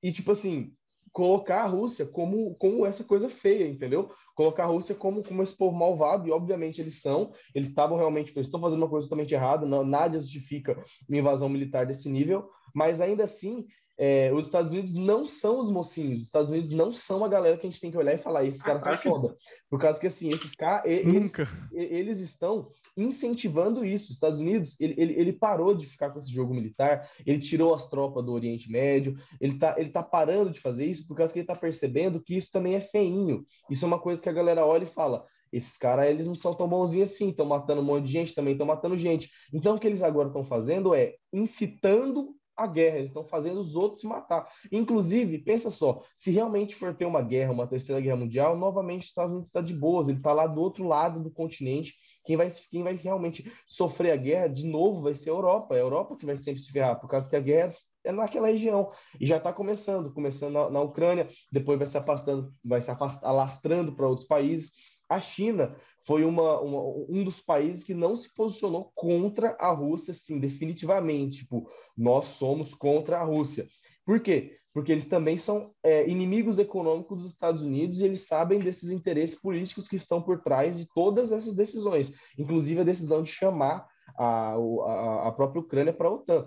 e 0.02 0.10
tipo 0.10 0.32
assim, 0.32 0.72
colocar 1.16 1.62
a 1.62 1.66
Rússia 1.66 2.04
como, 2.04 2.54
como 2.56 2.84
essa 2.84 3.02
coisa 3.02 3.30
feia, 3.30 3.66
entendeu? 3.66 4.10
Colocar 4.34 4.64
a 4.64 4.66
Rússia 4.66 4.94
como, 4.94 5.22
como 5.22 5.42
esse 5.42 5.56
povo 5.56 5.74
malvado, 5.74 6.28
e 6.28 6.30
obviamente 6.30 6.78
eles 6.78 7.00
são, 7.00 7.32
eles 7.54 7.70
estavam 7.70 7.96
realmente, 7.96 8.32
eles 8.36 8.48
estão 8.48 8.60
fazendo 8.60 8.82
uma 8.82 8.88
coisa 8.90 9.06
totalmente 9.06 9.32
errada, 9.32 9.64
nada 9.64 10.20
justifica 10.20 10.78
uma 11.08 11.16
invasão 11.16 11.48
militar 11.48 11.86
desse 11.86 12.10
nível, 12.10 12.50
mas 12.74 13.00
ainda 13.00 13.24
assim 13.24 13.66
é, 13.98 14.30
os 14.32 14.46
Estados 14.46 14.72
Unidos 14.72 14.92
não 14.94 15.26
são 15.26 15.58
os 15.58 15.68
mocinhos, 15.68 16.20
os 16.20 16.26
Estados 16.26 16.50
Unidos 16.50 16.68
não 16.68 16.92
são 16.92 17.24
a 17.24 17.28
galera 17.28 17.56
que 17.56 17.66
a 17.66 17.70
gente 17.70 17.80
tem 17.80 17.90
que 17.90 17.96
olhar 17.96 18.12
e 18.12 18.18
falar, 18.18 18.44
esses 18.44 18.62
caras 18.62 18.82
são 18.82 18.96
foda. 18.98 19.34
Por 19.70 19.80
causa 19.80 19.98
que, 19.98 20.06
assim, 20.06 20.30
esses 20.32 20.54
caras, 20.54 20.84
eles, 20.86 21.32
eles, 21.72 22.20
estão 22.20 22.68
incentivando 22.96 23.84
isso. 23.84 24.04
Os 24.04 24.10
Estados 24.10 24.38
Unidos, 24.38 24.76
ele, 24.78 24.94
ele, 24.96 25.12
ele, 25.14 25.32
parou 25.32 25.74
de 25.74 25.86
ficar 25.86 26.10
com 26.10 26.18
esse 26.18 26.30
jogo 26.30 26.54
militar, 26.54 27.08
ele 27.24 27.38
tirou 27.38 27.74
as 27.74 27.88
tropas 27.88 28.24
do 28.24 28.32
Oriente 28.32 28.70
Médio, 28.70 29.16
ele 29.40 29.58
tá, 29.58 29.74
ele 29.78 29.88
tá 29.90 30.02
parando 30.02 30.50
de 30.50 30.60
fazer 30.60 30.84
isso 30.84 31.06
por 31.06 31.16
causa 31.16 31.32
que 31.32 31.40
ele 31.40 31.46
tá 31.46 31.56
percebendo 31.56 32.20
que 32.20 32.36
isso 32.36 32.50
também 32.52 32.74
é 32.74 32.80
feinho. 32.80 33.44
Isso 33.70 33.84
é 33.84 33.88
uma 33.88 33.98
coisa 33.98 34.22
que 34.22 34.28
a 34.28 34.32
galera 34.32 34.64
olha 34.64 34.84
e 34.84 34.86
fala, 34.86 35.24
esses 35.52 35.78
caras, 35.78 36.08
eles 36.08 36.26
não 36.26 36.34
são 36.34 36.54
tão 36.54 36.68
bonzinhos 36.68 37.12
assim, 37.12 37.30
estão 37.30 37.46
matando 37.46 37.80
um 37.80 37.84
monte 37.84 38.04
de 38.04 38.12
gente, 38.12 38.34
também 38.34 38.52
estão 38.52 38.66
matando 38.66 38.96
gente. 38.96 39.30
Então, 39.52 39.76
o 39.76 39.78
que 39.78 39.86
eles 39.86 40.02
agora 40.02 40.28
estão 40.28 40.44
fazendo 40.44 40.94
é 40.94 41.14
incitando 41.32 42.34
a 42.56 42.66
guerra, 42.66 42.96
eles 42.96 43.10
estão 43.10 43.24
fazendo 43.24 43.60
os 43.60 43.76
outros 43.76 44.00
se 44.00 44.06
matar. 44.06 44.48
Inclusive, 44.72 45.38
pensa 45.38 45.70
só, 45.70 46.02
se 46.16 46.30
realmente 46.30 46.74
for 46.74 46.94
ter 46.94 47.04
uma 47.04 47.22
guerra, 47.22 47.52
uma 47.52 47.66
terceira 47.66 48.00
guerra 48.00 48.16
mundial, 48.16 48.56
novamente 48.56 49.02
os 49.02 49.08
Estados 49.08 49.32
Unidos 49.32 49.48
está 49.48 49.60
de 49.60 49.74
boas, 49.74 50.08
ele 50.08 50.18
está 50.18 50.32
lá 50.32 50.46
do 50.46 50.60
outro 50.60 50.84
lado 50.84 51.22
do 51.22 51.30
continente. 51.30 51.94
Quem 52.24 52.36
vai, 52.36 52.48
quem 52.70 52.82
vai 52.82 52.94
realmente 52.94 53.50
sofrer 53.66 54.12
a 54.12 54.16
guerra, 54.16 54.48
de 54.48 54.66
novo, 54.66 55.02
vai 55.02 55.14
ser 55.14 55.30
a 55.30 55.34
Europa. 55.34 55.74
É 55.74 55.78
a 55.78 55.82
Europa 55.82 56.16
que 56.16 56.26
vai 56.26 56.36
sempre 56.36 56.60
se 56.60 56.72
ferrar, 56.72 56.98
por 56.98 57.08
causa 57.08 57.28
que 57.28 57.36
a 57.36 57.40
guerra 57.40 57.70
é 58.04 58.12
naquela 58.12 58.48
região. 58.48 58.90
E 59.20 59.26
já 59.26 59.36
está 59.36 59.52
começando, 59.52 60.12
começando 60.12 60.52
na, 60.52 60.70
na, 60.70 60.80
Ucrânia, 60.80 61.28
depois 61.50 61.78
vai 61.78 61.86
se 61.86 61.98
afastando, 61.98 62.52
vai 62.64 62.80
se 62.80 62.90
afastando, 62.90 63.26
alastrando 63.26 63.94
para 63.94 64.08
outros 64.08 64.26
países. 64.26 64.95
A 65.08 65.20
China 65.20 65.76
foi 66.04 66.24
uma, 66.24 66.60
uma, 66.60 66.82
um 67.08 67.22
dos 67.22 67.40
países 67.40 67.84
que 67.84 67.94
não 67.94 68.16
se 68.16 68.32
posicionou 68.34 68.90
contra 68.94 69.56
a 69.58 69.70
Rússia, 69.70 70.12
assim, 70.12 70.38
definitivamente. 70.38 71.38
Tipo, 71.38 71.70
nós 71.96 72.26
somos 72.26 72.74
contra 72.74 73.18
a 73.18 73.24
Rússia. 73.24 73.66
Por 74.04 74.20
quê? 74.20 74.58
Porque 74.72 74.92
eles 74.92 75.06
também 75.06 75.36
são 75.36 75.72
é, 75.82 76.08
inimigos 76.08 76.58
econômicos 76.58 77.18
dos 77.18 77.30
Estados 77.30 77.62
Unidos 77.62 78.00
e 78.00 78.04
eles 78.04 78.26
sabem 78.26 78.58
desses 78.58 78.90
interesses 78.90 79.40
políticos 79.40 79.88
que 79.88 79.96
estão 79.96 80.20
por 80.20 80.42
trás 80.42 80.76
de 80.78 80.86
todas 80.92 81.32
essas 81.32 81.54
decisões, 81.54 82.12
inclusive 82.38 82.80
a 82.80 82.84
decisão 82.84 83.22
de 83.22 83.30
chamar 83.30 83.86
a, 84.16 84.54
a, 84.54 85.28
a 85.28 85.32
própria 85.32 85.60
Ucrânia 85.60 85.92
para 85.92 86.08
a 86.08 86.12
OTAN. 86.12 86.46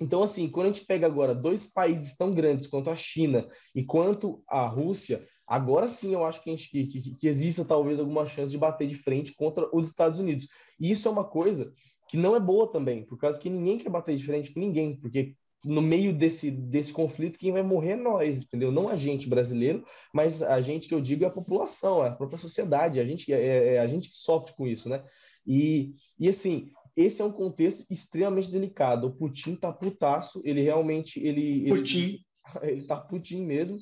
Então, 0.00 0.22
assim, 0.22 0.48
quando 0.48 0.66
a 0.66 0.72
gente 0.72 0.86
pega 0.86 1.06
agora 1.06 1.34
dois 1.34 1.66
países 1.66 2.16
tão 2.16 2.34
grandes 2.34 2.66
quanto 2.66 2.90
a 2.90 2.96
China 2.96 3.48
e 3.74 3.82
quanto 3.82 4.42
a 4.46 4.66
Rússia, 4.66 5.26
Agora 5.46 5.88
sim, 5.88 6.12
eu 6.12 6.24
acho 6.24 6.42
que, 6.42 6.50
a 6.50 6.52
gente, 6.56 6.68
que, 6.68 6.86
que, 6.86 7.14
que 7.14 7.28
exista 7.28 7.64
talvez 7.64 8.00
alguma 8.00 8.26
chance 8.26 8.50
de 8.50 8.58
bater 8.58 8.88
de 8.88 8.94
frente 8.94 9.34
contra 9.34 9.68
os 9.72 9.86
Estados 9.86 10.18
Unidos. 10.18 10.48
E 10.80 10.90
isso 10.90 11.06
é 11.06 11.10
uma 11.10 11.24
coisa 11.24 11.72
que 12.08 12.16
não 12.16 12.34
é 12.36 12.40
boa 12.40 12.70
também, 12.70 13.04
por 13.04 13.18
causa 13.18 13.38
que 13.38 13.50
ninguém 13.50 13.78
quer 13.78 13.90
bater 13.90 14.16
de 14.16 14.24
frente 14.24 14.52
com 14.52 14.60
ninguém, 14.60 14.96
porque 14.96 15.34
no 15.64 15.82
meio 15.82 16.12
desse, 16.12 16.50
desse 16.50 16.92
conflito, 16.92 17.38
quem 17.38 17.50
vai 17.50 17.62
morrer 17.62 17.92
é 17.92 17.96
nós, 17.96 18.40
entendeu? 18.40 18.70
Não 18.70 18.88
a 18.88 18.96
gente 18.96 19.28
brasileiro, 19.28 19.84
mas 20.12 20.42
a 20.42 20.60
gente 20.60 20.86
que 20.86 20.94
eu 20.94 21.00
digo 21.00 21.24
é 21.24 21.26
a 21.26 21.30
população, 21.30 22.04
é 22.04 22.08
a 22.08 22.12
própria 22.12 22.38
sociedade, 22.38 23.00
a 23.00 23.04
gente, 23.04 23.32
é, 23.32 23.40
é, 23.40 23.74
é 23.74 23.78
a 23.80 23.86
gente 23.88 24.08
que 24.08 24.16
sofre 24.16 24.54
com 24.54 24.66
isso, 24.66 24.88
né? 24.88 25.02
E, 25.44 25.94
e 26.18 26.28
assim, 26.28 26.70
esse 26.96 27.20
é 27.20 27.24
um 27.24 27.32
contexto 27.32 27.84
extremamente 27.90 28.50
delicado. 28.50 29.08
O 29.08 29.12
Putin 29.12 29.56
tá 29.56 29.72
putaço, 29.72 30.40
ele 30.44 30.60
realmente, 30.60 31.18
ele... 31.20 31.68
Putin. 31.68 31.98
Ele, 31.98 32.26
ele 32.62 32.82
tá 32.84 32.96
Putin 32.96 33.44
mesmo, 33.44 33.78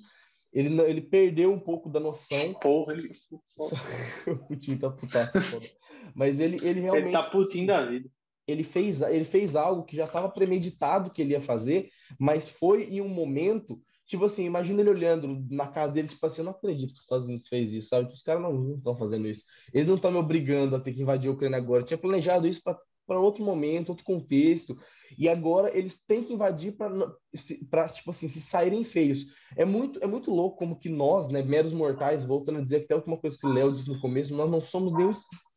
ele, 0.54 0.80
ele 0.82 1.00
perdeu 1.00 1.52
um 1.52 1.58
pouco 1.58 1.90
da 1.90 1.98
noção. 1.98 2.54
Porra, 2.62 2.92
ele. 2.92 3.12
o 4.28 4.36
Putin 4.46 4.76
tá 4.76 4.88
putaço, 4.88 5.40
foda. 5.50 5.66
Mas 6.14 6.38
ele, 6.38 6.56
ele 6.66 6.80
realmente. 6.80 7.06
Ele 7.06 7.12
tá 7.12 7.24
putinho 7.24 7.66
da 7.66 7.84
vida. 7.84 8.08
Ele 8.46 8.62
fez, 8.62 9.00
ele 9.00 9.24
fez 9.24 9.56
algo 9.56 9.84
que 9.84 9.96
já 9.96 10.04
estava 10.04 10.28
premeditado 10.28 11.10
que 11.10 11.22
ele 11.22 11.32
ia 11.32 11.40
fazer, 11.40 11.88
mas 12.18 12.48
foi 12.48 12.84
em 12.84 13.00
um 13.00 13.08
momento. 13.08 13.80
Tipo 14.06 14.26
assim, 14.26 14.44
imagina 14.44 14.82
ele 14.82 14.90
olhando 14.90 15.42
na 15.50 15.66
casa 15.66 15.94
dele, 15.94 16.08
tipo 16.08 16.24
assim, 16.26 16.42
eu 16.42 16.44
não 16.44 16.52
acredito 16.52 16.92
que 16.92 16.98
os 16.98 17.04
Estados 17.04 17.24
Unidos 17.24 17.48
fez 17.48 17.72
isso, 17.72 17.88
sabe? 17.88 18.12
Os 18.12 18.22
caras 18.22 18.42
não 18.42 18.74
estão 18.74 18.94
fazendo 18.94 19.26
isso. 19.26 19.44
Eles 19.72 19.88
não 19.88 19.94
estão 19.96 20.10
me 20.10 20.18
obrigando 20.18 20.76
a 20.76 20.80
ter 20.80 20.92
que 20.92 21.00
invadir 21.00 21.30
a 21.30 21.32
Ucrânia 21.32 21.56
agora. 21.56 21.82
Eu 21.82 21.86
tinha 21.86 21.96
planejado 21.96 22.46
isso 22.46 22.62
para 22.62 22.78
para 23.06 23.20
outro 23.20 23.44
momento, 23.44 23.90
outro 23.90 24.04
contexto. 24.04 24.76
E 25.18 25.28
agora 25.28 25.76
eles 25.76 26.02
têm 26.04 26.24
que 26.24 26.32
invadir 26.32 26.76
para 26.76 27.88
tipo 27.88 28.10
assim, 28.10 28.28
se 28.28 28.40
saírem 28.40 28.84
feios. 28.84 29.26
É 29.56 29.64
muito, 29.64 30.02
é 30.02 30.06
muito 30.06 30.30
louco 30.30 30.58
como 30.58 30.78
que 30.78 30.88
nós, 30.88 31.28
né, 31.28 31.42
meros 31.42 31.72
mortais, 31.72 32.24
voltando 32.24 32.58
a 32.58 32.62
dizer 32.62 32.82
até 32.82 32.94
a 32.94 32.96
última 32.96 33.16
coisa 33.16 33.36
que 33.38 33.46
o 33.46 33.52
Léo 33.52 33.74
disse 33.74 33.88
no 33.88 34.00
começo, 34.00 34.34
nós 34.34 34.50
não 34.50 34.60
somos 34.60 34.92
nenhum 34.92 35.10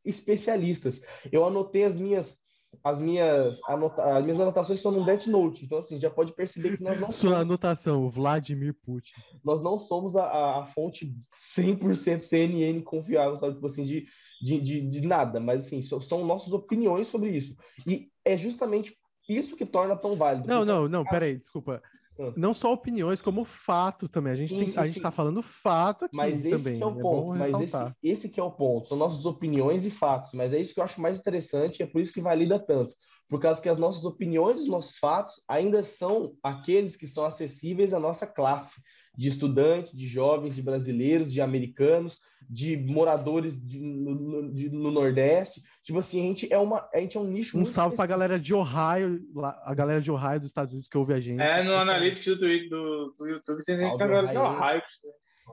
especialistas. 0.06 1.02
Eu 1.32 1.46
anotei 1.46 1.84
as 1.84 1.98
minhas 1.98 2.38
as 2.84 3.00
minhas, 3.00 3.60
anota 3.68 4.02
as 4.02 4.24
minhas 4.24 4.40
anotações 4.40 4.80
estão 4.80 4.92
no 4.92 5.06
Death 5.06 5.28
Note. 5.28 5.66
Então, 5.66 5.78
assim, 5.80 6.00
já 6.00 6.10
pode 6.10 6.34
perceber 6.34 6.78
que 6.78 6.84
nós 6.84 7.00
não 7.00 7.12
Sua 7.12 7.30
somos... 7.30 7.38
anotação, 7.40 8.10
Vladimir 8.10 8.74
Putin. 8.82 9.14
Nós 9.44 9.62
não 9.62 9.78
somos 9.78 10.16
a, 10.16 10.60
a, 10.60 10.66
fonte 10.66 11.14
100% 11.36 12.22
CNN 12.22 12.82
confiável, 12.82 13.38
sabe? 13.38 13.56
Tipo 13.56 13.68
assim, 13.68 13.84
de, 13.84 14.06
de, 14.42 14.60
de, 14.62 14.82
de 14.82 15.02
nada. 15.02 15.40
Mas, 15.40 15.66
assim, 15.66 15.82
so, 15.82 16.02
são 16.02 16.26
nossas 16.26 16.54
opiniões 16.54 17.08
sobre 17.08 17.30
isso. 17.32 17.56
E 17.86 18.10
é 18.24 18.38
justamente 18.38 18.98
isso 19.28 19.56
que 19.58 19.66
torna 19.66 19.96
tão 19.96 20.16
válido. 20.16 20.48
Não, 20.48 20.64
não, 20.64 20.88
não, 20.88 21.04
peraí, 21.04 21.36
desculpa. 21.36 21.82
Ah. 22.20 22.34
Não 22.36 22.54
só 22.54 22.74
opiniões, 22.74 23.22
como 23.22 23.44
fato 23.44 24.08
também. 24.08 24.34
A 24.34 24.36
gente, 24.36 24.50
sim, 24.54 24.60
tem, 24.60 24.68
sim, 24.68 24.80
a 24.80 24.86
gente 24.86 24.98
está 24.98 25.12
falando 25.12 25.42
fato 25.42 26.06
aqui 26.06 26.16
mas 26.16 26.46
esse 26.46 26.64
também. 26.64 26.78
Que 26.78 26.84
é 26.84 26.88
o 26.88 27.00
é 27.00 27.02
ponto. 27.02 27.36
É 27.36 27.38
mas 27.38 27.62
esse, 27.62 27.94
esse 28.04 28.30
que 28.30 28.40
é 28.40 28.44
o 28.44 28.52
ponto. 28.52 28.90
São 28.90 28.98
nossas 28.98 29.26
opiniões 29.26 29.86
e 29.86 29.92
fatos. 29.92 30.32
Mas 30.34 30.54
é 30.54 30.60
isso 30.60 30.74
que 30.74 30.80
eu 30.80 30.84
acho 30.84 31.02
mais 31.02 31.20
interessante 31.20 31.80
e 31.80 31.84
é 31.84 31.86
por 31.86 32.02
isso 32.02 32.14
que 32.14 32.22
valida 32.22 32.60
tanto. 32.60 32.96
Por 33.30 33.42
causa 33.42 33.62
que 33.62 33.70
as 33.70 33.78
nossas 33.78 34.06
opiniões, 34.06 34.62
os 34.62 34.68
nossos 34.68 34.98
fatos 34.98 35.42
ainda 35.48 35.84
são 35.84 36.34
aqueles 36.42 36.96
que 36.96 37.06
são 37.06 37.26
acessíveis 37.26 37.94
à 37.94 38.00
nossa 38.00 38.26
classe 38.26 38.82
de 39.18 39.28
estudantes, 39.28 39.92
de 39.92 40.06
jovens, 40.06 40.56
de 40.56 40.62
brasileiros, 40.62 41.34
de 41.34 41.42
americanos, 41.42 42.20
de 42.48 42.78
moradores 42.78 43.60
de, 43.60 43.80
no, 43.80 44.54
de, 44.54 44.70
no, 44.70 44.92
Nordeste. 44.92 45.64
Tipo 45.84 45.98
assim, 45.98 46.24
a 46.24 46.28
gente 46.28 46.54
é 46.54 46.58
uma, 46.60 46.88
a 46.94 47.00
gente 47.00 47.18
é 47.18 47.20
um 47.20 47.26
nicho. 47.26 47.58
Um 47.58 47.66
salve 47.66 47.96
para 47.96 48.06
a 48.06 48.08
galera 48.08 48.40
de 48.40 48.54
Ohio, 48.54 49.20
a 49.64 49.74
galera 49.74 50.00
de 50.00 50.12
Ohio 50.12 50.40
dos 50.40 50.50
Estados 50.50 50.72
Unidos 50.72 50.88
que 50.88 50.98
ouve 50.98 51.14
a 51.14 51.20
gente. 51.20 51.42
É, 51.42 51.64
no 51.64 51.76
Analytics 51.76 52.26
do, 52.26 52.36
do, 52.38 53.16
do 53.18 53.28
YouTube 53.28 53.64
tem 53.66 53.80
gente 53.80 53.98
que 53.98 54.04
a 54.04 54.08
galera 54.08 54.28
de 54.28 54.38
Ohio. 54.38 54.84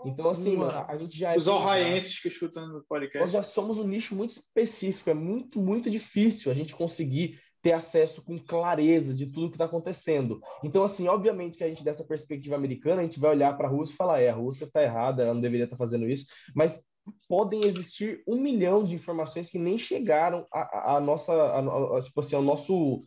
Então, 0.04 0.28
assim, 0.28 0.56
mano, 0.56 0.84
a 0.86 0.96
gente 0.98 1.16
já 1.16 1.32
é. 1.32 1.36
Os 1.36 1.48
ohaienses 1.48 2.20
que 2.20 2.28
escutam 2.28 2.66
no 2.68 2.84
podcast. 2.86 3.20
Nós 3.20 3.32
já 3.32 3.42
somos 3.42 3.78
um 3.78 3.86
nicho 3.86 4.14
muito 4.14 4.32
específico. 4.32 5.08
É 5.08 5.14
muito, 5.14 5.58
muito 5.58 5.88
difícil 5.88 6.50
a 6.50 6.54
gente 6.54 6.74
conseguir 6.74 7.40
ter 7.64 7.72
acesso 7.72 8.22
com 8.22 8.38
clareza 8.38 9.14
de 9.14 9.24
tudo 9.24 9.48
que 9.48 9.54
está 9.54 9.64
acontecendo. 9.64 10.38
Então, 10.62 10.84
assim, 10.84 11.08
obviamente 11.08 11.56
que 11.56 11.64
a 11.64 11.68
gente, 11.68 11.82
dessa 11.82 12.04
perspectiva 12.04 12.56
americana, 12.56 13.00
a 13.00 13.04
gente 13.04 13.18
vai 13.18 13.30
olhar 13.30 13.56
para 13.56 13.66
a 13.66 13.70
Rússia 13.70 13.94
e 13.94 13.96
falar: 13.96 14.20
é, 14.20 14.28
a 14.28 14.34
Rússia 14.34 14.66
está 14.66 14.82
errada, 14.82 15.22
ela 15.22 15.32
não 15.32 15.40
deveria 15.40 15.64
estar 15.64 15.76
tá 15.76 15.78
fazendo 15.78 16.06
isso, 16.06 16.26
mas 16.54 16.78
podem 17.26 17.64
existir 17.64 18.22
um 18.28 18.36
milhão 18.36 18.84
de 18.84 18.94
informações 18.94 19.48
que 19.48 19.58
nem 19.58 19.78
chegaram 19.78 20.46
a 20.52 21.00
nossa, 21.00 21.32
a, 21.32 21.58
a, 21.96 22.02
tipo 22.02 22.20
assim, 22.20 22.36
ao 22.36 22.42
nosso 22.42 23.02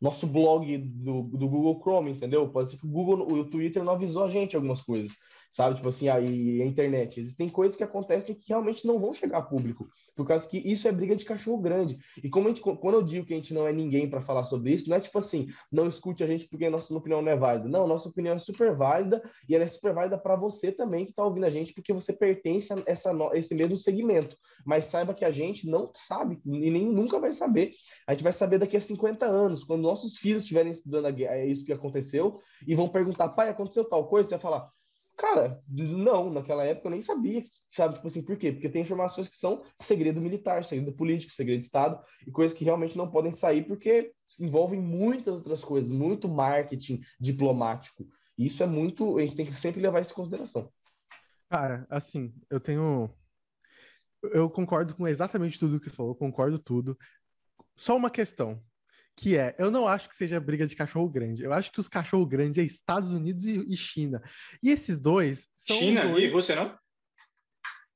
nosso 0.00 0.26
blog 0.26 0.78
do, 0.78 1.24
do 1.24 1.46
Google 1.46 1.78
Chrome, 1.82 2.12
entendeu? 2.12 2.48
Pode 2.48 2.70
ser 2.70 2.78
que 2.78 2.86
o 2.86 2.90
Google, 2.90 3.30
o 3.30 3.44
Twitter 3.44 3.84
não 3.84 3.92
avisou 3.92 4.24
a 4.24 4.30
gente 4.30 4.56
algumas 4.56 4.80
coisas 4.80 5.14
sabe? 5.50 5.76
Tipo 5.76 5.88
assim, 5.88 6.08
aí 6.08 6.62
a 6.62 6.66
internet. 6.66 7.20
Existem 7.20 7.48
coisas 7.48 7.76
que 7.76 7.84
acontecem 7.84 8.34
que 8.34 8.48
realmente 8.48 8.86
não 8.86 8.98
vão 8.98 9.12
chegar 9.12 9.38
a 9.38 9.42
público, 9.42 9.88
por 10.14 10.26
causa 10.26 10.48
que 10.48 10.58
isso 10.58 10.86
é 10.86 10.92
briga 10.92 11.16
de 11.16 11.24
cachorro 11.24 11.58
grande. 11.58 11.98
E 12.22 12.28
como 12.28 12.46
a 12.46 12.50
gente, 12.50 12.60
quando 12.60 12.94
eu 12.94 13.02
digo 13.02 13.26
que 13.26 13.34
a 13.34 13.36
gente 13.36 13.52
não 13.54 13.66
é 13.66 13.72
ninguém 13.72 14.08
para 14.08 14.20
falar 14.20 14.44
sobre 14.44 14.72
isso, 14.72 14.88
não 14.88 14.96
é 14.96 15.00
tipo 15.00 15.18
assim, 15.18 15.48
não 15.70 15.86
escute 15.86 16.22
a 16.22 16.26
gente 16.26 16.48
porque 16.48 16.66
a 16.66 16.70
nossa 16.70 16.94
opinião 16.94 17.22
não 17.22 17.32
é 17.32 17.36
válida. 17.36 17.68
Não, 17.68 17.86
nossa 17.86 18.08
opinião 18.08 18.34
é 18.34 18.38
super 18.38 18.74
válida 18.74 19.22
e 19.48 19.54
ela 19.54 19.64
é 19.64 19.68
super 19.68 19.92
válida 19.92 20.18
para 20.18 20.36
você 20.36 20.70
também 20.70 21.04
que 21.04 21.10
está 21.10 21.24
ouvindo 21.24 21.44
a 21.44 21.50
gente, 21.50 21.72
porque 21.72 21.92
você 21.92 22.12
pertence 22.12 22.72
a 22.72 22.76
essa, 22.86 23.12
esse 23.34 23.54
mesmo 23.54 23.76
segmento. 23.76 24.36
Mas 24.64 24.86
saiba 24.86 25.14
que 25.14 25.24
a 25.24 25.30
gente 25.30 25.68
não 25.68 25.90
sabe 25.94 26.40
e 26.44 26.70
nem 26.70 26.86
nunca 26.86 27.18
vai 27.18 27.32
saber. 27.32 27.72
A 28.06 28.12
gente 28.12 28.22
vai 28.22 28.32
saber 28.32 28.58
daqui 28.58 28.76
a 28.76 28.80
50 28.80 29.26
anos, 29.26 29.64
quando 29.64 29.82
nossos 29.82 30.16
filhos 30.16 30.42
estiverem 30.42 30.70
estudando 30.70 31.06
é 31.06 31.46
isso 31.46 31.64
que 31.64 31.72
aconteceu 31.72 32.40
e 32.66 32.74
vão 32.74 32.88
perguntar, 32.88 33.30
pai, 33.30 33.48
aconteceu 33.48 33.84
tal 33.84 34.06
coisa, 34.06 34.28
você 34.28 34.34
vai 34.34 34.42
falar, 34.42 34.70
Cara, 35.20 35.62
não, 35.68 36.32
naquela 36.32 36.64
época 36.64 36.86
eu 36.86 36.92
nem 36.92 37.02
sabia, 37.02 37.44
sabe? 37.68 37.94
Tipo 37.96 38.06
assim, 38.06 38.22
por 38.22 38.38
quê? 38.38 38.52
Porque 38.52 38.70
tem 38.70 38.80
informações 38.80 39.28
que 39.28 39.36
são 39.36 39.62
segredo 39.78 40.18
militar, 40.18 40.64
segredo 40.64 40.94
político, 40.94 41.34
segredo 41.34 41.58
de 41.58 41.64
Estado, 41.66 42.02
e 42.26 42.30
coisas 42.30 42.56
que 42.56 42.64
realmente 42.64 42.96
não 42.96 43.10
podem 43.10 43.30
sair 43.30 43.66
porque 43.66 44.14
envolvem 44.40 44.80
muitas 44.80 45.34
outras 45.34 45.62
coisas, 45.62 45.92
muito 45.92 46.26
marketing 46.26 47.02
diplomático. 47.20 48.08
E 48.38 48.46
isso 48.46 48.62
é 48.62 48.66
muito. 48.66 49.18
A 49.18 49.20
gente 49.20 49.36
tem 49.36 49.44
que 49.44 49.52
sempre 49.52 49.82
levar 49.82 50.00
isso 50.00 50.12
em 50.12 50.16
consideração. 50.16 50.72
Cara, 51.50 51.86
assim, 51.90 52.32
eu 52.48 52.58
tenho. 52.58 53.14
Eu 54.22 54.48
concordo 54.48 54.94
com 54.94 55.06
exatamente 55.06 55.58
tudo 55.58 55.78
que 55.78 55.84
você 55.84 55.90
falou, 55.90 56.14
concordo 56.14 56.58
tudo. 56.58 56.96
Só 57.76 57.94
uma 57.94 58.08
questão 58.08 58.58
que 59.20 59.36
é, 59.36 59.54
eu 59.58 59.70
não 59.70 59.86
acho 59.86 60.08
que 60.08 60.16
seja 60.16 60.40
briga 60.40 60.66
de 60.66 60.74
cachorro 60.74 61.06
grande. 61.06 61.44
Eu 61.44 61.52
acho 61.52 61.70
que 61.70 61.78
os 61.78 61.90
cachorro 61.90 62.24
grandes 62.24 62.56
é 62.56 62.66
Estados 62.66 63.12
Unidos 63.12 63.44
e, 63.44 63.52
e 63.70 63.76
China. 63.76 64.22
E 64.62 64.70
esses 64.70 64.98
dois 64.98 65.46
são 65.58 65.76
China 65.76 66.08
dois... 66.08 66.24
e 66.24 66.32
Rússia, 66.32 66.56
não? 66.56 66.74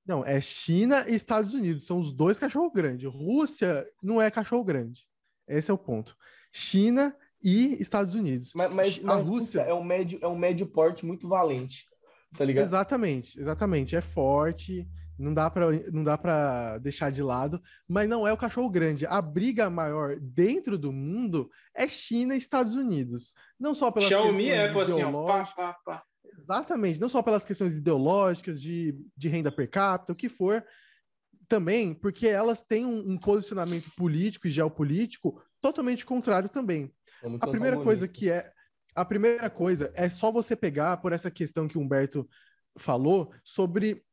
Não, 0.07 0.27
é 0.27 0.39
China 0.39 1.07
e 1.09 1.15
Estados 1.15 1.55
Unidos, 1.55 1.87
são 1.87 1.99
os 1.99 2.13
dois 2.13 2.39
cachorro 2.39 2.71
grandes. 2.71 3.11
Rússia 3.11 3.87
não 4.03 4.21
é 4.21 4.31
cachorro 4.31 4.63
grande. 4.63 5.07
Esse 5.49 5.71
é 5.71 5.75
o 5.75 5.79
ponto. 5.79 6.15
China 6.53 7.17
e 7.43 7.81
Estados 7.81 8.15
Unidos. 8.15 8.53
Mas, 8.55 8.75
mas, 8.75 9.03
a 9.03 9.07
mas 9.07 9.27
Rússia 9.27 9.63
é 9.63 9.73
um 9.73 9.83
médio 9.83 10.19
é 10.21 10.29
um 10.29 10.37
médio 10.37 10.67
porte 10.67 11.07
muito 11.07 11.27
valente, 11.27 11.87
tá 12.37 12.45
ligado? 12.45 12.67
Exatamente, 12.67 13.41
exatamente. 13.41 13.97
É 13.97 14.03
forte, 14.03 14.87
não 15.19 15.33
dá 15.33 15.49
para 15.49 15.71
não 15.93 16.03
dá 16.03 16.19
para 16.19 16.79
deixar 16.79 17.11
de 17.11 17.23
lado, 17.23 17.63
mas 17.89 18.09
não 18.09 18.27
é 18.27 18.33
o 18.33 18.37
cachorro 18.37 18.69
grande. 18.69 19.07
A 19.07 19.21
briga 19.23 19.71
maior 19.71 20.17
dentro 20.21 20.77
do 20.77 20.93
mundo 20.93 21.51
é 21.75 21.87
China 21.87 22.35
e 22.35 22.39
Estados 22.39 22.75
Unidos. 22.75 23.33
Não 23.59 23.75
só 23.75 23.91
pelas 23.91 24.09
Xiaomi 24.09 24.45
questões 24.45 24.91
é, 24.91 24.93
ideológicas. 24.93 25.41
Assim, 25.41 25.55
pá, 25.57 25.73
pá, 25.73 25.79
pá. 25.85 26.05
Exatamente, 26.39 27.01
não 27.01 27.09
só 27.09 27.23
pelas 27.23 27.45
questões 27.45 27.75
ideológicas 27.77 28.61
de, 28.61 28.95
de 29.17 29.29
renda 29.29 29.53
per 29.53 29.71
capita, 29.71 30.13
o 30.13 30.17
que 30.17 30.29
for, 30.29 30.65
também 31.49 31.95
porque 31.95 32.27
elas 32.27 32.65
têm 32.65 32.85
um, 32.85 33.13
um 33.13 33.19
posicionamento 33.19 33.91
político 33.97 34.47
e 34.47 34.51
geopolítico 34.51 35.41
totalmente 35.61 36.05
contrário 36.05 36.49
também. 36.49 36.93
A 37.41 37.47
primeira 37.47 37.77
coisa 37.83 38.09
que 38.09 38.31
é 38.31 38.53
a 38.95 39.05
primeira 39.05 39.51
coisa 39.51 39.91
é 39.95 40.09
só 40.09 40.31
você 40.31 40.55
pegar 40.55 40.99
por 40.99 41.13
essa 41.13 41.31
questão 41.31 41.67
que 41.67 41.77
o 41.77 41.81
Humberto 41.81 42.29
falou 42.77 43.33
sobre 43.43 44.05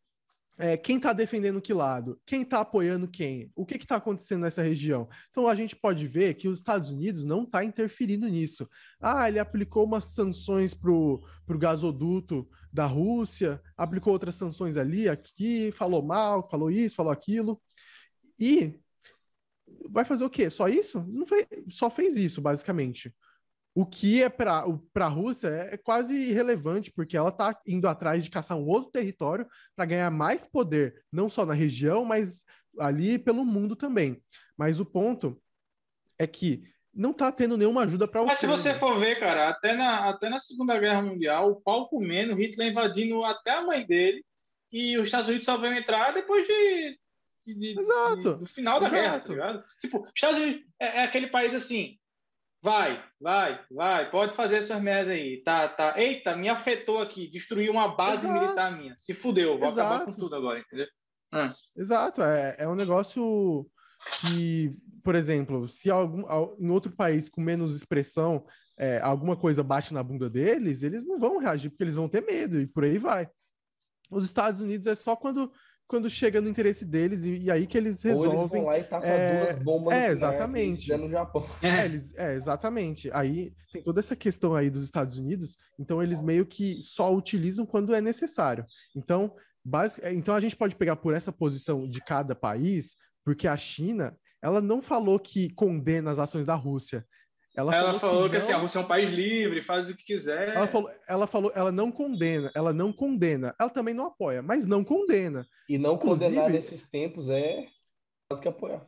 é, 0.61 0.77
quem 0.77 0.97
está 0.97 1.11
defendendo 1.11 1.59
que 1.59 1.73
lado, 1.73 2.21
quem 2.23 2.43
está 2.43 2.59
apoiando 2.59 3.07
quem, 3.07 3.51
o 3.55 3.65
que 3.65 3.77
está 3.77 3.95
acontecendo 3.95 4.41
nessa 4.41 4.61
região. 4.61 5.09
Então 5.31 5.47
a 5.47 5.55
gente 5.55 5.75
pode 5.75 6.05
ver 6.05 6.35
que 6.35 6.47
os 6.47 6.59
Estados 6.59 6.91
Unidos 6.91 7.23
não 7.23 7.43
está 7.43 7.65
interferindo 7.65 8.27
nisso. 8.27 8.69
Ah, 8.99 9.27
ele 9.27 9.39
aplicou 9.39 9.83
umas 9.85 10.05
sanções 10.05 10.75
para 10.75 10.91
o 10.91 11.23
gasoduto 11.57 12.47
da 12.71 12.85
Rússia, 12.85 13.59
aplicou 13.75 14.13
outras 14.13 14.35
sanções 14.35 14.77
ali, 14.77 15.09
aqui, 15.09 15.71
falou 15.71 16.03
mal, 16.03 16.47
falou 16.47 16.69
isso, 16.69 16.95
falou 16.95 17.11
aquilo. 17.11 17.59
E 18.39 18.79
vai 19.89 20.05
fazer 20.05 20.23
o 20.23 20.29
quê? 20.29 20.47
Só 20.51 20.67
isso? 20.67 21.03
Não 21.07 21.25
fez, 21.25 21.47
só 21.69 21.89
fez 21.89 22.15
isso, 22.15 22.39
basicamente. 22.39 23.11
O 23.73 23.85
que 23.85 24.21
é 24.21 24.27
para 24.27 24.65
a 24.95 25.07
Rússia 25.07 25.47
é, 25.47 25.75
é, 25.75 25.77
quase 25.77 26.13
irrelevante, 26.13 26.91
porque 26.91 27.15
ela 27.15 27.29
está 27.29 27.57
indo 27.65 27.87
atrás 27.87 28.23
de 28.23 28.29
caçar 28.29 28.57
um 28.57 28.67
outro 28.67 28.91
território 28.91 29.47
para 29.75 29.85
ganhar 29.85 30.11
mais 30.11 30.43
poder, 30.43 31.03
não 31.11 31.29
só 31.29 31.45
na 31.45 31.53
região, 31.53 32.03
mas 32.03 32.43
ali 32.79 33.17
pelo 33.17 33.45
mundo 33.45 33.75
também. 33.75 34.21
Mas 34.57 34.79
o 34.79 34.85
ponto 34.85 35.41
é 36.19 36.27
que 36.27 36.63
não 36.93 37.11
está 37.11 37.31
tendo 37.31 37.55
nenhuma 37.55 37.83
ajuda 37.83 38.07
para 38.07 38.21
o 38.21 38.25
Mas 38.25 38.39
se 38.39 38.47
você 38.47 38.77
for 38.77 38.99
ver, 38.99 39.19
cara, 39.19 39.49
até 39.49 39.73
na, 39.73 40.09
até 40.09 40.29
na 40.29 40.39
Segunda 40.39 40.77
Guerra 40.77 41.01
Mundial, 41.01 41.51
o 41.51 41.61
pau 41.61 41.87
comendo, 41.87 42.35
Hitler 42.35 42.71
invadindo 42.71 43.23
até 43.23 43.51
a 43.51 43.61
mãe 43.61 43.85
dele, 43.85 44.23
e 44.71 44.97
os 44.97 45.05
Estados 45.05 45.29
Unidos 45.29 45.45
só 45.45 45.57
vão 45.57 45.73
entrar 45.73 46.13
depois 46.13 46.45
de, 46.45 46.99
de, 47.45 47.55
de, 47.55 47.79
Exato. 47.79 48.33
De, 48.33 48.39
do 48.39 48.45
final 48.45 48.79
da 48.81 48.87
Exato. 48.87 49.01
guerra, 49.01 49.19
tá 49.19 49.29
ligado? 49.29 49.63
Tipo, 49.79 50.07
Estados 50.13 50.41
Unidos 50.41 50.65
é, 50.79 50.99
é 50.99 51.03
aquele 51.03 51.27
país 51.27 51.53
assim, 51.55 51.97
Vai, 52.63 53.03
vai, 53.19 53.59
vai, 53.71 54.11
pode 54.11 54.35
fazer 54.35 54.61
suas 54.61 54.81
merdas 54.81 55.13
aí. 55.13 55.41
Tá, 55.43 55.67
tá. 55.67 55.99
Eita, 55.99 56.35
me 56.35 56.47
afetou 56.47 56.99
aqui, 56.99 57.27
destruiu 57.27 57.71
uma 57.71 57.95
base 57.95 58.27
Exato. 58.27 58.39
militar 58.39 58.77
minha. 58.77 58.95
Se 58.99 59.15
fudeu, 59.15 59.57
vou 59.57 59.67
Exato. 59.67 59.93
acabar 59.93 60.05
com 60.05 60.13
tudo 60.13 60.35
agora, 60.35 60.59
entendeu? 60.59 60.87
Hum. 61.33 61.51
Exato, 61.75 62.21
é, 62.21 62.55
é 62.59 62.67
um 62.67 62.75
negócio 62.75 63.65
que, 64.19 64.75
por 65.03 65.15
exemplo, 65.15 65.67
se 65.67 65.89
algum, 65.89 66.23
em 66.59 66.69
outro 66.69 66.91
país 66.91 67.29
com 67.29 67.41
menos 67.41 67.75
expressão 67.75 68.45
é, 68.77 68.99
alguma 68.99 69.35
coisa 69.37 69.63
bate 69.63 69.93
na 69.93 70.03
bunda 70.03 70.29
deles, 70.29 70.83
eles 70.83 71.05
não 71.05 71.19
vão 71.19 71.37
reagir 71.37 71.69
porque 71.69 71.83
eles 71.83 71.95
vão 71.95 72.09
ter 72.09 72.21
medo 72.21 72.59
e 72.59 72.67
por 72.67 72.83
aí 72.83 72.97
vai. 72.97 73.29
Os 74.09 74.25
Estados 74.25 74.61
Unidos 74.61 74.87
é 74.87 74.95
só 74.95 75.15
quando 75.15 75.51
quando 75.91 76.09
chega 76.09 76.39
no 76.39 76.47
interesse 76.47 76.85
deles 76.85 77.25
e, 77.25 77.39
e 77.39 77.51
aí 77.51 77.67
que 77.67 77.77
eles 77.77 78.01
resolvem. 78.01 78.31
Ou 78.31 78.39
eles 78.39 78.51
vão 78.51 78.63
lá 78.63 78.79
e 78.79 78.83
tacam 78.85 79.09
é, 79.09 79.43
duas 79.43 79.59
bombas 79.61 79.93
é, 79.93 80.07
exatamente. 80.07 80.95
no 80.95 81.09
Japão. 81.09 81.45
É, 81.61 81.83
eles, 81.83 82.15
é, 82.15 82.33
exatamente. 82.33 83.11
Aí 83.11 83.53
tem 83.73 83.83
toda 83.83 83.99
essa 83.99 84.15
questão 84.15 84.55
aí 84.55 84.69
dos 84.69 84.85
Estados 84.85 85.17
Unidos, 85.17 85.57
então 85.77 86.01
eles 86.01 86.21
meio 86.21 86.45
que 86.45 86.81
só 86.81 87.13
utilizam 87.13 87.65
quando 87.65 87.93
é 87.93 87.99
necessário. 87.99 88.65
Então, 88.95 89.35
base, 89.65 89.99
é, 90.01 90.13
então 90.13 90.33
a 90.33 90.39
gente 90.39 90.55
pode 90.55 90.77
pegar 90.77 90.95
por 90.95 91.13
essa 91.13 91.29
posição 91.29 91.85
de 91.85 91.99
cada 91.99 92.33
país, 92.33 92.95
porque 93.25 93.45
a 93.45 93.57
China 93.57 94.15
ela 94.41 94.61
não 94.61 94.81
falou 94.81 95.19
que 95.19 95.53
condena 95.53 96.09
as 96.09 96.19
ações 96.19 96.45
da 96.45 96.55
Rússia. 96.55 97.05
Ela, 97.53 97.75
ela 97.75 97.99
falou, 97.99 97.99
falou, 97.99 98.23
que, 98.29 98.31
que 98.31 98.37
assim, 98.37 98.53
a 98.53 98.57
Rússia 98.57 98.79
é 98.79 98.81
um 98.81 98.87
país 98.87 99.09
livre, 99.09 99.61
faz 99.61 99.89
o 99.89 99.95
que 99.95 100.05
quiser. 100.05 100.55
Ela 100.55 100.67
falou, 100.67 100.91
ela 101.07 101.27
falou, 101.27 101.51
ela 101.53 101.71
não 101.71 101.91
condena, 101.91 102.49
ela 102.55 102.71
não 102.71 102.93
condena. 102.93 103.53
Ela 103.59 103.69
também 103.69 103.93
não 103.93 104.05
apoia, 104.05 104.41
mas 104.41 104.65
não 104.65 104.83
condena. 104.83 105.45
E 105.67 105.77
não 105.77 105.95
Inclusive, 105.95 106.29
condenar 106.29 106.49
nesses 106.49 106.87
tempos 106.87 107.29
é 107.29 107.65
quase 108.29 108.41
que 108.41 108.47
apoiar. 108.47 108.87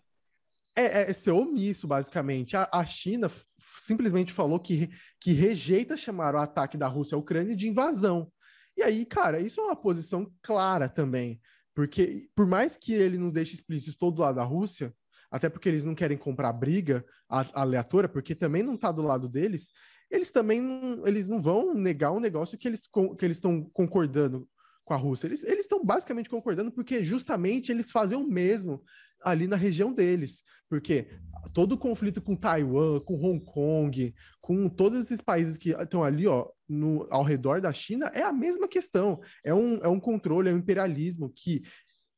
É, 0.76 1.10
é, 1.10 1.14
ser 1.14 1.32
omisso, 1.32 1.88
basicamente. 1.88 2.56
A, 2.56 2.68
a, 2.72 2.86
China 2.86 3.30
simplesmente 3.60 4.34
falou 4.34 4.60
que, 4.60 4.90
que 5.20 5.34
rejeita 5.34 5.98
chamar 5.98 6.34
o 6.34 6.40
ataque 6.40 6.78
da 6.78 6.88
Rússia 6.88 7.16
à 7.16 7.20
Ucrânia 7.20 7.56
de 7.56 7.68
invasão. 7.68 8.32
E 8.76 8.82
aí, 8.82 9.06
cara, 9.06 9.40
isso 9.40 9.62
é 9.62 9.66
uma 9.66 9.76
posição 9.76 10.32
clara 10.42 10.90
também. 10.90 11.40
Porque, 11.76 12.30
por 12.36 12.48
mais 12.48 12.78
que 12.78 12.94
ele 12.94 13.18
não 13.18 13.30
deixe 13.30 13.54
explícito 13.54 13.98
todo 13.98 14.22
lado 14.22 14.36
da 14.36 14.44
Rússia, 14.44 14.94
até 15.34 15.50
porque 15.50 15.68
eles 15.68 15.84
não 15.84 15.96
querem 15.96 16.16
comprar 16.16 16.54
briga 16.54 17.04
aleatória, 17.28 18.08
porque 18.08 18.36
também 18.36 18.62
não 18.62 18.76
está 18.76 18.92
do 18.92 19.02
lado 19.02 19.28
deles, 19.28 19.72
eles 20.12 20.30
também 20.30 20.62
não, 20.62 21.08
eles 21.08 21.28
não 21.28 21.42
vão 21.42 21.74
negar 21.74 22.12
um 22.12 22.20
negócio 22.20 22.56
que 22.56 22.68
eles 22.68 22.88
que 23.18 23.26
eles 23.26 23.38
estão 23.38 23.64
concordando 23.74 24.48
com 24.86 24.94
a 24.94 24.98
Rússia. 24.98 25.26
Eles 25.26 25.42
estão 25.42 25.84
basicamente 25.84 26.30
concordando 26.30 26.72
porque 26.72 27.04
justamente 27.04 27.72
eles 27.72 27.90
fazem 27.90 28.16
o 28.16 28.28
mesmo 28.28 28.84
ali 29.24 29.48
na 29.48 29.56
região 29.56 29.92
deles. 29.92 30.44
Porque 30.70 31.08
todo 31.52 31.72
o 31.72 31.78
conflito 31.80 32.22
com 32.22 32.36
Taiwan, 32.36 33.00
com 33.00 33.16
Hong 33.16 33.44
Kong, 33.44 34.14
com 34.40 34.70
todos 34.70 35.06
esses 35.06 35.20
países 35.20 35.58
que 35.58 35.72
estão 35.72 36.04
ali 36.04 36.28
ó, 36.28 36.48
no, 36.70 37.08
ao 37.10 37.24
redor 37.24 37.60
da 37.60 37.74
China, 37.74 38.12
é 38.14 38.22
a 38.22 38.32
mesma 38.32 38.68
questão. 38.68 39.20
É 39.44 39.52
um, 39.52 39.78
é 39.78 39.88
um 39.88 40.00
controle, 40.00 40.50
é 40.50 40.54
um 40.54 40.58
imperialismo 40.58 41.32
que 41.36 41.64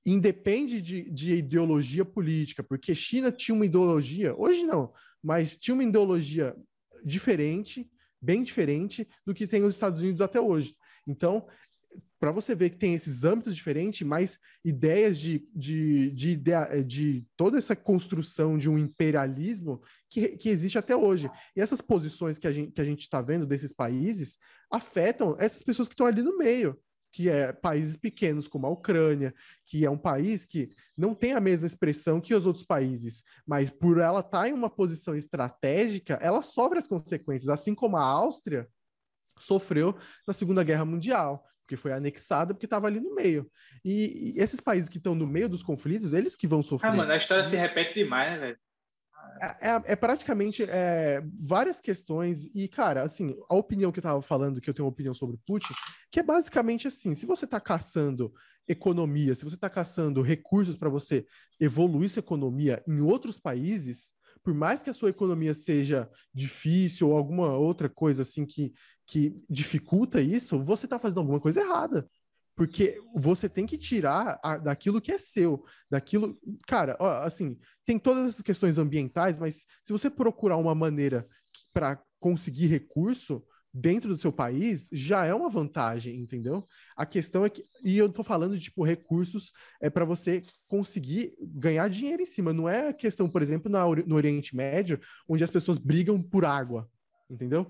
independe 0.06 0.82
de, 0.82 1.10
de 1.10 1.36
ideologia 1.36 2.06
política, 2.06 2.62
porque 2.62 2.94
China 2.94 3.32
tinha 3.32 3.56
uma 3.56 3.66
ideologia, 3.66 4.36
hoje 4.38 4.64
não, 4.64 4.94
mas 5.24 5.58
tinha 5.58 5.74
uma 5.74 5.84
ideologia 5.84 6.56
diferente, 7.04 7.90
bem 8.22 8.44
diferente 8.44 9.08
do 9.26 9.34
que 9.34 9.48
tem 9.48 9.64
os 9.64 9.76
Estados 9.76 10.02
Unidos 10.02 10.22
até 10.22 10.40
hoje. 10.40 10.76
Então, 11.08 11.48
para 12.20 12.32
você 12.32 12.56
ver 12.56 12.72
que 12.72 12.78
tem 12.78 12.94
esses 12.94 13.24
âmbitos 13.24 13.56
diferentes, 13.56 14.08
mais 14.08 14.40
ideias 14.64 15.20
de, 15.20 15.48
de, 15.54 16.12
de, 16.12 16.36
de 16.86 17.26
toda 17.36 17.58
essa 17.58 17.76
construção 17.76 18.58
de 18.58 18.70
um 18.70 18.78
imperialismo 18.78 19.82
que, 20.10 20.30
que 20.30 20.50
existe 20.50 20.78
até 20.78 20.96
hoje. 20.96 21.30
E 21.56 21.62
essas 21.62 21.82
posições 21.82 22.38
que 22.38 22.48
a 22.48 22.52
gente 22.52 23.02
está 23.02 23.22
vendo 23.22 23.46
desses 23.46 23.74
países 23.74 24.38
afetam 24.72 25.36
essas 25.40 25.62
pessoas 25.62 25.88
que 25.88 25.94
estão 25.94 26.08
ali 26.08 26.22
no 26.22 26.38
meio 26.38 26.78
que 27.16 27.30
é 27.30 27.54
países 27.54 27.96
pequenos 27.96 28.46
como 28.46 28.68
a 28.68 28.70
Ucrânia, 28.70 29.34
que 29.66 29.86
é 29.86 29.90
um 29.90 29.98
país 29.98 30.44
que 30.44 30.70
não 30.98 31.16
tem 31.16 31.32
a 31.32 31.40
mesma 31.40 31.66
expressão 31.66 32.20
que 32.20 32.36
os 32.36 32.46
outros 32.46 32.66
países, 32.66 33.24
mas 33.48 33.72
por 33.72 34.00
ela 34.00 34.20
estar 34.20 34.42
tá 34.42 34.50
em 34.50 34.52
uma 34.52 34.70
posição 34.70 35.16
estratégica, 35.16 36.20
ela 36.22 36.42
sofre 36.42 36.78
as 36.78 36.86
consequências, 36.86 37.48
assim 37.48 37.74
como 37.74 37.96
a 37.96 38.04
Áustria 38.04 38.68
sofreu 39.40 39.98
na 40.28 40.34
Segunda 40.34 40.62
Guerra 40.62 40.84
Mundial, 40.84 41.42
porque 41.62 41.78
foi 41.78 41.94
anexada 41.94 42.54
porque 42.54 42.66
estava 42.66 42.88
ali 42.88 43.00
no 43.00 43.16
meio. 43.16 43.50
E, 43.84 44.34
e, 44.36 44.42
esses 44.42 44.60
países 44.60 44.90
que 44.90 44.98
estão 44.98 45.16
no 45.16 45.26
meio 45.26 45.48
dos 45.48 45.64
conflitos, 45.64 46.12
eles 46.12 46.36
que 46.36 46.46
vão 46.46 46.62
sofrer. 46.62 46.92
Ah, 46.92 46.94
mano, 46.94 47.14
a 47.14 47.18
história 47.18 47.46
se 47.46 47.56
repete 47.56 47.94
demais, 47.94 48.34
né, 48.34 48.40
velho? 48.40 48.58
É, 49.42 49.70
é, 49.70 49.82
é, 49.86 49.96
praticamente 49.96 50.64
é, 50.64 51.22
várias 51.40 51.82
questões, 51.82 52.50
e, 52.54 52.68
cara, 52.68 53.04
assim, 53.04 53.36
a 53.50 53.56
opinião 53.56 53.92
que 53.92 54.00
eu 54.00 54.04
tava 54.04 54.22
falando, 54.22 54.62
que 54.62 54.70
eu 54.70 54.74
tenho 54.74 54.86
uma 54.86 54.92
opinião 54.92 55.14
sobre 55.14 55.38
Putin, 55.46 55.74
que 56.12 56.20
é 56.20 56.24
basicamente 56.24 56.88
assim: 56.88 57.14
se 57.14 57.26
você 57.26 57.46
tá 57.46 57.60
caçando 57.60 58.34
economia, 58.68 59.36
se 59.36 59.44
você 59.44 59.58
tá 59.58 59.70
caçando 59.70 60.22
recursos 60.22 60.76
para 60.76 60.90
você 60.90 61.26
evoluir 61.60 62.10
sua 62.10 62.22
economia 62.22 62.84
em 62.88 63.02
outros 63.02 63.38
países, 63.38 64.14
por 64.44 64.54
mais 64.54 64.82
que 64.82 64.90
a 64.90 64.94
sua 64.94 65.10
economia 65.10 65.54
seja 65.54 66.10
difícil 66.34 67.10
ou 67.10 67.18
alguma 67.18 67.58
outra 67.58 67.90
coisa 67.90 68.22
assim 68.22 68.46
que, 68.46 68.74
que 69.06 69.36
dificulta 69.50 70.22
isso, 70.22 70.62
você 70.64 70.88
tá 70.88 71.00
fazendo 71.00 71.20
alguma 71.20 71.40
coisa 71.40 71.62
errada 71.62 72.08
porque 72.56 72.98
você 73.14 73.50
tem 73.50 73.66
que 73.66 73.78
tirar 73.78 74.40
a, 74.42 74.58
daquilo 74.58 75.02
que 75.02 75.12
é 75.12 75.18
seu, 75.18 75.66
daquilo. 75.92 76.40
Cara, 76.66 76.96
ó, 77.00 77.24
assim, 77.24 77.60
tem 77.86 78.00
todas 78.00 78.30
essas 78.30 78.42
questões 78.42 78.78
ambientais, 78.78 79.40
mas 79.40 79.66
se 79.84 79.94
você 79.94 80.10
procurar 80.10 80.58
uma 80.58 80.74
maneira 80.74 81.28
para 81.72 82.02
conseguir 82.20 82.68
recurso 82.68 83.44
dentro 83.78 84.10
do 84.10 84.18
seu 84.18 84.32
país, 84.32 84.88
já 84.92 85.26
é 85.26 85.34
uma 85.34 85.50
vantagem, 85.50 86.18
entendeu? 86.18 86.66
A 86.96 87.06
questão 87.06 87.44
é 87.44 87.50
que, 87.50 87.66
e 87.84 87.98
eu 87.98 88.08
tô 88.08 88.24
falando 88.24 88.56
de 88.56 88.64
tipo 88.64 88.86
recursos 88.86 89.52
é 89.82 89.90
para 89.90 90.06
você 90.06 90.44
conseguir 90.66 91.36
ganhar 91.42 91.90
dinheiro 91.90 92.22
em 92.22 92.26
cima, 92.26 92.54
não 92.54 92.70
é 92.70 92.88
a 92.88 92.94
questão, 92.94 93.30
por 93.30 93.42
exemplo, 93.42 93.70
na, 93.70 93.86
no 93.86 94.16
Oriente 94.16 94.56
Médio, 94.56 95.00
onde 95.28 95.44
as 95.44 95.52
pessoas 95.52 95.78
brigam 95.78 96.22
por 96.22 96.46
água, 96.46 96.90
entendeu? 97.30 97.70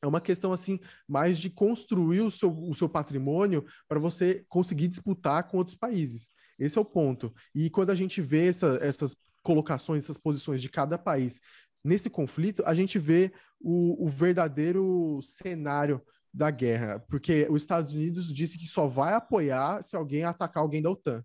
É 0.00 0.06
uma 0.06 0.20
questão 0.20 0.52
assim 0.52 0.78
mais 1.08 1.36
de 1.36 1.50
construir 1.50 2.20
o 2.20 2.30
seu, 2.30 2.56
o 2.56 2.74
seu 2.74 2.88
patrimônio 2.88 3.64
para 3.88 3.98
você 3.98 4.44
conseguir 4.48 4.86
disputar 4.86 5.48
com 5.48 5.58
outros 5.58 5.76
países. 5.76 6.30
Esse 6.58 6.78
é 6.78 6.80
o 6.80 6.84
ponto. 6.84 7.34
E 7.52 7.68
quando 7.68 7.90
a 7.90 7.94
gente 7.94 8.20
vê 8.22 8.48
essa, 8.48 8.78
essas 8.80 9.16
colocações, 9.44 10.02
essas 10.02 10.18
posições 10.18 10.60
de 10.60 10.68
cada 10.68 10.98
país 10.98 11.40
nesse 11.84 12.08
conflito, 12.08 12.62
a 12.66 12.74
gente 12.74 12.98
vê 12.98 13.30
o, 13.60 14.06
o 14.06 14.08
verdadeiro 14.08 15.20
cenário 15.22 16.00
da 16.32 16.50
guerra, 16.50 16.98
porque 17.08 17.46
os 17.50 17.62
Estados 17.62 17.92
Unidos 17.92 18.32
disse 18.32 18.58
que 18.58 18.66
só 18.66 18.88
vai 18.88 19.12
apoiar 19.12 19.84
se 19.84 19.94
alguém 19.94 20.24
atacar 20.24 20.62
alguém 20.62 20.82
da 20.82 20.90
OTAN, 20.90 21.24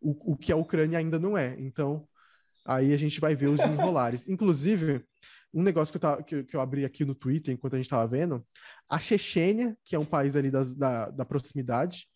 o, 0.00 0.32
o 0.32 0.36
que 0.36 0.50
a 0.50 0.56
Ucrânia 0.56 0.98
ainda 0.98 1.18
não 1.18 1.36
é. 1.38 1.54
Então, 1.60 2.08
aí 2.64 2.92
a 2.92 2.96
gente 2.96 3.20
vai 3.20 3.36
ver 3.36 3.48
os 3.48 3.60
enrolares. 3.60 4.26
Inclusive, 4.28 5.04
um 5.54 5.62
negócio 5.62 5.92
que 5.92 5.98
eu, 5.98 6.00
tava, 6.00 6.22
que, 6.22 6.42
que, 6.42 6.56
eu 6.56 6.60
abri 6.60 6.84
aqui 6.84 7.04
no 7.04 7.14
Twitter 7.14 7.54
enquanto 7.54 7.74
a 7.74 7.76
gente 7.76 7.86
estava 7.86 8.06
vendo, 8.06 8.44
a 8.88 8.98
Chechênia, 8.98 9.76
que 9.84 9.94
é 9.94 9.98
um 9.98 10.04
país 10.04 10.34
ali 10.34 10.50
das, 10.50 10.74
da, 10.74 11.10
da 11.10 11.24
proximidade, 11.24 12.08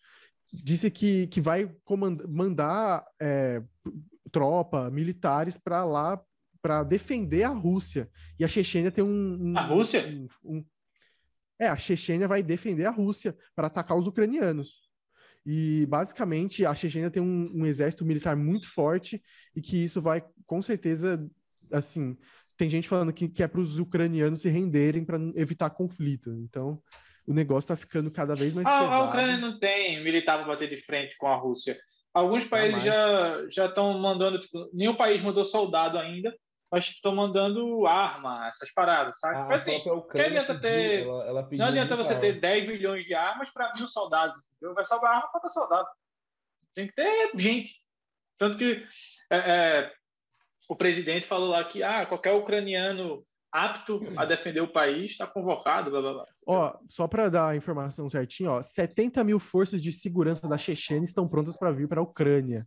disse 0.52 0.90
que, 0.90 1.26
que 1.28 1.40
vai 1.40 1.70
mandar 2.28 3.04
é, 3.20 3.62
tropa, 4.36 4.90
militares 4.90 5.56
para 5.56 5.82
lá 5.82 6.22
para 6.60 6.82
defender 6.82 7.44
a 7.44 7.48
Rússia. 7.48 8.10
E 8.38 8.44
a 8.44 8.48
Chechênia 8.48 8.90
tem 8.90 9.02
um. 9.02 9.52
um 9.52 9.56
a 9.56 9.62
Rússia? 9.62 10.06
Um, 10.06 10.28
um, 10.44 10.64
é, 11.58 11.68
a 11.68 11.76
Chechênia 11.76 12.28
vai 12.28 12.42
defender 12.42 12.84
a 12.84 12.90
Rússia 12.90 13.34
para 13.54 13.68
atacar 13.68 13.96
os 13.96 14.06
ucranianos. 14.06 14.82
E 15.46 15.86
basicamente 15.86 16.66
a 16.66 16.74
Chechênia 16.74 17.10
tem 17.10 17.22
um, 17.22 17.64
exército 17.64 18.04
militar 18.04 18.36
muito 18.36 18.68
forte 18.68 19.22
e 19.54 19.62
que 19.62 19.84
isso 19.84 20.02
vai, 20.02 20.22
com 20.44 20.60
certeza, 20.60 21.26
assim, 21.72 22.14
tem 22.58 22.68
gente 22.68 22.88
falando 22.88 23.12
que, 23.14 23.28
que 23.30 23.42
é 23.42 23.48
para 23.48 23.60
os 23.60 23.78
ucranianos 23.78 24.42
se 24.42 24.50
renderem 24.50 25.02
para 25.02 25.18
evitar 25.34 25.70
conflito. 25.70 26.30
Então, 26.42 26.82
o 27.26 27.32
negócio 27.32 27.72
está 27.72 27.76
ficando 27.76 28.10
cada 28.10 28.34
vez 28.34 28.52
mais 28.52 28.66
ah, 28.66 28.80
pesado. 28.80 28.92
A 28.92 29.08
Ucrânia 29.08 29.38
não 29.38 29.58
tem 29.58 30.04
militar 30.04 30.36
para 30.36 30.48
bater 30.48 30.68
de 30.68 30.84
frente 30.84 31.16
com 31.16 31.28
a 31.28 31.36
Rússia. 31.36 31.78
Alguns 32.16 32.48
países 32.48 32.82
já 32.82 33.46
já 33.50 33.66
estão 33.66 33.98
mandando, 33.98 34.38
tipo, 34.40 34.70
nenhum 34.72 34.96
país 34.96 35.22
mandou 35.22 35.44
soldado 35.44 35.98
ainda, 35.98 36.34
mas 36.72 36.86
estão 36.86 37.14
mandando 37.14 37.86
arma, 37.86 38.48
essas 38.48 38.72
paradas, 38.72 39.18
sabe? 39.18 39.52
Ah, 39.52 39.54
assim, 39.54 39.84
não 39.84 40.02
adianta 40.24 40.58
ter, 40.58 41.02
ela, 41.02 41.24
ela 41.26 41.48
não 41.52 41.66
adianta 41.66 41.94
você 41.94 42.18
ter 42.18 42.40
10 42.40 42.68
milhões 42.68 43.04
de 43.04 43.12
armas 43.12 43.52
para 43.52 43.74
mil 43.74 43.86
soldados, 43.86 44.42
entendeu? 44.56 44.74
Vai 44.74 44.86
sobrar 44.86 45.16
arma 45.16 45.28
para 45.30 45.50
soldado. 45.50 45.88
Tem 46.74 46.86
que 46.86 46.94
ter 46.94 47.32
gente. 47.36 47.74
Tanto 48.38 48.56
que 48.56 48.82
é, 49.30 49.36
é, 49.36 49.92
o 50.70 50.74
presidente 50.74 51.26
falou 51.26 51.50
lá 51.50 51.64
que 51.64 51.82
ah, 51.82 52.06
qualquer 52.06 52.32
ucraniano 52.32 53.25
apto 53.56 54.02
a 54.16 54.26
defender 54.26 54.60
o 54.60 54.68
país 54.68 55.12
está 55.12 55.26
convocado, 55.26 55.90
blá 55.90 56.00
blá 56.02 56.12
blá. 56.12 56.26
Ó, 56.46 56.78
só 56.88 57.08
para 57.08 57.30
dar 57.30 57.48
a 57.48 57.56
informação 57.56 58.08
certinho, 58.10 58.50
ó, 58.50 58.62
70 58.62 59.24
mil 59.24 59.38
forças 59.38 59.82
de 59.82 59.90
segurança 59.90 60.46
da 60.46 60.58
Chechênia 60.58 61.04
estão 61.04 61.26
prontas 61.26 61.56
para 61.56 61.72
vir 61.72 61.88
para 61.88 62.00
a 62.00 62.04
Ucrânia. 62.04 62.66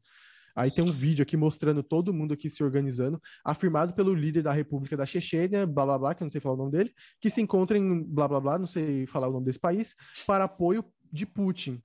Aí 0.55 0.71
tem 0.71 0.83
um 0.83 0.91
vídeo 0.91 1.21
aqui 1.21 1.37
mostrando 1.37 1.83
todo 1.83 2.11
mundo 2.11 2.33
aqui 2.33 2.49
se 2.49 2.63
organizando, 2.63 3.21
afirmado 3.45 3.93
pelo 3.93 4.15
líder 4.15 4.41
da 4.41 4.51
República 4.51 4.97
da 4.97 5.05
Chechênia, 5.05 5.67
blá 5.67 5.85
blá 5.85 5.97
blá, 5.99 6.15
que 6.15 6.23
eu 6.23 6.25
não 6.25 6.31
sei 6.31 6.41
falar 6.41 6.55
o 6.55 6.57
nome 6.57 6.71
dele, 6.71 6.93
que 7.21 7.29
se 7.29 7.39
encontra 7.39 7.77
em 7.77 8.03
blá 8.03 8.27
blá 8.27 8.39
blá, 8.39 8.57
não 8.57 8.67
sei 8.67 9.05
falar 9.05 9.27
o 9.27 9.31
nome 9.31 9.45
desse 9.45 9.59
país, 9.59 9.95
para 10.25 10.45
apoio 10.45 10.83
de 11.13 11.25
Putin. 11.25 11.81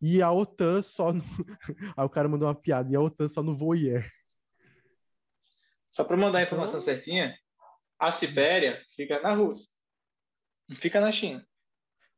E 0.00 0.20
a 0.20 0.32
OTAN 0.32 0.82
só 0.82 1.12
no... 1.12 1.22
Aí 1.96 2.04
o 2.04 2.10
cara 2.10 2.28
mandou 2.28 2.48
uma 2.48 2.54
piada, 2.54 2.90
e 2.90 2.96
a 2.96 3.00
OTAN 3.00 3.28
só 3.28 3.44
no 3.44 3.54
voyeur. 3.54 4.04
Só 5.88 6.02
para 6.02 6.16
mandar 6.16 6.40
a 6.40 6.42
informação 6.42 6.80
então... 6.80 6.80
certinha, 6.80 7.36
a 8.02 8.10
Sibéria 8.10 8.82
fica 8.96 9.20
na 9.20 9.32
Rússia, 9.32 9.68
não 10.68 10.76
fica 10.76 11.00
na 11.00 11.12
China. 11.12 11.46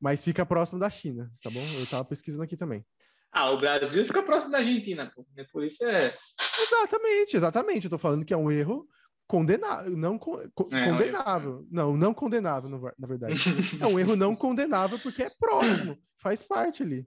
Mas 0.01 0.24
fica 0.24 0.47
próximo 0.47 0.78
da 0.78 0.89
China, 0.89 1.30
tá 1.43 1.51
bom? 1.51 1.61
Eu 1.61 1.85
estava 1.85 2.03
pesquisando 2.07 2.43
aqui 2.43 2.57
também. 2.57 2.82
Ah, 3.30 3.51
o 3.51 3.59
Brasil 3.59 4.07
fica 4.07 4.22
próximo 4.22 4.53
da 4.53 4.59
Argentina, 4.59 5.12
pô. 5.14 5.26
Né? 5.37 5.45
Por 5.53 5.62
isso 5.62 5.85
é. 5.85 6.14
Exatamente, 6.59 7.37
exatamente. 7.37 7.85
Eu 7.85 7.91
tô 7.91 7.99
falando 7.99 8.24
que 8.24 8.32
é 8.32 8.37
um 8.37 8.51
erro 8.51 8.89
condenável, 9.26 9.95
não 9.95 10.18
co 10.18 10.41
é, 10.41 10.49
condenável. 10.91 11.66
Não, 11.70 11.97
não 11.97 12.14
condenável, 12.14 12.70
na 12.99 13.07
verdade. 13.07 13.35
é 13.78 13.87
um 13.87 13.99
erro 13.99 14.16
não 14.16 14.35
condenável 14.35 14.99
porque 14.99 15.24
é 15.24 15.30
próximo, 15.39 15.99
faz 16.16 16.43
parte 16.43 16.82
ali. 16.82 17.05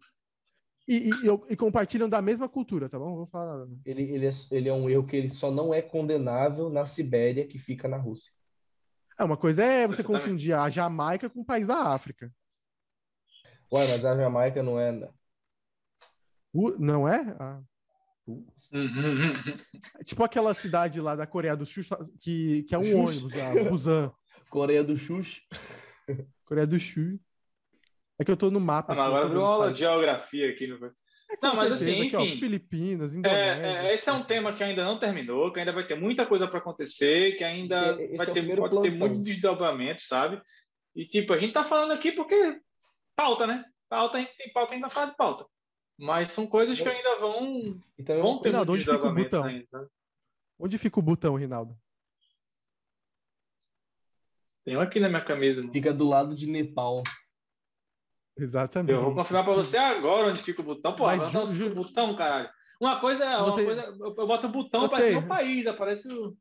e, 0.88 1.09
e, 1.09 1.53
e, 1.53 1.55
compartilham 1.55 2.07
da 2.07 2.21
mesma 2.21 2.47
cultura, 2.47 2.89
tá 2.89 2.99
bom? 2.99 3.15
Vou 3.15 3.28
falar. 3.28 3.65
Ele, 3.86 4.03
ele, 4.03 4.28
é, 4.28 4.32
ele 4.51 4.69
é 4.69 4.73
um 4.73 4.88
erro 4.88 5.07
que 5.07 5.15
ele 5.15 5.30
só 5.30 5.49
não 5.49 5.73
é 5.73 5.82
condenável 5.82 6.69
na 6.69 6.86
Sibéria, 6.86 7.47
que 7.47 7.57
fica 7.57 7.88
na 7.88 7.97
Rússia. 7.97 8.36
É, 9.18 9.24
uma 9.24 9.38
coisa 9.38 9.63
é 9.63 9.88
você 9.88 10.03
confundir 10.03 10.53
a 10.53 10.70
Jamaica 10.70 11.30
com 11.30 11.41
o 11.41 11.45
país 11.45 11.65
da 11.65 11.76
África. 11.76 12.32
Ué, 13.72 13.88
mas 13.88 14.05
a 14.05 14.15
Jamaica 14.15 14.61
não 14.61 14.80
é. 14.80 14.91
Né? 14.91 15.09
não 16.80 17.07
é? 17.07 17.36
Ah. 17.39 17.61
tipo 20.05 20.24
aquela 20.24 20.53
cidade 20.53 21.01
lá 21.01 21.15
da 21.15 21.26
Coreia 21.26 21.55
do 21.55 21.65
Sul 21.65 21.84
que, 22.20 22.63
que 22.63 22.76
é 22.76 22.78
um 22.78 22.84
Xuxa. 22.84 22.97
ônibus, 22.97 23.34
a 23.36 23.70
Busan. 23.70 24.11
Coreia 24.49 24.84
do 24.84 24.95
Xuxa. 24.95 25.41
Coreia 26.45 26.68
do 26.68 26.80
Sul. 26.80 27.20
É 28.20 28.26
que 28.26 28.32
eu 28.32 28.38
tô 28.38 28.49
no 28.49 28.59
mapa. 28.59 28.93
Ah, 28.93 29.05
agora 29.05 29.28
virou 29.28 29.43
uma 29.43 29.51
aula 29.51 29.74
de 29.74 29.80
geografia 29.80 30.49
aqui. 30.49 30.68
No... 30.68 30.86
É, 30.86 30.91
não, 31.41 31.55
mas 31.55 31.71
assim, 31.71 32.05
enfim. 32.05 32.07
Aqui, 32.07 32.15
ó, 32.15 32.39
Filipinas, 32.39 33.13
é, 33.13 33.17
Indonésia. 33.17 33.65
É, 33.65 33.85
é, 33.88 33.93
esse 33.93 34.09
é 34.09 34.13
um 34.13 34.23
tema 34.23 34.53
que 34.53 34.63
ainda 34.63 34.83
não 34.83 34.99
terminou, 34.99 35.51
que 35.51 35.59
ainda 35.59 35.71
vai 35.71 35.85
ter 35.85 35.95
muita 35.95 36.25
coisa 36.25 36.47
para 36.47 36.59
acontecer, 36.59 37.38
que 37.38 37.43
ainda 37.43 37.91
esse, 37.93 38.03
esse 38.03 38.17
vai 38.17 38.25
ter, 38.25 38.45
pode 38.47 38.57
plantão. 38.57 38.81
ter 38.81 38.91
muito 38.91 39.23
desdobramento, 39.23 40.03
sabe? 40.03 40.41
E 40.95 41.05
tipo, 41.05 41.33
a 41.33 41.38
gente 41.38 41.53
tá 41.53 41.63
falando 41.63 41.91
aqui 41.91 42.11
porque 42.11 42.59
pauta, 43.15 43.45
né? 43.45 43.63
Pauta, 43.89 44.17
a 44.17 44.21
gente 44.21 44.35
tem 44.35 44.51
pauta 44.51 44.73
ainda 44.73 44.89
fala 44.89 45.11
de 45.11 45.17
pauta. 45.17 45.45
Mas 45.97 46.31
são 46.31 46.45
coisas 46.45 46.79
que 46.79 46.88
ainda 46.88 47.19
vão, 47.19 47.81
então, 47.97 48.21
vão 48.21 48.39
ter 48.39 48.49
Rinaldo, 48.49 48.73
onde 48.73 48.85
fica 48.85 49.07
o 49.07 49.15
botão? 49.15 49.43
Ainda. 49.43 49.89
Onde 50.59 50.77
fica 50.77 50.99
o 50.99 51.03
botão, 51.03 51.35
Rinaldo? 51.35 51.75
Tem 54.63 54.75
um 54.75 54.81
aqui 54.81 54.99
na 54.99 55.07
minha 55.07 55.23
camisa. 55.23 55.61
Mano. 55.61 55.73
Fica 55.73 55.93
do 55.93 56.07
lado 56.07 56.35
de 56.35 56.45
Nepal. 56.45 57.01
Exatamente. 58.38 58.91
Eu 58.91 59.01
vou 59.01 59.15
confirmar 59.15 59.43
para 59.43 59.53
você 59.53 59.77
agora 59.77 60.27
onde 60.27 60.43
fica 60.43 60.61
o 60.61 60.65
botão. 60.65 60.95
Pô, 60.95 61.05
Mas, 61.05 61.31
ju, 61.31 61.51
ju... 61.53 61.67
o 61.67 61.75
botão, 61.75 62.15
caralho. 62.15 62.49
Uma 62.79 62.99
coisa 62.99 63.25
é. 63.25 63.38
Uma 63.38 63.53
coisa, 63.53 63.93
eu 63.99 64.27
boto 64.27 64.47
o 64.47 64.51
botão, 64.51 64.85
aparece 64.85 65.15
o 65.15 65.27
país, 65.27 65.67
aparece 65.67 66.07
o. 66.07 66.35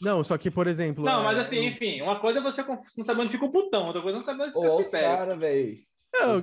Não, 0.00 0.22
só 0.22 0.38
que, 0.38 0.50
por 0.50 0.66
exemplo. 0.66 1.04
Não, 1.04 1.20
é... 1.20 1.24
mas 1.24 1.38
assim, 1.38 1.66
enfim, 1.66 2.00
uma 2.02 2.20
coisa 2.20 2.38
é 2.38 2.42
você 2.42 2.62
não 2.96 3.04
saber 3.04 3.22
onde 3.22 3.32
fica 3.32 3.44
o 3.44 3.50
botão, 3.50 3.86
outra 3.86 4.02
coisa 4.02 4.16
é 4.16 4.20
não 4.20 4.24
saber 4.24 4.52
onde 4.54 4.84
fica 4.84 4.98
o 4.98 5.00
cara, 5.00 5.36
velho. 5.36 5.78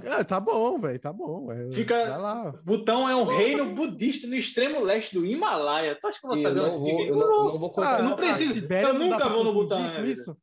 É, 0.03 0.23
tá 0.25 0.37
bom, 0.37 0.77
velho, 0.79 0.99
tá 0.99 1.13
bom. 1.13 1.47
Véio. 1.47 1.71
Fica. 1.71 2.17
Lá. 2.17 2.53
Butão 2.65 3.07
é 3.07 3.15
um 3.15 3.23
reino 3.23 3.73
budista 3.73 4.27
no 4.27 4.35
extremo 4.35 4.81
leste 4.81 5.13
do 5.13 5.25
Himalaia. 5.25 5.97
Tu 5.99 6.07
acha 6.07 6.19
que 6.19 6.25
eu 6.25 6.29
vou 6.29 6.37
saber 6.37 6.59
onde 6.59 6.91
fica? 6.91 7.03
Eu 7.03 7.15
não, 7.15 7.45
não 7.45 7.59
vou 7.59 7.71
contar. 7.71 7.99
Ah, 7.99 8.01
não 8.01 8.15
preciso. 8.17 8.67
Eu 8.69 8.93
nunca 8.93 9.29
vou 9.29 9.45
no 9.45 9.53
Butão. 9.53 10.03
Isso 10.03 10.35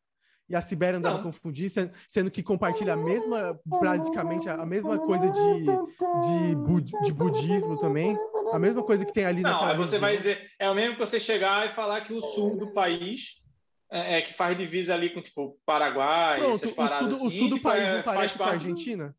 e 0.48 0.56
a 0.56 0.62
Sibéria 0.62 0.98
pra 1.00 1.18
confundir, 1.18 1.70
sendo 2.08 2.30
que 2.30 2.42
compartilha 2.42 2.94
a 2.94 2.96
mesma, 2.96 3.58
praticamente 3.78 4.48
a 4.48 4.64
mesma 4.64 4.98
coisa 4.98 5.30
de, 5.30 5.64
de, 5.64 6.56
bud, 6.56 6.90
de 7.04 7.12
budismo 7.12 7.78
também, 7.78 8.16
a 8.50 8.58
mesma 8.58 8.82
coisa 8.82 9.04
que 9.04 9.12
tem 9.12 9.26
ali 9.26 9.42
não, 9.42 9.50
naquela 9.50 9.74
você 9.74 9.82
região. 9.92 10.00
vai 10.00 10.16
dizer, 10.16 10.50
é 10.58 10.70
o 10.70 10.74
mesmo 10.74 10.94
que 10.94 11.00
você 11.00 11.20
chegar 11.20 11.70
e 11.70 11.74
falar 11.74 12.00
que 12.00 12.14
o 12.14 12.22
sul 12.22 12.56
do 12.56 12.72
país 12.72 13.42
é, 13.90 14.18
é 14.18 14.22
que 14.22 14.34
faz 14.34 14.56
divisa 14.56 14.94
ali 14.94 15.10
com, 15.10 15.20
tipo, 15.20 15.58
Paraguai, 15.66 16.38
Pronto, 16.38 16.54
o 16.54 16.58
sul, 16.58 17.08
do, 17.08 17.14
assim, 17.14 17.26
o 17.26 17.30
sul 17.30 17.48
do 17.48 17.56
tipo, 17.56 17.68
país 17.68 17.84
é, 17.84 17.96
não 17.96 18.02
parece 18.02 18.38
com 18.38 18.44
a 18.44 18.50
Argentina? 18.50 19.14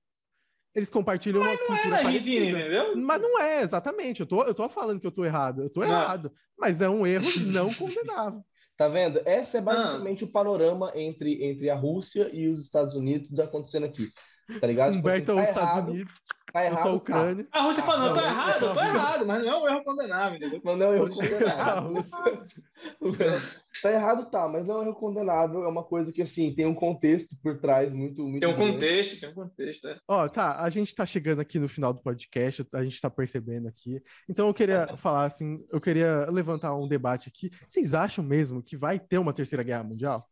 Eles 0.73 0.89
compartilham 0.89 1.43
mas 1.43 1.59
uma 1.59 1.67
cultura 1.67 1.99
é 1.99 2.03
parecida. 2.03 2.59
Entendeu? 2.59 2.97
Mas 2.97 3.21
não 3.21 3.39
é, 3.39 3.61
exatamente. 3.61 4.21
Eu 4.21 4.27
tô, 4.27 4.43
eu 4.43 4.53
tô 4.53 4.69
falando 4.69 4.99
que 4.99 5.07
eu 5.07 5.11
tô 5.11 5.25
errado. 5.25 5.63
Eu 5.63 5.69
tô 5.69 5.81
não. 5.81 5.87
errado. 5.89 6.31
Mas 6.57 6.79
é 6.81 6.87
um 6.87 7.05
erro 7.05 7.27
não 7.47 7.73
condenável. 7.73 8.43
Tá 8.79 8.87
vendo? 8.87 9.21
Essa 9.25 9.57
é 9.57 9.61
basicamente 9.61 10.23
ah. 10.23 10.27
o 10.27 10.31
panorama 10.31 10.89
entre, 10.95 11.43
entre 11.43 11.69
a 11.69 11.75
Rússia 11.75 12.29
e 12.31 12.47
os 12.47 12.63
Estados 12.63 12.95
Unidos 12.95 13.37
acontecendo 13.37 13.85
aqui. 13.85 14.09
Tá 14.61 14.65
ligado? 14.65 14.95
Humberto 14.95 15.33
tipo, 15.33 15.37
assim, 15.37 15.53
tá 15.53 15.59
é 15.59 15.63
os 15.63 15.69
Estados 15.69 15.89
Unidos. 15.89 16.13
Tá 16.51 16.65
errado, 16.65 16.77
eu 16.77 16.81
sou 16.83 16.91
a 16.91 16.95
Ucrânia. 16.95 17.43
Tá. 17.45 17.59
A 17.59 17.63
Rússia 17.63 17.83
falou, 17.83 18.07
não, 18.07 18.13
tô 18.13 18.21
errado, 18.21 18.65
eu 18.65 18.73
tô 18.73 18.79
errado, 18.79 19.25
mas 19.25 19.43
não 19.43 19.51
é 19.51 19.57
um 19.57 19.69
erro 19.69 19.83
condenável, 19.83 20.37
entendeu? 20.37 20.61
Mas 20.63 20.77
não 20.77 20.85
é 20.85 20.89
um 20.89 20.93
erro 20.95 21.09
condenável. 21.09 21.93
tá 23.81 23.91
errado, 23.91 24.29
tá, 24.29 24.47
mas 24.47 24.65
não 24.65 24.75
é 24.75 24.79
um 24.79 24.83
erro 24.83 24.95
condenável, 24.95 25.63
é 25.63 25.67
uma 25.67 25.83
coisa 25.83 26.11
que, 26.11 26.21
assim, 26.21 26.53
tem 26.53 26.65
um 26.65 26.73
contexto 26.73 27.35
por 27.41 27.59
trás 27.59 27.93
muito, 27.93 28.23
muito 28.23 28.39
Tem 28.39 28.49
um 28.49 28.55
grande. 28.55 28.73
contexto, 28.73 29.19
tem 29.19 29.29
um 29.29 29.33
contexto, 29.33 29.87
é. 29.87 29.99
Ó, 30.07 30.27
tá, 30.27 30.61
a 30.61 30.69
gente 30.69 30.95
tá 30.95 31.05
chegando 31.05 31.39
aqui 31.39 31.59
no 31.59 31.69
final 31.69 31.93
do 31.93 32.01
podcast, 32.01 32.65
a 32.73 32.83
gente 32.83 32.99
tá 32.99 33.09
percebendo 33.09 33.67
aqui, 33.67 34.01
então 34.27 34.47
eu 34.47 34.53
queria 34.53 34.95
falar, 34.97 35.25
assim, 35.25 35.63
eu 35.71 35.79
queria 35.79 36.25
levantar 36.29 36.75
um 36.75 36.87
debate 36.87 37.29
aqui. 37.29 37.51
Vocês 37.67 37.93
acham 37.93 38.23
mesmo 38.23 38.63
que 38.63 38.75
vai 38.75 38.99
ter 38.99 39.17
uma 39.17 39.33
terceira 39.33 39.63
guerra 39.63 39.83
mundial? 39.83 40.27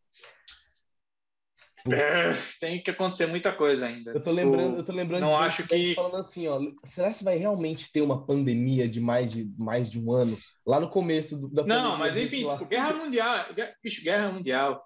É, 1.89 2.33
tem 2.59 2.81
que 2.81 2.91
acontecer 2.91 3.25
muita 3.25 3.51
coisa 3.51 3.85
ainda. 3.85 4.11
Eu 4.11 4.21
tô 4.21 4.31
lembrando, 4.31 4.77
eu 4.77 4.83
tô 4.83 4.91
lembrando 4.91 5.21
não 5.21 5.35
acho 5.35 5.67
que 5.67 5.95
falando 5.95 6.17
assim, 6.17 6.47
ó, 6.47 6.59
será 6.83 7.11
que 7.11 7.23
vai 7.23 7.37
realmente 7.37 7.91
ter 7.91 8.01
uma 8.01 8.25
pandemia 8.25 8.87
de 8.87 8.99
mais 8.99 9.31
de 9.31 9.49
mais 9.57 9.89
de 9.89 9.99
um 9.99 10.11
ano 10.11 10.37
lá 10.65 10.79
no 10.79 10.89
começo 10.89 11.39
do, 11.39 11.47
da 11.49 11.63
Não, 11.63 11.97
mas 11.97 12.17
enfim, 12.17 12.45
tipo, 12.45 12.65
guerra 12.65 12.93
mundial, 12.93 13.45
bicho, 13.83 14.03
guerra 14.03 14.31
mundial 14.31 14.83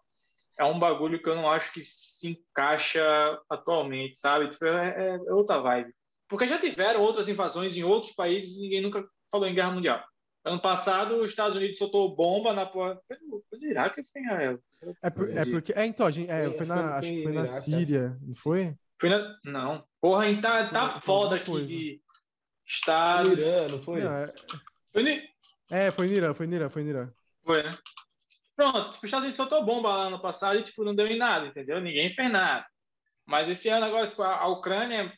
é 0.59 0.65
um 0.65 0.77
bagulho 0.77 1.21
que 1.21 1.27
eu 1.27 1.35
não 1.35 1.49
acho 1.49 1.73
que 1.73 1.81
se 1.83 2.27
encaixa 2.29 3.01
atualmente, 3.49 4.17
sabe? 4.17 4.49
Tipo, 4.49 4.65
é, 4.65 5.15
é 5.15 5.33
outra 5.33 5.59
vibe. 5.59 5.91
Porque 6.29 6.47
já 6.47 6.59
tiveram 6.59 7.01
outras 7.01 7.27
invasões 7.27 7.75
em 7.75 7.83
outros 7.83 8.13
países 8.13 8.57
e 8.57 8.61
ninguém 8.61 8.81
nunca 8.81 9.03
falou 9.31 9.47
em 9.47 9.55
guerra 9.55 9.71
mundial. 9.71 10.03
Ano 10.43 10.59
passado, 10.59 11.21
os 11.21 11.29
Estados 11.29 11.55
Unidos 11.55 11.77
soltou 11.77 12.15
bomba 12.15 12.51
na 12.51 12.65
porta. 12.65 13.01
Foi 13.07 13.59
no 13.59 13.67
Iraque 13.67 13.99
ou 13.99 14.05
foi 14.11 14.21
em 14.21 14.25
Israel? 14.25 14.59
É, 15.03 15.09
por, 15.11 15.29
é 15.29 15.45
porque. 15.45 15.73
É, 15.73 15.85
então, 15.85 16.05
a 16.07 16.11
gente, 16.11 16.31
é, 16.31 16.51
foi 16.51 16.65
na, 16.65 16.95
acho 16.95 17.09
que 17.09 17.23
foi 17.23 17.31
na 17.31 17.47
Síria, 17.47 18.17
não 18.21 18.35
foi? 18.35 18.75
Foi 18.99 19.09
na, 19.09 19.37
não. 19.45 19.85
Porra, 20.01 20.23
a 20.23 20.29
gente 20.29 20.41
tá, 20.41 20.69
tá 20.69 20.91
foi, 20.93 21.01
foda 21.01 21.35
aqui 21.35 21.65
de 21.65 22.01
Estado. 22.67 23.29
Foi 23.29 23.39
Irã, 23.39 23.67
não 23.67 23.83
foi? 23.83 24.01
Não, 24.01 24.13
é... 24.13 24.33
Foi 24.91 25.03
ni... 25.03 25.23
é, 25.69 25.91
foi 25.91 26.07
no 26.07 26.13
Irã, 26.13 26.33
foi 26.33 26.47
no 26.47 26.55
Irã, 26.55 26.69
foi 26.69 26.83
no 26.83 26.89
Irã. 26.89 27.11
Foi, 27.45 27.61
né? 27.61 27.77
Pronto, 28.55 28.89
os 28.89 29.03
Estados 29.03 29.19
Unidos 29.19 29.37
soltou 29.37 29.63
bomba 29.63 29.95
lá 29.95 30.09
no 30.09 30.21
passado 30.21 30.57
e, 30.57 30.63
tipo, 30.63 30.83
não 30.83 30.95
deu 30.95 31.05
em 31.05 31.17
nada, 31.17 31.47
entendeu? 31.47 31.79
Ninguém 31.79 32.13
fez 32.13 32.31
nada. 32.31 32.65
Mas 33.25 33.47
esse 33.47 33.69
ano 33.69 33.85
agora, 33.85 34.07
tipo, 34.07 34.23
a 34.23 34.47
Ucrânia 34.47 35.13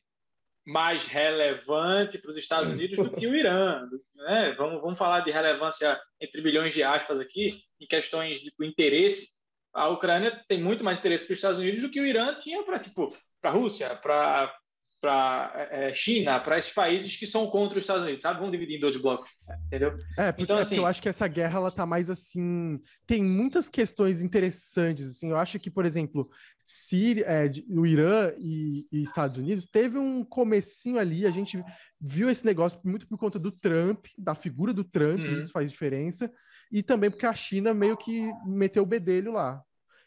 mais 0.65 1.05
relevante 1.05 2.17
para 2.17 2.31
os 2.31 2.37
Estados 2.37 2.71
Unidos 2.71 2.97
do 2.97 3.15
que 3.15 3.27
o 3.27 3.35
Irã. 3.35 3.87
Né? 4.15 4.55
Vamos, 4.57 4.81
vamos 4.81 4.97
falar 4.97 5.21
de 5.21 5.31
relevância 5.31 5.99
entre 6.21 6.41
bilhões 6.41 6.73
de 6.73 6.83
aspas 6.83 7.19
aqui, 7.19 7.61
em 7.79 7.87
questões 7.87 8.39
de 8.39 8.49
tipo, 8.49 8.63
interesse. 8.63 9.27
A 9.73 9.89
Ucrânia 9.89 10.43
tem 10.47 10.61
muito 10.61 10.83
mais 10.83 10.99
interesse 10.99 11.25
para 11.25 11.33
os 11.33 11.39
Estados 11.39 11.59
Unidos 11.59 11.81
do 11.81 11.89
que 11.89 11.99
o 11.99 12.05
Irã 12.05 12.39
tinha 12.39 12.63
para 12.63 12.79
tipo, 12.79 13.13
a 13.41 13.49
Rússia, 13.49 13.95
para 13.95 14.55
para 15.03 15.51
é, 15.69 15.89
é, 15.89 15.93
China, 15.93 16.39
para 16.39 16.57
esses 16.57 16.71
países 16.71 17.17
que 17.17 17.27
são 17.27 17.47
contra 17.47 17.77
os 17.77 17.83
Estados 17.83 18.03
Unidos, 18.03 18.21
sabe? 18.21 18.39
Vamos 18.39 18.53
dividir 18.53 18.77
em 18.77 18.79
dois 18.79 18.95
blocos, 18.95 19.29
entendeu? 19.67 19.93
É, 20.17 20.31
porque, 20.31 20.43
então, 20.43 20.57
é 20.57 20.61
assim, 20.61 20.77
eu 20.77 20.85
acho 20.85 21.01
que 21.01 21.09
essa 21.09 21.27
guerra 21.27 21.59
ela 21.59 21.69
tá 21.69 21.85
mais 21.85 22.09
assim, 22.09 22.79
tem 23.05 23.21
muitas 23.21 23.67
questões 23.67 24.23
interessantes, 24.23 25.05
assim. 25.05 25.29
Eu 25.29 25.35
acho 25.35 25.59
que, 25.59 25.69
por 25.69 25.85
exemplo, 25.85 26.29
Síria, 26.65 27.25
é, 27.25 27.51
o 27.69 27.85
Irã 27.85 28.31
e, 28.37 28.87
e, 28.89 29.03
Estados 29.03 29.37
Unidos 29.37 29.67
teve 29.67 29.97
um 29.97 30.23
comecinho 30.23 30.97
ali, 30.97 31.25
a 31.25 31.31
gente 31.31 31.61
viu 31.99 32.29
esse 32.29 32.45
negócio 32.45 32.79
muito 32.81 33.05
por 33.05 33.17
conta 33.17 33.37
do 33.37 33.51
Trump, 33.51 34.05
da 34.17 34.33
figura 34.33 34.71
do 34.71 34.85
Trump, 34.85 35.19
uhum. 35.19 35.37
isso 35.37 35.51
faz 35.51 35.69
diferença, 35.69 36.31
e 36.71 36.81
também 36.81 37.11
porque 37.11 37.25
a 37.25 37.33
China 37.33 37.73
meio 37.73 37.97
que 37.97 38.31
meteu 38.45 38.83
o 38.83 38.87
bedelho 38.87 39.33
lá. 39.33 39.61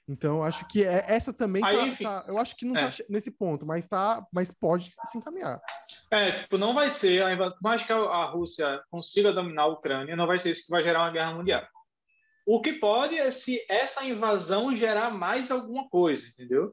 Então, 0.08 0.42
acho 0.42 0.66
que 0.68 0.84
é, 0.84 1.04
essa 1.08 1.32
também 1.32 1.64
Aí, 1.64 1.96
tá, 1.96 2.22
tá, 2.22 2.28
Eu 2.28 2.38
acho 2.38 2.54
que 2.56 2.64
não 2.64 2.76
é. 2.76 2.88
tá 2.88 2.96
nesse 3.08 3.30
ponto, 3.30 3.66
mas 3.66 3.88
tá, 3.88 4.24
mas 4.32 4.52
pode 4.52 4.92
se 5.10 5.18
encaminhar. 5.18 5.60
É, 6.10 6.32
tipo, 6.32 6.56
não 6.56 6.74
vai 6.74 6.90
ser, 6.90 7.24
mais 7.60 7.84
que 7.84 7.92
a 7.92 8.24
Rússia 8.24 8.80
consiga 8.88 9.32
dominar 9.32 9.62
a 9.62 9.66
Ucrânia, 9.66 10.14
não 10.14 10.26
vai 10.26 10.38
ser 10.38 10.52
isso 10.52 10.64
que 10.64 10.70
vai 10.70 10.82
gerar 10.82 11.00
uma 11.00 11.10
guerra 11.10 11.34
mundial. 11.34 11.66
O 12.46 12.60
que 12.60 12.74
pode 12.74 13.16
é 13.16 13.30
se 13.32 13.60
essa 13.68 14.04
invasão 14.04 14.76
gerar 14.76 15.10
mais 15.10 15.50
alguma 15.50 15.88
coisa, 15.88 16.24
entendeu? 16.28 16.72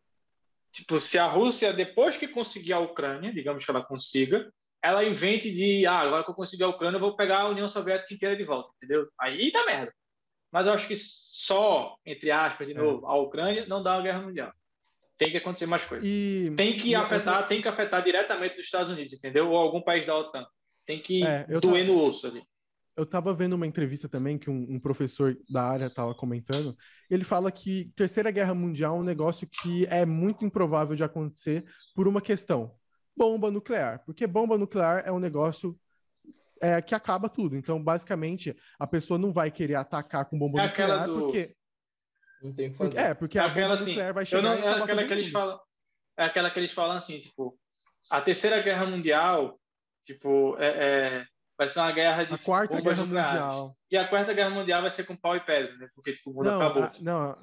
Tipo, 0.71 0.99
se 0.99 1.17
a 1.17 1.27
Rússia, 1.27 1.73
depois 1.73 2.15
que 2.15 2.27
conseguir 2.27 2.73
a 2.73 2.79
Ucrânia, 2.79 3.33
digamos 3.33 3.65
que 3.65 3.71
ela 3.71 3.83
consiga, 3.83 4.51
ela 4.83 5.03
invente 5.03 5.51
de, 5.51 5.87
ah, 5.87 6.01
agora 6.01 6.23
que 6.23 6.29
eu 6.29 6.35
consegui 6.35 6.63
a 6.63 6.67
Ucrânia, 6.67 6.97
eu 6.97 7.01
vou 7.01 7.15
pegar 7.15 7.41
a 7.41 7.49
União 7.49 7.67
Soviética 7.67 8.13
inteira 8.13 8.35
de 8.35 8.43
volta, 8.43 8.69
entendeu? 8.77 9.07
Aí 9.19 9.51
dá 9.51 9.65
merda. 9.65 9.91
Mas 10.53 10.67
eu 10.67 10.73
acho 10.73 10.87
que 10.87 10.95
só, 10.95 11.97
entre 12.05 12.29
aspas, 12.29 12.67
de 12.67 12.73
é. 12.73 12.77
novo, 12.77 13.07
a 13.07 13.19
Ucrânia 13.19 13.65
não 13.67 13.81
dá 13.81 13.95
uma 13.95 14.03
guerra 14.03 14.21
mundial. 14.21 14.53
Tem 15.17 15.31
que 15.31 15.37
acontecer 15.37 15.65
mais 15.65 15.83
coisas. 15.83 16.07
E... 16.07 16.53
Tem 16.55 16.77
que 16.77 16.89
e 16.89 16.95
afetar, 16.95 17.47
tem 17.47 17.59
que 17.59 17.67
afetar 17.67 18.03
diretamente 18.03 18.59
os 18.59 18.65
Estados 18.65 18.91
Unidos, 18.91 19.13
entendeu? 19.13 19.49
Ou 19.49 19.57
algum 19.57 19.81
país 19.81 20.05
da 20.05 20.15
OTAN. 20.15 20.45
Tem 20.85 21.01
que 21.01 21.23
é, 21.25 21.45
doer 21.59 21.87
no 21.87 21.99
osso 21.99 22.27
ali. 22.27 22.43
Eu 22.95 23.03
estava 23.03 23.33
vendo 23.33 23.53
uma 23.53 23.65
entrevista 23.65 24.07
também 24.07 24.37
que 24.37 24.51
um, 24.51 24.67
um 24.69 24.79
professor 24.79 25.35
da 25.49 25.63
área 25.63 25.87
estava 25.87 26.13
comentando. 26.13 26.77
Ele 27.09 27.23
fala 27.23 27.51
que 27.51 27.91
Terceira 27.95 28.29
Guerra 28.29 28.53
Mundial 28.53 28.95
é 28.95 28.99
um 28.99 29.03
negócio 29.03 29.47
que 29.47 29.87
é 29.87 30.05
muito 30.05 30.45
improvável 30.45 30.95
de 30.95 31.03
acontecer 31.03 31.63
por 31.95 32.07
uma 32.07 32.21
questão: 32.21 32.75
bomba 33.17 33.49
nuclear. 33.49 34.03
Porque 34.05 34.27
bomba 34.27 34.55
nuclear 34.55 35.01
é 35.03 35.11
um 35.11 35.19
negócio 35.19 35.75
é, 36.61 36.81
que 36.81 36.95
acaba 36.95 37.29
tudo. 37.29 37.55
Então, 37.55 37.81
basicamente, 37.83 38.55
a 38.79 38.87
pessoa 38.87 39.17
não 39.17 39.31
vai 39.31 39.51
querer 39.51 39.75
atacar 39.75 40.25
com 40.25 40.37
bomba 40.37 40.61
é 40.61 40.67
nuclear 40.67 41.07
do... 41.07 41.19
porque. 41.19 41.55
Não 42.41 42.53
tem 42.53 42.71
que 42.71 42.77
fazer. 42.77 42.97
É, 42.97 43.13
porque 43.13 43.37
é 43.37 43.41
a 43.41 43.49
bomba 43.49 43.73
assim, 43.73 43.91
nuclear 43.91 44.13
vai 44.13 44.25
chegar. 44.25 44.41
Não, 44.43 44.53
é 44.53 44.81
aquela 44.81 45.05
que 45.05 45.13
eles 45.13 45.31
falam. 45.31 45.59
É 46.17 46.23
aquela 46.25 46.51
que 46.51 46.59
eles 46.59 46.71
falam 46.73 46.97
assim, 46.97 47.19
tipo, 47.19 47.57
a 48.09 48.21
terceira 48.21 48.61
guerra 48.61 48.85
mundial 48.85 49.59
Tipo, 50.05 50.57
é, 50.59 50.67
é, 50.67 51.25
vai 51.57 51.69
ser 51.69 51.79
uma 51.79 51.91
guerra 51.91 52.25
de 52.25 52.33
a 52.33 52.37
quarta 52.37 52.75
bombas 52.77 52.93
guerra 52.93 53.05
nucleares. 53.05 53.31
mundial. 53.31 53.77
E 53.89 53.97
a 53.97 54.07
quarta 54.07 54.33
guerra 54.33 54.49
mundial 54.49 54.81
vai 54.81 54.91
ser 54.91 55.05
com 55.05 55.15
pau 55.15 55.35
e 55.35 55.39
pedra, 55.39 55.75
né? 55.77 55.87
Porque 55.95 56.13
tipo, 56.13 56.31
o 56.31 56.33
mundo 56.33 56.45
Não, 56.51 56.61
acabou. 56.61 56.83
a, 56.83 56.91
não 56.99 57.17
a 57.21 57.37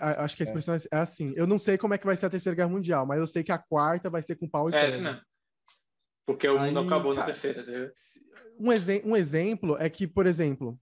a- 0.00 0.24
acho 0.24 0.36
que 0.36 0.42
a 0.42 0.46
expressão 0.46 0.74
é. 0.74 0.78
é 0.90 0.98
assim. 0.98 1.32
Eu 1.36 1.46
não 1.46 1.58
sei 1.58 1.76
como 1.76 1.92
é 1.94 1.98
que 1.98 2.06
vai 2.06 2.16
ser 2.16 2.26
a 2.26 2.30
terceira 2.30 2.56
guerra 2.56 2.70
mundial, 2.70 3.04
mas 3.06 3.18
eu 3.18 3.26
sei 3.26 3.42
que 3.44 3.52
a 3.52 3.58
quarta 3.58 4.08
vai 4.08 4.22
ser 4.22 4.36
com 4.36 4.48
pau 4.48 4.70
e 4.70 4.74
É 4.74 4.80
pedra. 4.80 4.88
assim 4.96 5.04
mesmo. 5.04 5.20
Porque 6.28 6.46
o 6.46 6.58
mundo 6.58 6.78
Aí, 6.80 6.86
acabou 6.86 7.14
na 7.14 7.22
cara, 7.22 7.32
terceira, 7.32 7.62
entendeu? 7.62 7.90
Se- 7.96 8.20
Um, 8.60 8.70
exe- 8.70 9.02
um 9.02 9.16
exemplo 9.16 9.78
é 9.78 9.88
que, 9.88 10.06
por 10.06 10.26
exemplo, 10.26 10.78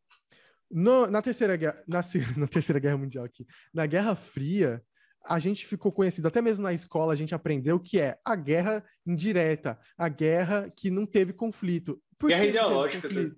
no- 0.69 1.07
na, 1.07 1.23
terceira 1.23 1.55
guerra, 1.55 1.81
na, 1.87 2.01
na 2.37 2.49
terceira 2.49 2.81
guerra 2.81 2.97
mundial 2.99 3.25
aqui, 3.25 3.47
na 3.73 3.87
Guerra 3.87 4.17
Fria, 4.17 4.83
a 5.25 5.39
gente 5.39 5.65
ficou 5.65 5.93
conhecido, 5.93 6.27
até 6.27 6.43
mesmo 6.43 6.65
na 6.65 6.73
escola 6.73 7.13
a 7.13 7.17
gente 7.17 7.33
aprendeu 7.33 7.79
que 7.79 8.01
é 8.01 8.19
a 8.25 8.35
guerra 8.35 8.85
indireta, 9.07 9.79
a 9.97 10.09
guerra 10.09 10.69
que 10.77 10.91
não 10.91 11.07
teve 11.07 11.33
conflito. 11.33 12.03
Por 12.19 12.27
Guerra 12.29 12.45
ideológica, 12.47 13.09
conflito? 13.09 13.37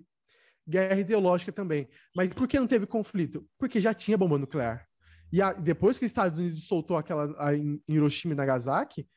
Guerra 0.67 0.99
ideológica 0.99 1.51
também. 1.51 1.87
Mas 2.15 2.33
por 2.33 2.47
que 2.47 2.59
não 2.59 2.67
teve 2.67 2.87
conflito? 2.87 3.47
Porque 3.59 3.79
já 3.79 3.93
tinha 3.93 4.17
bomba 4.17 4.37
nuclear. 4.39 4.87
E 5.31 5.43
a- 5.43 5.53
depois 5.53 5.99
que 5.99 6.05
os 6.05 6.11
Estados 6.11 6.39
Unidos 6.39 6.65
soltou 6.67 6.97
aquela 6.97 7.35
a- 7.37 7.53
em 7.55 7.79
Hiroshima 7.87 8.33
e 8.33 8.37
Nagasaki, 8.37 9.07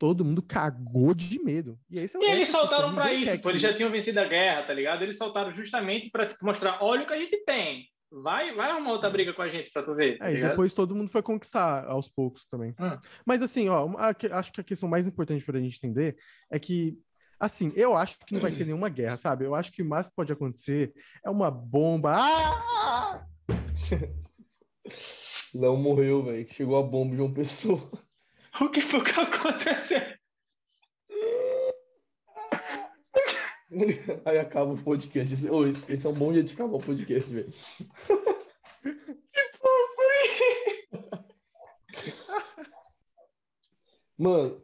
todo 0.00 0.24
mundo 0.24 0.40
cagou 0.40 1.12
de 1.14 1.38
medo. 1.44 1.78
E, 1.90 1.98
é- 1.98 2.04
E 2.06 2.30
eles 2.32 2.48
soltaram 2.48 2.94
pra 2.94 3.04
ninguém 3.04 3.22
isso, 3.22 3.42
pô, 3.42 3.50
eles 3.50 3.60
já 3.60 3.74
tinham 3.74 3.90
vencido 3.90 4.18
a 4.18 4.24
guerra, 4.24 4.62
tá 4.62 4.72
ligado? 4.72 5.02
Eles 5.02 5.18
soltaram 5.18 5.54
justamente 5.54 6.10
pra 6.10 6.26
tipo, 6.26 6.42
mostrar, 6.44 6.78
olha 6.82 7.04
o 7.04 7.06
que 7.06 7.12
a 7.12 7.18
gente 7.18 7.44
tem. 7.44 7.86
Vai, 8.10 8.54
vai 8.54 8.70
arrumar 8.70 8.92
outra 8.92 9.10
briga 9.10 9.32
com 9.34 9.42
a 9.42 9.48
gente 9.48 9.70
pra 9.70 9.82
tu 9.82 9.94
ver. 9.94 10.16
Tá 10.18 10.30
É, 10.30 10.34
e 10.34 10.40
depois 10.40 10.72
todo 10.72 10.96
mundo 10.96 11.10
foi 11.10 11.22
conquistar 11.22 11.84
aos 11.84 12.08
poucos 12.08 12.46
também. 12.46 12.70
Hum. 12.80 12.98
Mas 13.26 13.42
assim, 13.42 13.68
ó, 13.68 13.88
acho 14.32 14.52
que 14.52 14.60
a 14.62 14.64
questão 14.64 14.88
mais 14.88 15.06
importante 15.06 15.44
para 15.44 15.58
a 15.58 15.60
gente 15.60 15.76
entender 15.76 16.16
é 16.50 16.58
que, 16.58 16.96
assim, 17.38 17.70
eu 17.76 17.94
acho 17.96 18.16
que 18.26 18.32
não 18.34 18.40
vai 18.40 18.50
ter 18.52 18.64
nenhuma 18.64 18.88
guerra, 18.88 19.16
sabe? 19.18 19.44
Eu 19.44 19.54
acho 19.54 19.70
que 19.70 19.82
o 19.82 19.88
mais 19.88 20.08
que 20.08 20.14
pode 20.16 20.32
acontecer 20.32 20.92
é 21.24 21.28
uma 21.30 21.50
bomba. 21.50 22.16
Ah! 22.18 23.24
Léo 25.54 25.76
morreu, 25.76 26.22
velho. 26.24 26.46
que 26.46 26.54
Chegou 26.54 26.78
a 26.78 26.82
bomba 26.82 27.14
de 27.14 27.20
uma 27.22 27.32
pessoa. 27.34 27.90
O 28.58 28.68
que 28.70 28.80
foi 28.80 29.04
que 29.04 29.20
aconteceu? 29.20 30.00
Aí 34.24 34.38
acaba 34.38 34.72
o 34.72 34.82
podcast. 34.82 35.32
Esse, 35.32 35.50
ô, 35.50 35.66
esse, 35.66 35.92
esse 35.92 36.06
é 36.06 36.10
um 36.10 36.14
bom 36.14 36.32
jeito 36.32 36.48
de 36.48 36.54
acabar 36.54 36.76
o 36.76 36.80
podcast, 36.80 37.30
velho. 37.32 37.52
Mano, 44.18 44.62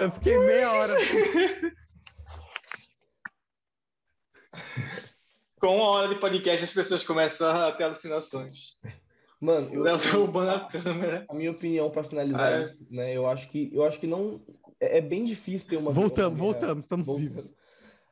Eu 0.00 0.10
fiquei 0.10 0.38
meia 0.38 0.72
hora. 0.72 0.94
Com 5.60 5.76
uma 5.76 5.88
hora 5.88 6.08
de 6.14 6.20
podcast, 6.20 6.64
as 6.66 6.72
pessoas 6.72 7.04
começam 7.04 7.50
a 7.50 7.72
ter 7.72 7.84
alucinações. 7.84 8.80
Mano, 9.40 9.68
eu, 9.72 9.82
Léo 9.82 9.98
derrubando 9.98 10.50
a 10.50 10.60
câmera. 10.68 11.24
a 11.28 11.34
minha 11.34 11.50
opinião 11.50 11.90
para 11.90 12.02
finalizar, 12.04 12.40
Ah, 12.52 12.58
é. 12.60 12.62
isso, 12.64 12.76
né? 12.90 13.16
Eu 13.16 13.26
acho 13.26 13.48
que 13.50 13.70
eu 13.72 13.84
acho 13.84 13.98
que 14.00 14.06
não 14.06 14.40
é, 14.80 14.98
é 14.98 15.00
bem 15.00 15.24
difícil 15.24 15.68
ter 15.68 15.76
uma 15.76 15.90
Voltamos, 15.90 16.38
guerra- 16.38 16.52
voltamos, 16.52 16.84
estamos 16.84 17.06
Voltando. 17.06 17.28
vivos. 17.28 17.54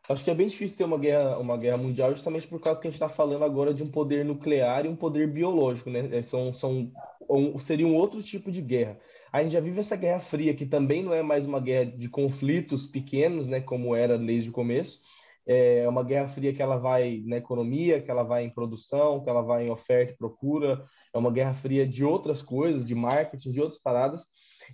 Acho 0.09 0.23
que 0.23 0.31
é 0.31 0.35
bem 0.35 0.47
difícil 0.47 0.79
ter 0.79 0.85
uma 0.85 0.99
guerra, 0.99 1.37
uma 1.39 1.57
guerra 1.57 1.77
mundial, 1.79 2.11
justamente 2.13 2.47
por 2.47 2.61
causa 2.61 2.81
que 2.81 2.87
a 2.87 2.91
gente 2.91 2.95
está 2.95 3.09
falando 3.09 3.45
agora 3.45 3.75
de 3.75 3.83
um 3.83 3.91
poder 3.91 4.25
nuclear 4.25 4.87
e 4.87 4.89
um 4.89 4.95
poder 4.95 5.27
biológico, 5.27 5.91
né? 5.91 6.09
É, 6.13 6.23
São, 6.23 6.55
são, 6.55 6.93
um, 7.29 7.59
seria 7.59 7.87
um 7.89 7.97
outro 7.97 8.23
tipo 8.23 8.51
de 8.53 8.63
guerra. 8.63 8.99
A 9.33 9.43
gente 9.43 9.51
já 9.53 9.61
vive 9.61 9.81
essa 9.81 9.97
guerra 9.97 10.21
fria, 10.21 10.55
que 10.55 10.65
também 10.65 11.03
não 11.03 11.13
é 11.13 11.23
mais 11.25 11.45
uma 11.45 11.59
guerra 11.59 11.87
de 11.91 12.09
conflitos 12.09 12.87
pequenos, 12.87 13.49
né? 13.49 13.61
Como 13.61 13.97
era 13.97 14.17
desde 14.17 14.49
o 14.49 14.53
começo. 14.53 15.01
É 15.47 15.89
uma 15.89 16.03
guerra 16.03 16.27
fria 16.29 16.53
que 16.53 16.61
ela 16.61 16.77
vai 16.77 17.23
na 17.25 17.37
economia, 17.37 18.01
que 18.03 18.11
ela 18.11 18.25
vai 18.25 18.45
em 18.45 18.51
produção, 18.51 19.23
que 19.23 19.31
ela 19.31 19.43
vai 19.43 19.67
em 19.67 19.71
oferta 19.71 20.13
e 20.13 20.17
procura. 20.17 20.85
É 21.15 21.19
uma 21.19 21.31
guerra 21.31 21.55
fria 21.55 21.87
de 21.87 22.05
outras 22.05 22.43
coisas, 22.43 22.85
de 22.85 22.95
marketing, 22.95 23.53
de 23.53 23.61
outras 23.61 23.81
paradas. 23.81 24.27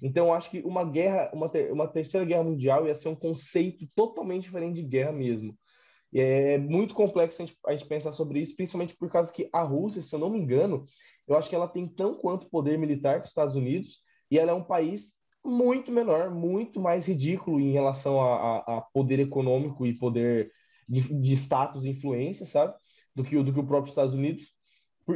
Então, 0.02 0.26
eu 0.28 0.32
acho 0.32 0.50
que 0.50 0.60
uma 0.60 0.84
guerra, 0.84 1.30
uma, 1.34 1.48
ter- 1.48 1.70
uma 1.72 1.86
terceira 1.86 2.24
guerra 2.26 2.44
mundial 2.44 2.86
ia 2.86 2.94
ser 2.94 3.08
um 3.08 3.14
conceito 3.14 3.86
totalmente 3.94 4.44
diferente 4.44 4.76
de 4.76 4.82
guerra 4.82 5.12
mesmo. 5.12 5.54
E 6.12 6.20
é 6.20 6.58
muito 6.58 6.94
complexo 6.94 7.42
a 7.42 7.46
gente, 7.46 7.58
a 7.66 7.72
gente 7.72 7.86
pensar 7.86 8.12
sobre 8.12 8.40
isso, 8.40 8.54
principalmente 8.54 8.96
por 8.96 9.10
causa 9.10 9.32
que 9.32 9.48
a 9.52 9.62
Rússia, 9.62 10.02
se 10.02 10.14
eu 10.14 10.18
não 10.18 10.30
me 10.30 10.38
engano, 10.38 10.84
eu 11.26 11.36
acho 11.36 11.48
que 11.48 11.54
ela 11.54 11.68
tem 11.68 11.86
tão 11.88 12.14
quanto 12.14 12.48
poder 12.50 12.78
militar 12.78 13.16
que 13.20 13.24
os 13.24 13.30
Estados 13.30 13.54
Unidos, 13.56 14.00
e 14.30 14.38
ela 14.38 14.50
é 14.52 14.54
um 14.54 14.64
país 14.64 15.12
muito 15.44 15.90
menor, 15.90 16.30
muito 16.30 16.80
mais 16.80 17.06
ridículo 17.06 17.58
em 17.60 17.72
relação 17.72 18.20
a, 18.20 18.58
a- 18.58 18.78
a 18.78 18.80
poder 18.80 19.18
econômico 19.20 19.86
e 19.86 19.92
poder 19.98 20.52
de, 20.88 21.00
de 21.20 21.32
status 21.36 21.84
e 21.84 21.90
influência, 21.90 22.46
sabe? 22.46 22.74
Do 23.14 23.24
que, 23.24 23.40
do 23.42 23.52
que 23.52 23.60
o 23.60 23.66
próprio 23.66 23.90
Estados 23.90 24.14
Unidos. 24.14 24.52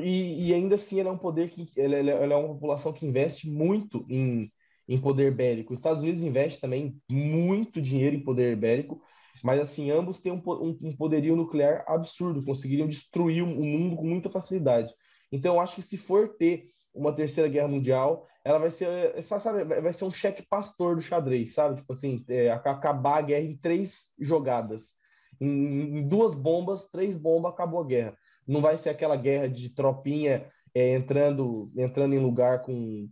E, 0.01 0.49
e 0.49 0.55
ainda 0.55 0.75
assim, 0.75 0.99
ela 1.01 1.11
é 1.11 1.13
um 1.13 1.19
poder 1.19 1.51
que 1.51 1.69
ela, 1.81 1.97
é 1.97 2.37
uma 2.37 2.49
população 2.55 2.93
que 2.93 3.07
investe 3.07 3.49
muito 3.49 4.05
em, 4.09 4.53
em 4.89 5.01
poder 5.01 5.33
bélico. 5.35 5.73
Os 5.73 5.79
Estados 5.79 6.03
Unidos 6.03 6.23
investe 6.23 6.61
também 6.61 7.01
muito 7.11 7.81
dinheiro 7.81 8.17
em 8.17 8.23
poder 8.25 8.57
bélico, 8.57 9.01
mas 9.43 9.61
assim, 9.61 9.91
ambos 9.91 10.21
têm 10.21 10.33
um, 10.33 10.43
um, 10.47 10.79
um 10.83 10.97
poderio 10.97 11.37
nuclear 11.37 11.85
absurdo, 11.87 12.43
conseguiriam 12.45 12.89
destruir 12.89 13.43
o 13.43 13.47
mundo 13.47 13.97
com 13.97 14.05
muita 14.07 14.29
facilidade. 14.29 14.93
Então, 15.31 15.55
eu 15.55 15.61
acho 15.61 15.75
que 15.77 15.83
se 15.83 15.97
for 15.97 16.37
ter 16.37 16.67
uma 16.93 17.13
terceira 17.15 17.49
guerra 17.49 17.69
mundial, 17.69 18.27
ela 18.45 18.59
vai 18.59 18.71
ser, 18.71 18.89
é, 19.17 19.23
sabe, 19.23 19.65
vai 19.65 19.93
ser 19.93 20.05
um 20.05 20.11
cheque 20.13 20.43
pastor 20.49 20.97
do 20.97 21.03
xadrez, 21.03 21.53
sabe? 21.55 21.77
Tipo 21.81 21.93
assim, 21.93 22.25
é, 22.29 22.51
ac- 22.51 22.67
acabar 22.69 23.19
a 23.19 23.23
guerra 23.23 23.45
em 23.45 23.57
três 23.57 24.13
jogadas. 24.19 24.95
Em, 25.41 25.99
em 25.99 26.09
duas 26.09 26.35
bombas, 26.35 26.89
três 26.89 27.17
bombas, 27.17 27.53
acabou 27.53 27.81
a 27.81 27.87
guerra. 27.87 28.17
Não 28.47 28.61
vai 28.61 28.79
ser 28.79 28.91
aquela 28.91 29.17
guerra 29.17 29.49
de 29.49 29.71
tropinha 29.71 30.47
é, 30.75 30.95
entrando, 30.95 31.71
entrando 31.77 32.15
em 32.15 32.19
lugar 32.19 32.63
com, 32.63 33.09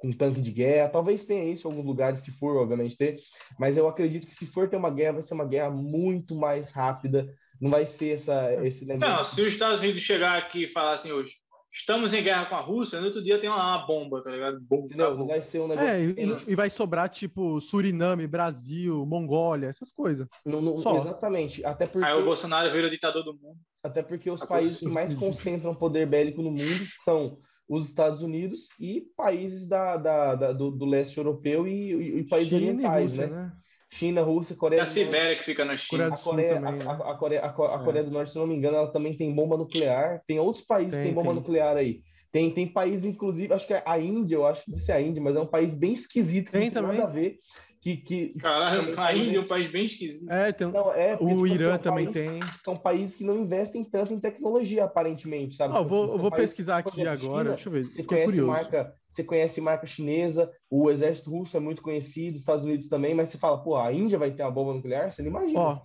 com 0.00 0.12
tanque 0.12 0.40
de 0.40 0.50
guerra. 0.50 0.88
Talvez 0.88 1.24
tenha 1.24 1.44
isso 1.44 1.66
em 1.66 1.70
alguns 1.70 1.86
lugares, 1.86 2.20
se 2.20 2.30
for, 2.30 2.56
obviamente, 2.56 2.96
ter. 2.96 3.18
Mas 3.58 3.76
eu 3.76 3.88
acredito 3.88 4.26
que 4.26 4.34
se 4.34 4.46
for 4.46 4.68
ter 4.68 4.76
uma 4.76 4.90
guerra, 4.90 5.14
vai 5.14 5.22
ser 5.22 5.34
uma 5.34 5.46
guerra 5.46 5.70
muito 5.70 6.34
mais 6.34 6.70
rápida. 6.70 7.28
Não 7.60 7.70
vai 7.70 7.84
ser 7.84 8.14
essa, 8.14 8.54
esse 8.64 8.86
negócio. 8.86 9.14
Não, 9.14 9.24
se 9.24 9.42
os 9.42 9.52
Estados 9.52 9.80
Unidos 9.80 10.02
chegar 10.02 10.38
aqui 10.38 10.64
e 10.64 10.72
falar 10.72 10.94
assim 10.94 11.12
hoje, 11.12 11.36
estamos 11.72 12.12
em 12.12 12.22
guerra 12.22 12.46
com 12.46 12.54
a 12.56 12.60
Rússia, 12.60 13.00
no 13.00 13.06
outro 13.06 13.22
dia 13.22 13.40
tem 13.40 13.48
uma, 13.48 13.56
uma 13.76 13.86
bomba, 13.86 14.22
tá 14.22 14.30
ligado? 14.30 14.60
Bomba. 14.60 14.94
Não, 14.96 15.16
não 15.18 15.26
vai 15.26 15.40
ser 15.40 15.60
um 15.60 15.68
negócio. 15.68 15.88
É, 15.90 16.02
e, 16.04 16.44
e 16.48 16.54
vai 16.56 16.68
sobrar, 16.70 17.08
tipo, 17.08 17.60
Suriname, 17.60 18.26
Brasil, 18.26 19.04
Mongólia, 19.06 19.68
essas 19.68 19.92
coisas. 19.92 20.26
não- 20.44 20.76
só. 20.78 20.96
exatamente. 20.96 21.64
Até 21.64 21.86
porque, 21.86 22.06
Aí 22.06 22.14
o 22.14 22.24
Bolsonaro 22.24 22.70
vira 22.72 22.86
o 22.86 22.90
ditador 22.90 23.22
do 23.24 23.32
mundo. 23.34 23.58
até 23.82 24.02
porque 24.02 24.30
os 24.30 24.42
A 24.42 24.46
países 24.46 24.78
que 24.80 24.88
mais 24.88 25.14
concentram 25.14 25.74
poder 25.74 26.06
bélico 26.06 26.42
no 26.42 26.50
mundo 26.50 26.84
são 27.04 27.38
os 27.68 27.86
Estados 27.86 28.20
Unidos 28.20 28.68
e 28.80 29.02
países 29.16 29.64
da, 29.66 29.96
da- 29.96 30.34
da- 30.34 30.52
do, 30.52 30.72
do 30.72 30.84
leste 30.84 31.18
europeu 31.18 31.68
e, 31.68 31.92
e- 31.92 32.18
e 32.18 32.24
países 32.24 32.48
China 32.50 32.62
e 32.64 32.74
orientais, 32.74 33.02
Rússia, 33.12 33.26
né? 33.28 33.36
né? 33.44 33.52
China, 33.92 34.22
Rússia, 34.22 34.54
É 34.54 34.56
Coreia 34.56 34.82
a 34.82 34.84
do 34.84 34.88
Norte. 34.88 35.04
Sibéria 35.04 35.36
que 35.36 35.44
fica 35.44 35.64
na 35.64 35.76
China. 35.76 36.04
Coreia 36.04 36.10
do 36.10 36.14
A 36.14 36.18
Coreia, 36.18 36.54
também, 36.54 36.80
a- 36.80 36.84
né? 36.94 37.02
a, 37.04 37.10
a 37.10 37.14
Coreia, 37.16 37.40
a 37.42 37.46
a 37.46 37.80
É. 37.80 37.84
Coreia 37.84 38.04
do 38.04 38.10
Norte, 38.10 38.30
se 38.32 38.38
não 38.38 38.46
me 38.46 38.54
engano, 38.54 38.76
ela 38.76 38.92
também 38.92 39.16
tem 39.16 39.34
bomba 39.34 39.56
nuclear. 39.56 40.22
Tem 40.26 40.38
outros 40.38 40.64
países 40.64 40.94
que 40.94 40.98
Tem, 41.02 41.06
têm 41.06 41.14
bomba 41.14 41.28
tem. 41.32 41.36
nuclear 41.40 41.76
aí. 41.76 42.00
Tem, 42.32 42.48
tem 42.52 42.66
países, 42.68 43.04
inclusive, 43.04 43.52
acho 43.52 43.66
que 43.66 43.74
é 43.74 43.82
a 43.84 43.98
Índia, 43.98 44.36
eu 44.36 44.46
acho 44.46 44.64
que 44.64 44.70
disse 44.70 44.92
a 44.92 45.00
Índia, 45.00 45.20
mas 45.20 45.34
é 45.34 45.40
um 45.40 45.46
país 45.46 45.74
bem 45.74 45.92
esquisito, 45.92 46.46
que 46.46 46.52
Tem 46.52 46.60
não 46.68 46.72
tem 46.72 46.82
também. 46.82 46.98
nada 46.98 47.10
a 47.10 47.12
ver. 47.12 47.38
Que, 47.80 47.96
que, 47.96 48.34
Caralho, 48.34 49.00
a 49.00 49.14
Índia 49.16 49.38
é 49.38 49.40
um 49.40 49.46
país 49.46 49.72
bem 49.72 49.86
esquisito. 49.86 50.30
É, 50.30 50.52
tem, 50.52 50.70
não, 50.70 50.92
é, 50.92 51.16
porque, 51.16 51.24
o 51.24 51.28
tipo 51.36 51.44
assim, 51.46 51.54
Irã 51.54 51.70
é 51.70 51.74
um 51.74 51.78
também 51.78 52.04
país- 52.04 52.14
tem. 52.16 52.40
São 52.62 52.76
países 52.76 53.16
que 53.16 53.24
não 53.24 53.38
investem 53.38 53.82
tanto 53.82 54.12
em 54.12 54.20
tecnologia, 54.20 54.84
aparentemente, 54.84 55.56
sabe? 55.56 55.72
Eu 55.74 55.78
Tipo 55.78 55.88
vou, 55.88 56.04
assim, 56.04 56.18
vou 56.18 56.30
países- 56.30 56.50
pesquisar 56.50 56.76
aqui 56.78 57.00
exemplo, 57.00 57.10
agora. 57.10 57.38
China, 57.44 57.54
Deixa 57.54 57.68
eu 57.68 57.72
ver. 57.72 57.84
Você 57.84 58.02
conhece, 58.04 58.24
curioso. 58.26 58.46
marca, 58.52 58.94
você 59.08 59.24
conhece 59.24 59.60
marca 59.62 59.86
chinesa, 59.86 60.52
o 60.68 60.90
exército 60.90 61.30
russo 61.30 61.56
é 61.56 61.60
muito 61.60 61.80
conhecido, 61.80 62.34
os 62.34 62.40
Estados 62.42 62.64
Unidos 62.66 62.86
também, 62.86 63.14
mas 63.14 63.30
você 63.30 63.38
fala, 63.38 63.62
pô, 63.62 63.74
a 63.76 63.90
Índia 63.90 64.18
vai 64.18 64.30
ter 64.30 64.42
uma 64.42 64.50
bomba 64.50 64.74
nuclear? 64.74 65.10
Você 65.10 65.22
não 65.22 65.30
imagina. 65.30 65.58
Ó, 65.58 65.80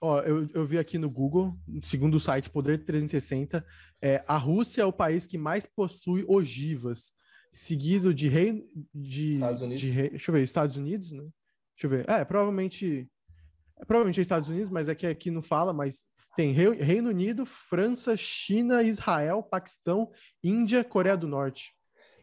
ó 0.00 0.18
eu, 0.22 0.48
eu 0.52 0.64
vi 0.66 0.78
aqui 0.78 0.98
no 0.98 1.08
Google, 1.08 1.54
segundo 1.84 2.14
o 2.16 2.20
site 2.20 2.50
Poder 2.50 2.84
360, 2.84 3.64
é, 4.02 4.24
a 4.26 4.36
Rússia 4.36 4.82
é 4.82 4.84
o 4.84 4.92
país 4.92 5.26
que 5.26 5.38
mais 5.38 5.64
possui 5.64 6.24
ogivas, 6.26 7.12
seguido 7.54 8.12
de 8.12 8.28
Reino 8.28 8.64
de, 8.92 9.34
Estados 9.34 9.62
Unidos. 9.62 9.80
de 9.80 9.90
Rei- 9.90 10.10
deixa 10.10 10.30
eu 10.30 10.34
ver, 10.34 10.42
Estados 10.42 10.76
Unidos, 10.76 11.10
né? 11.12 11.22
Deixa 11.22 11.84
eu 11.86 11.90
ver. 11.90 12.08
É, 12.10 12.24
provavelmente 12.24 13.08
é, 13.80 13.84
provavelmente 13.84 14.18
é 14.20 14.22
Estados 14.22 14.48
Unidos, 14.48 14.70
mas 14.70 14.88
é 14.88 14.94
que 14.94 15.06
aqui 15.06 15.30
não 15.30 15.40
fala, 15.40 15.72
mas 15.72 16.04
tem 16.36 16.52
Rei- 16.52 16.74
Reino 16.82 17.08
Unido, 17.10 17.46
França, 17.46 18.16
China, 18.16 18.82
Israel, 18.82 19.42
Paquistão, 19.42 20.10
Índia, 20.42 20.82
Coreia 20.84 21.16
do 21.16 21.28
Norte. 21.28 21.72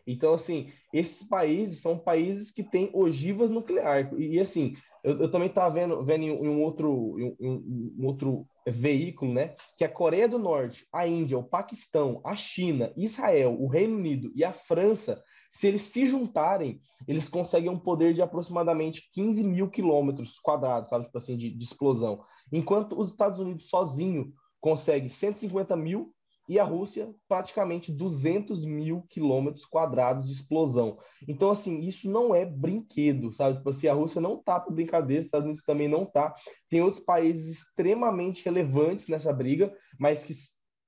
Então, 0.05 0.33
assim, 0.33 0.71
esses 0.93 1.27
países 1.27 1.81
são 1.81 1.97
países 1.97 2.51
que 2.51 2.63
têm 2.63 2.89
ogivas 2.93 3.49
nucleares. 3.49 4.11
E, 4.17 4.39
assim, 4.39 4.73
eu, 5.03 5.21
eu 5.21 5.31
também 5.31 5.47
estava 5.47 5.73
vendo, 5.73 6.03
vendo 6.03 6.23
em, 6.23 6.31
um- 6.31 6.61
outro, 6.61 7.15
em 7.19 7.35
um, 7.39 7.95
um 7.99 8.05
outro 8.05 8.45
veículo, 8.67 9.33
né? 9.33 9.55
Que 9.77 9.83
a 9.83 9.89
Coreia 9.89 10.27
do 10.27 10.37
Norte, 10.37 10.85
a 10.93 11.07
Índia, 11.07 11.37
o 11.37 11.43
Paquistão, 11.43 12.21
a 12.23 12.35
China, 12.35 12.93
Israel, 12.95 13.55
o 13.59 13.67
Reino 13.67 13.97
Unido 13.97 14.31
e 14.35 14.43
a 14.43 14.53
França 14.53 15.23
Se 15.51 15.67
eles 15.67 15.81
se 15.81 16.05
juntarem, 16.05 16.79
eles 17.07 17.27
conseguem 17.27 17.69
um 17.69 17.79
poder 17.79 18.13
de 18.13 18.21
aproximadamente 18.21 19.09
15 19.11 19.43
mil 19.43 19.69
quilômetros 19.69 20.39
quadrados, 20.39 20.89
sabe? 20.89 21.05
Tipo 21.05 21.17
assim, 21.17 21.35
de, 21.35 21.49
de 21.49 21.65
explosão. 21.65 22.23
Enquanto 22.51 22.97
os 22.99 23.09
Estados 23.11 23.39
Unidos 23.39 23.67
sozinho 23.67 24.33
consegue 24.61 25.09
150 25.09 25.75
mil 25.75 26.13
e 26.47 26.59
a 26.59 26.63
Rússia 26.63 27.13
praticamente 27.27 27.91
200 27.91 28.65
mil 28.65 29.03
quilômetros 29.09 29.65
quadrados 29.65 30.25
de 30.25 30.31
explosão. 30.31 30.97
Então, 31.27 31.51
assim, 31.51 31.79
isso 31.79 32.09
não 32.09 32.33
é 32.35 32.45
brinquedo, 32.45 33.31
sabe? 33.31 33.57
Tipo 33.57 33.69
assim, 33.69 33.87
a 33.87 33.93
Rússia 33.93 34.19
não 34.19 34.37
tá 34.37 34.59
para 34.59 34.73
brincadeira, 34.73 35.19
os 35.19 35.25
Estados 35.25 35.45
Unidos 35.45 35.63
também 35.63 35.87
não 35.87 36.05
tá. 36.05 36.33
Tem 36.69 36.81
outros 36.81 37.01
países 37.01 37.57
extremamente 37.57 38.43
relevantes 38.43 39.07
nessa 39.07 39.31
briga, 39.31 39.73
mas 39.99 40.23
que, 40.23 40.33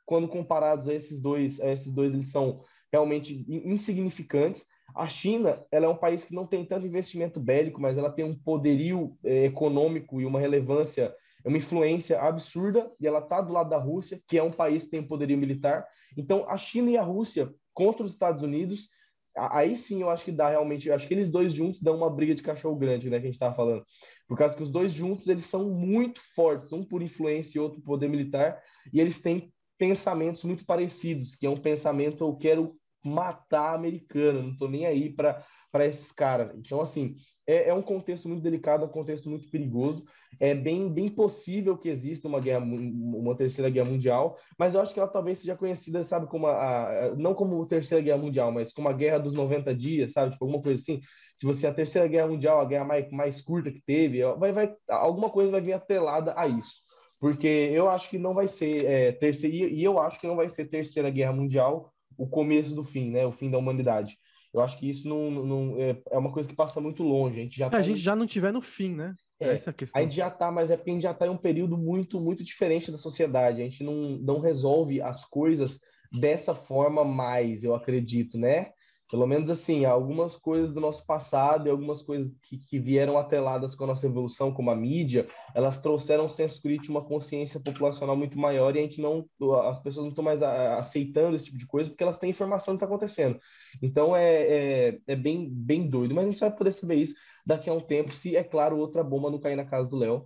quando 0.05 0.27
comparados 0.27 0.89
a 0.89 0.93
esses 0.93 1.21
dois, 1.21 1.59
a 1.61 1.71
esses 1.71 1.91
dois, 1.91 2.13
eles 2.13 2.27
são 2.27 2.61
realmente 2.91 3.45
insignificantes. 3.47 4.65
A 4.95 5.07
China, 5.07 5.65
ela 5.71 5.85
é 5.85 5.89
um 5.89 5.95
país 5.95 6.23
que 6.23 6.35
não 6.35 6.45
tem 6.45 6.65
tanto 6.65 6.85
investimento 6.85 7.39
bélico, 7.39 7.81
mas 7.81 7.97
ela 7.97 8.11
tem 8.11 8.23
um 8.23 8.37
poderio 8.37 9.17
eh, 9.23 9.45
econômico 9.45 10.21
e 10.21 10.25
uma 10.25 10.39
relevância 10.39 11.15
é 11.43 11.47
uma 11.47 11.57
influência 11.57 12.19
absurda 12.21 12.91
e 12.99 13.07
ela 13.07 13.19
está 13.19 13.41
do 13.41 13.53
lado 13.53 13.69
da 13.69 13.77
Rússia, 13.77 14.21
que 14.27 14.37
é 14.37 14.43
um 14.43 14.51
país 14.51 14.85
que 14.85 14.91
tem 14.91 15.05
poderio 15.05 15.37
militar. 15.37 15.85
Então, 16.17 16.45
a 16.47 16.57
China 16.57 16.89
e 16.91 16.97
a 16.97 17.03
Rússia 17.03 17.53
contra 17.73 18.03
os 18.03 18.11
Estados 18.11 18.41
Unidos, 18.41 18.87
aí 19.35 19.75
sim 19.75 20.01
eu 20.01 20.09
acho 20.09 20.23
que 20.23 20.31
dá 20.31 20.49
realmente, 20.49 20.87
eu 20.87 20.95
acho 20.95 21.07
que 21.07 21.13
eles 21.13 21.29
dois 21.29 21.53
juntos 21.53 21.81
dão 21.81 21.97
uma 21.97 22.09
briga 22.09 22.35
de 22.35 22.43
cachorro 22.43 22.75
grande, 22.75 23.09
né, 23.09 23.17
que 23.17 23.23
a 23.23 23.27
gente 23.27 23.35
estava 23.35 23.55
falando. 23.55 23.83
Por 24.27 24.37
causa 24.37 24.55
que 24.55 24.63
os 24.63 24.71
dois 24.71 24.93
juntos, 24.93 25.27
eles 25.27 25.45
são 25.45 25.69
muito 25.69 26.21
fortes, 26.33 26.71
um 26.71 26.83
por 26.83 27.01
influência 27.01 27.57
e 27.57 27.61
outro 27.61 27.81
por 27.81 27.87
poder 27.87 28.07
militar, 28.07 28.61
e 28.91 29.01
eles 29.01 29.21
têm 29.21 29.51
pensamentos 29.77 30.43
muito 30.43 30.65
parecidos, 30.65 31.35
que 31.35 31.45
é 31.45 31.49
um 31.49 31.57
pensamento 31.57 32.23
eu 32.23 32.35
quero 32.35 32.75
matar 33.03 33.73
americano, 33.73 34.43
não 34.43 34.51
estou 34.51 34.69
nem 34.69 34.85
aí 34.85 35.09
para 35.09 35.43
para 35.73 35.87
esses 35.87 36.11
caras. 36.11 36.51
Então, 36.55 36.79
assim, 36.81 37.15
é, 37.47 37.69
é, 37.69 37.73
um 37.73 37.81
contexto 37.81 38.29
muito 38.29 38.43
delicado, 38.43 38.85
um 38.85 38.89
contexto 38.89 39.27
muito 39.27 39.49
perigoso. 39.49 40.05
É 40.39 40.53
bem, 40.53 40.87
bem 40.87 41.09
possível 41.09 41.75
que 41.75 41.89
exista 41.89 42.27
uma 42.27 42.39
guerra, 42.39 42.63
uma 42.63 43.35
terceira 43.35 43.71
guerra 43.71 43.89
mundial, 43.89 44.37
mas 44.55 44.75
eu 44.75 44.81
acho 44.81 44.93
que 44.93 44.99
ela 44.99 45.09
talvez 45.09 45.39
seja 45.39 45.55
conhecida, 45.55 46.03
sabe, 46.03 46.27
como 46.27 46.45
a, 46.45 47.07
a 47.07 47.15
não 47.15 47.33
como 47.33 47.65
terceira 47.65 48.03
guerra 48.03 48.19
mundial, 48.19 48.51
mas 48.51 48.71
como 48.71 48.87
a 48.87 48.93
guerra 48.93 49.17
dos 49.17 49.33
90 49.33 49.73
dias, 49.73 50.11
sabe, 50.11 50.31
tipo 50.31 50.45
alguma 50.45 50.61
coisa 50.61 50.79
assim. 50.79 51.01
Tipo 51.39 51.49
assim, 51.49 51.65
a 51.65 51.73
terceira 51.73 52.07
guerra 52.07 52.27
mundial, 52.27 52.61
a 52.61 52.65
guerra 52.65 52.85
mais, 52.85 53.11
mais 53.11 53.41
curta 53.41 53.71
que 53.71 53.81
teve, 53.81 54.23
vai, 54.35 54.53
vai, 54.53 54.75
alguma 54.87 55.27
coisa 55.27 55.51
vai 55.51 55.59
vir 55.59 55.73
atrelada 55.73 56.35
a 56.37 56.47
isso. 56.47 56.81
Porque 57.19 57.47
eu 57.47 57.89
acho 57.89 58.11
que 58.11 58.19
não 58.19 58.35
vai 58.35 58.47
ser 58.47 58.85
é, 58.85 59.11
terceira, 59.11 59.55
e 59.55 59.83
eu 59.83 59.99
acho 59.99 60.21
que 60.21 60.27
não 60.27 60.35
vai 60.35 60.47
ser 60.49 60.65
terceira 60.65 61.09
guerra 61.09 61.33
mundial 61.33 61.91
o 62.15 62.27
começo 62.27 62.75
do 62.75 62.83
fim, 62.83 63.09
né? 63.09 63.25
O 63.25 63.31
fim 63.31 63.49
da 63.49 63.57
humanidade. 63.57 64.19
Eu 64.53 64.61
acho 64.61 64.77
que 64.77 64.87
isso 64.87 65.07
não, 65.07 65.31
não 65.31 65.75
é, 65.79 65.99
é, 66.11 66.17
uma 66.17 66.31
coisa 66.31 66.47
que 66.47 66.55
passa 66.55 66.79
muito 66.79 67.01
longe. 67.01 67.39
A 67.39 67.43
gente 67.43 67.57
já 67.57 67.69
tá 67.69 67.77
a 67.77 67.81
gente 67.81 67.99
já 67.99 68.15
não 68.15 68.27
tiver 68.27 68.53
no 68.53 68.61
fim, 68.61 68.93
né? 68.93 69.15
É, 69.39 69.55
Essa 69.55 69.69
é 69.69 69.71
a 69.71 69.73
questão. 69.73 69.99
A 69.99 70.03
gente 70.03 70.15
já 70.15 70.29
tá, 70.29 70.51
mas 70.51 70.69
é 70.69 70.77
porque 70.77 70.91
a 70.91 70.93
gente 70.93 71.03
já 71.03 71.13
tá 71.13 71.25
em 71.25 71.31
um 71.31 71.37
período 71.37 71.77
muito, 71.77 72.21
muito 72.21 72.43
diferente 72.43 72.91
da 72.91 72.97
sociedade. 72.97 73.61
A 73.61 73.63
gente 73.63 73.83
não, 73.83 74.17
não 74.19 74.39
resolve 74.39 75.01
as 75.01 75.25
coisas 75.25 75.79
dessa 76.11 76.53
forma 76.53 77.03
mais, 77.03 77.63
eu 77.63 77.73
acredito, 77.73 78.37
né? 78.37 78.71
Pelo 79.13 79.27
menos 79.27 79.47
assim, 79.51 79.85
algumas 79.85 80.35
coisas 80.35 80.73
do 80.73 80.81
nosso 80.81 81.05
passado 81.05 81.67
e 81.67 81.69
algumas 81.69 82.01
coisas 82.01 82.35
que, 82.41 82.57
que 82.57 82.79
vieram 82.79 83.15
atreladas 83.15 83.75
com 83.75 83.83
a 83.83 83.87
nossa 83.87 84.07
evolução, 84.07 84.51
como 84.51 84.71
a 84.71 84.75
mídia, 84.75 85.27
elas 85.53 85.79
trouxeram 85.79 86.25
um 86.25 86.27
senso 86.27 86.59
crítico, 86.59 86.91
uma 86.91 87.05
consciência 87.05 87.59
populacional 87.59 88.15
muito 88.17 88.39
maior 88.39 88.75
e 88.75 88.79
a 88.79 88.81
gente 88.81 88.99
não, 88.99 89.29
as 89.69 89.77
pessoas 89.77 90.05
não 90.05 90.09
estão 90.09 90.23
mais 90.23 90.41
aceitando 90.41 91.35
esse 91.35 91.45
tipo 91.45 91.59
de 91.59 91.67
coisa 91.67 91.91
porque 91.91 92.01
elas 92.01 92.17
têm 92.17 92.31
informação 92.31 92.73
do 92.73 92.79
que 92.79 92.85
está 92.85 92.91
acontecendo. 92.91 93.39
Então 93.83 94.15
é, 94.15 94.87
é, 94.87 94.99
é, 95.05 95.15
bem, 95.15 95.47
bem 95.47 95.87
doido, 95.87 96.15
mas 96.15 96.23
a 96.23 96.27
gente 96.29 96.39
só 96.39 96.49
vai 96.49 96.57
poder 96.57 96.71
saber 96.71 96.95
isso 96.95 97.13
daqui 97.45 97.69
a 97.69 97.73
um 97.73 97.79
tempo, 97.79 98.11
se, 98.13 98.35
é 98.35 98.43
claro, 98.43 98.77
outra 98.79 99.03
bomba 99.03 99.29
não 99.29 99.39
cair 99.39 99.55
na 99.55 99.65
casa 99.65 99.87
do 99.87 99.95
Léo. 99.95 100.25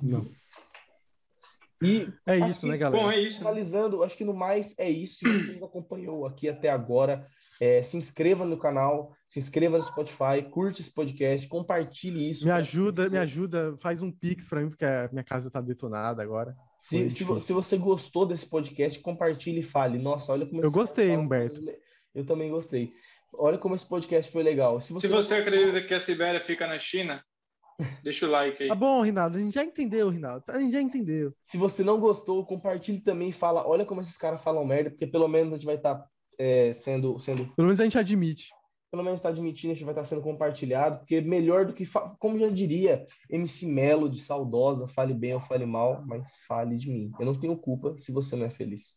Não. 0.00 0.24
E 1.82 2.08
é 2.26 2.38
isso, 2.50 2.66
né, 2.66 2.76
galera? 2.76 3.02
Bom, 3.02 3.10
é 3.10 3.20
isso. 3.20 3.38
Finalizando, 3.38 4.02
acho 4.02 4.16
que 4.16 4.24
no 4.24 4.34
mais 4.34 4.74
é 4.78 4.90
isso. 4.90 5.18
Se 5.18 5.32
você 5.32 5.52
nos 5.52 5.62
acompanhou 5.62 6.26
aqui 6.26 6.48
até 6.48 6.70
agora, 6.70 7.26
é, 7.60 7.82
se 7.82 7.96
inscreva 7.96 8.44
no 8.44 8.56
canal, 8.56 9.12
se 9.26 9.38
inscreva 9.38 9.76
no 9.76 9.82
Spotify, 9.82 10.42
curte 10.50 10.80
esse 10.80 10.92
podcast, 10.92 11.46
compartilhe 11.48 12.30
isso. 12.30 12.44
Me 12.44 12.50
ajuda, 12.50 13.08
me 13.08 13.18
ajuda, 13.18 13.76
faz 13.78 14.02
um 14.02 14.10
pix 14.10 14.48
para 14.48 14.60
mim, 14.60 14.68
porque 14.68 14.84
a 14.84 15.08
minha 15.12 15.24
casa 15.24 15.50
tá 15.50 15.60
detonada 15.60 16.22
agora. 16.22 16.56
Se, 16.80 17.10
se, 17.10 17.40
se, 17.40 17.52
você 17.52 17.76
gostou 17.76 18.24
desse 18.24 18.48
podcast, 18.48 19.00
compartilhe 19.00 19.60
e 19.60 19.64
fale. 19.64 19.98
Nossa, 19.98 20.32
olha 20.32 20.46
como 20.46 20.62
Eu 20.62 20.70
gostei, 20.70 21.16
Humberto. 21.16 21.60
Eu 22.14 22.24
também 22.24 22.50
gostei. 22.50 22.92
Olha 23.32 23.58
como 23.58 23.74
esse 23.74 23.86
podcast 23.86 24.30
foi 24.32 24.42
legal. 24.42 24.80
Se 24.80 24.92
você, 24.92 25.06
se 25.06 25.12
você 25.12 25.34
acredita 25.34 25.82
que 25.82 25.92
a 25.92 26.00
Sibéria 26.00 26.40
fica 26.40 26.66
na 26.66 26.78
China, 26.78 27.22
Deixa 28.02 28.26
o 28.26 28.30
like 28.30 28.62
aí. 28.62 28.68
Tá 28.68 28.74
bom, 28.74 29.02
Rinaldo. 29.02 29.38
A 29.38 29.40
gente 29.40 29.54
já 29.54 29.64
entendeu, 29.64 30.08
Rinaldo. 30.08 30.44
A 30.48 30.58
gente 30.58 30.72
já 30.72 30.80
entendeu. 30.80 31.32
Se 31.46 31.56
você 31.56 31.84
não 31.84 32.00
gostou, 32.00 32.44
compartilhe 32.44 33.00
também. 33.00 33.30
Fala, 33.30 33.66
olha 33.66 33.84
como 33.84 34.00
esses 34.00 34.16
caras 34.16 34.42
falam 34.42 34.64
merda, 34.64 34.90
porque 34.90 35.06
pelo 35.06 35.28
menos 35.28 35.52
a 35.52 35.56
gente 35.56 35.66
vai 35.66 35.76
estar 35.76 35.94
tá, 35.94 36.08
é, 36.36 36.72
sendo, 36.72 37.18
sendo. 37.20 37.46
Pelo 37.54 37.66
menos 37.66 37.80
a 37.80 37.84
gente 37.84 37.98
admite. 37.98 38.50
Pelo 38.90 39.04
menos 39.04 39.18
está 39.18 39.28
admitindo, 39.28 39.72
a 39.72 39.74
gente 39.74 39.84
vai 39.84 39.92
estar 39.92 40.02
tá 40.02 40.08
sendo 40.08 40.22
compartilhado, 40.22 41.00
porque 41.00 41.20
melhor 41.20 41.66
do 41.66 41.74
que. 41.74 41.84
Como 42.18 42.38
já 42.38 42.48
diria 42.48 43.06
MC 43.28 43.66
Melo 43.66 44.08
de 44.08 44.18
saudosa, 44.18 44.86
fale 44.88 45.12
bem 45.12 45.34
ou 45.34 45.40
fale 45.40 45.66
mal, 45.66 46.02
mas 46.06 46.26
fale 46.46 46.76
de 46.76 46.90
mim. 46.90 47.12
Eu 47.20 47.26
não 47.26 47.38
tenho 47.38 47.56
culpa 47.56 47.96
se 47.98 48.10
você 48.10 48.34
não 48.34 48.46
é 48.46 48.50
feliz. 48.50 48.94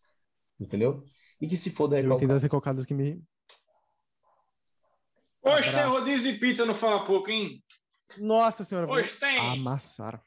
Entendeu? 0.60 1.04
E 1.42 1.48
que 1.48 1.58
se 1.58 1.70
for 1.70 1.88
da 1.88 1.98
recalcada. 1.98 2.22
Eu 2.22 2.26
entendo 2.26 2.38
as 2.38 2.44
recalcadas 2.44 2.86
que 2.86 2.94
me. 2.94 3.22
Poxa, 5.42 5.88
rodízio 5.88 6.32
de 6.32 6.40
pizza 6.40 6.66
no 6.66 6.76
Fala 6.76 7.04
Pouco, 7.04 7.30
hein? 7.30 7.62
Nossa 8.18 8.64
senhora. 8.64 8.89
Hoje 8.89 9.12
tem. 9.20 9.38
Amassaram. 9.38 10.20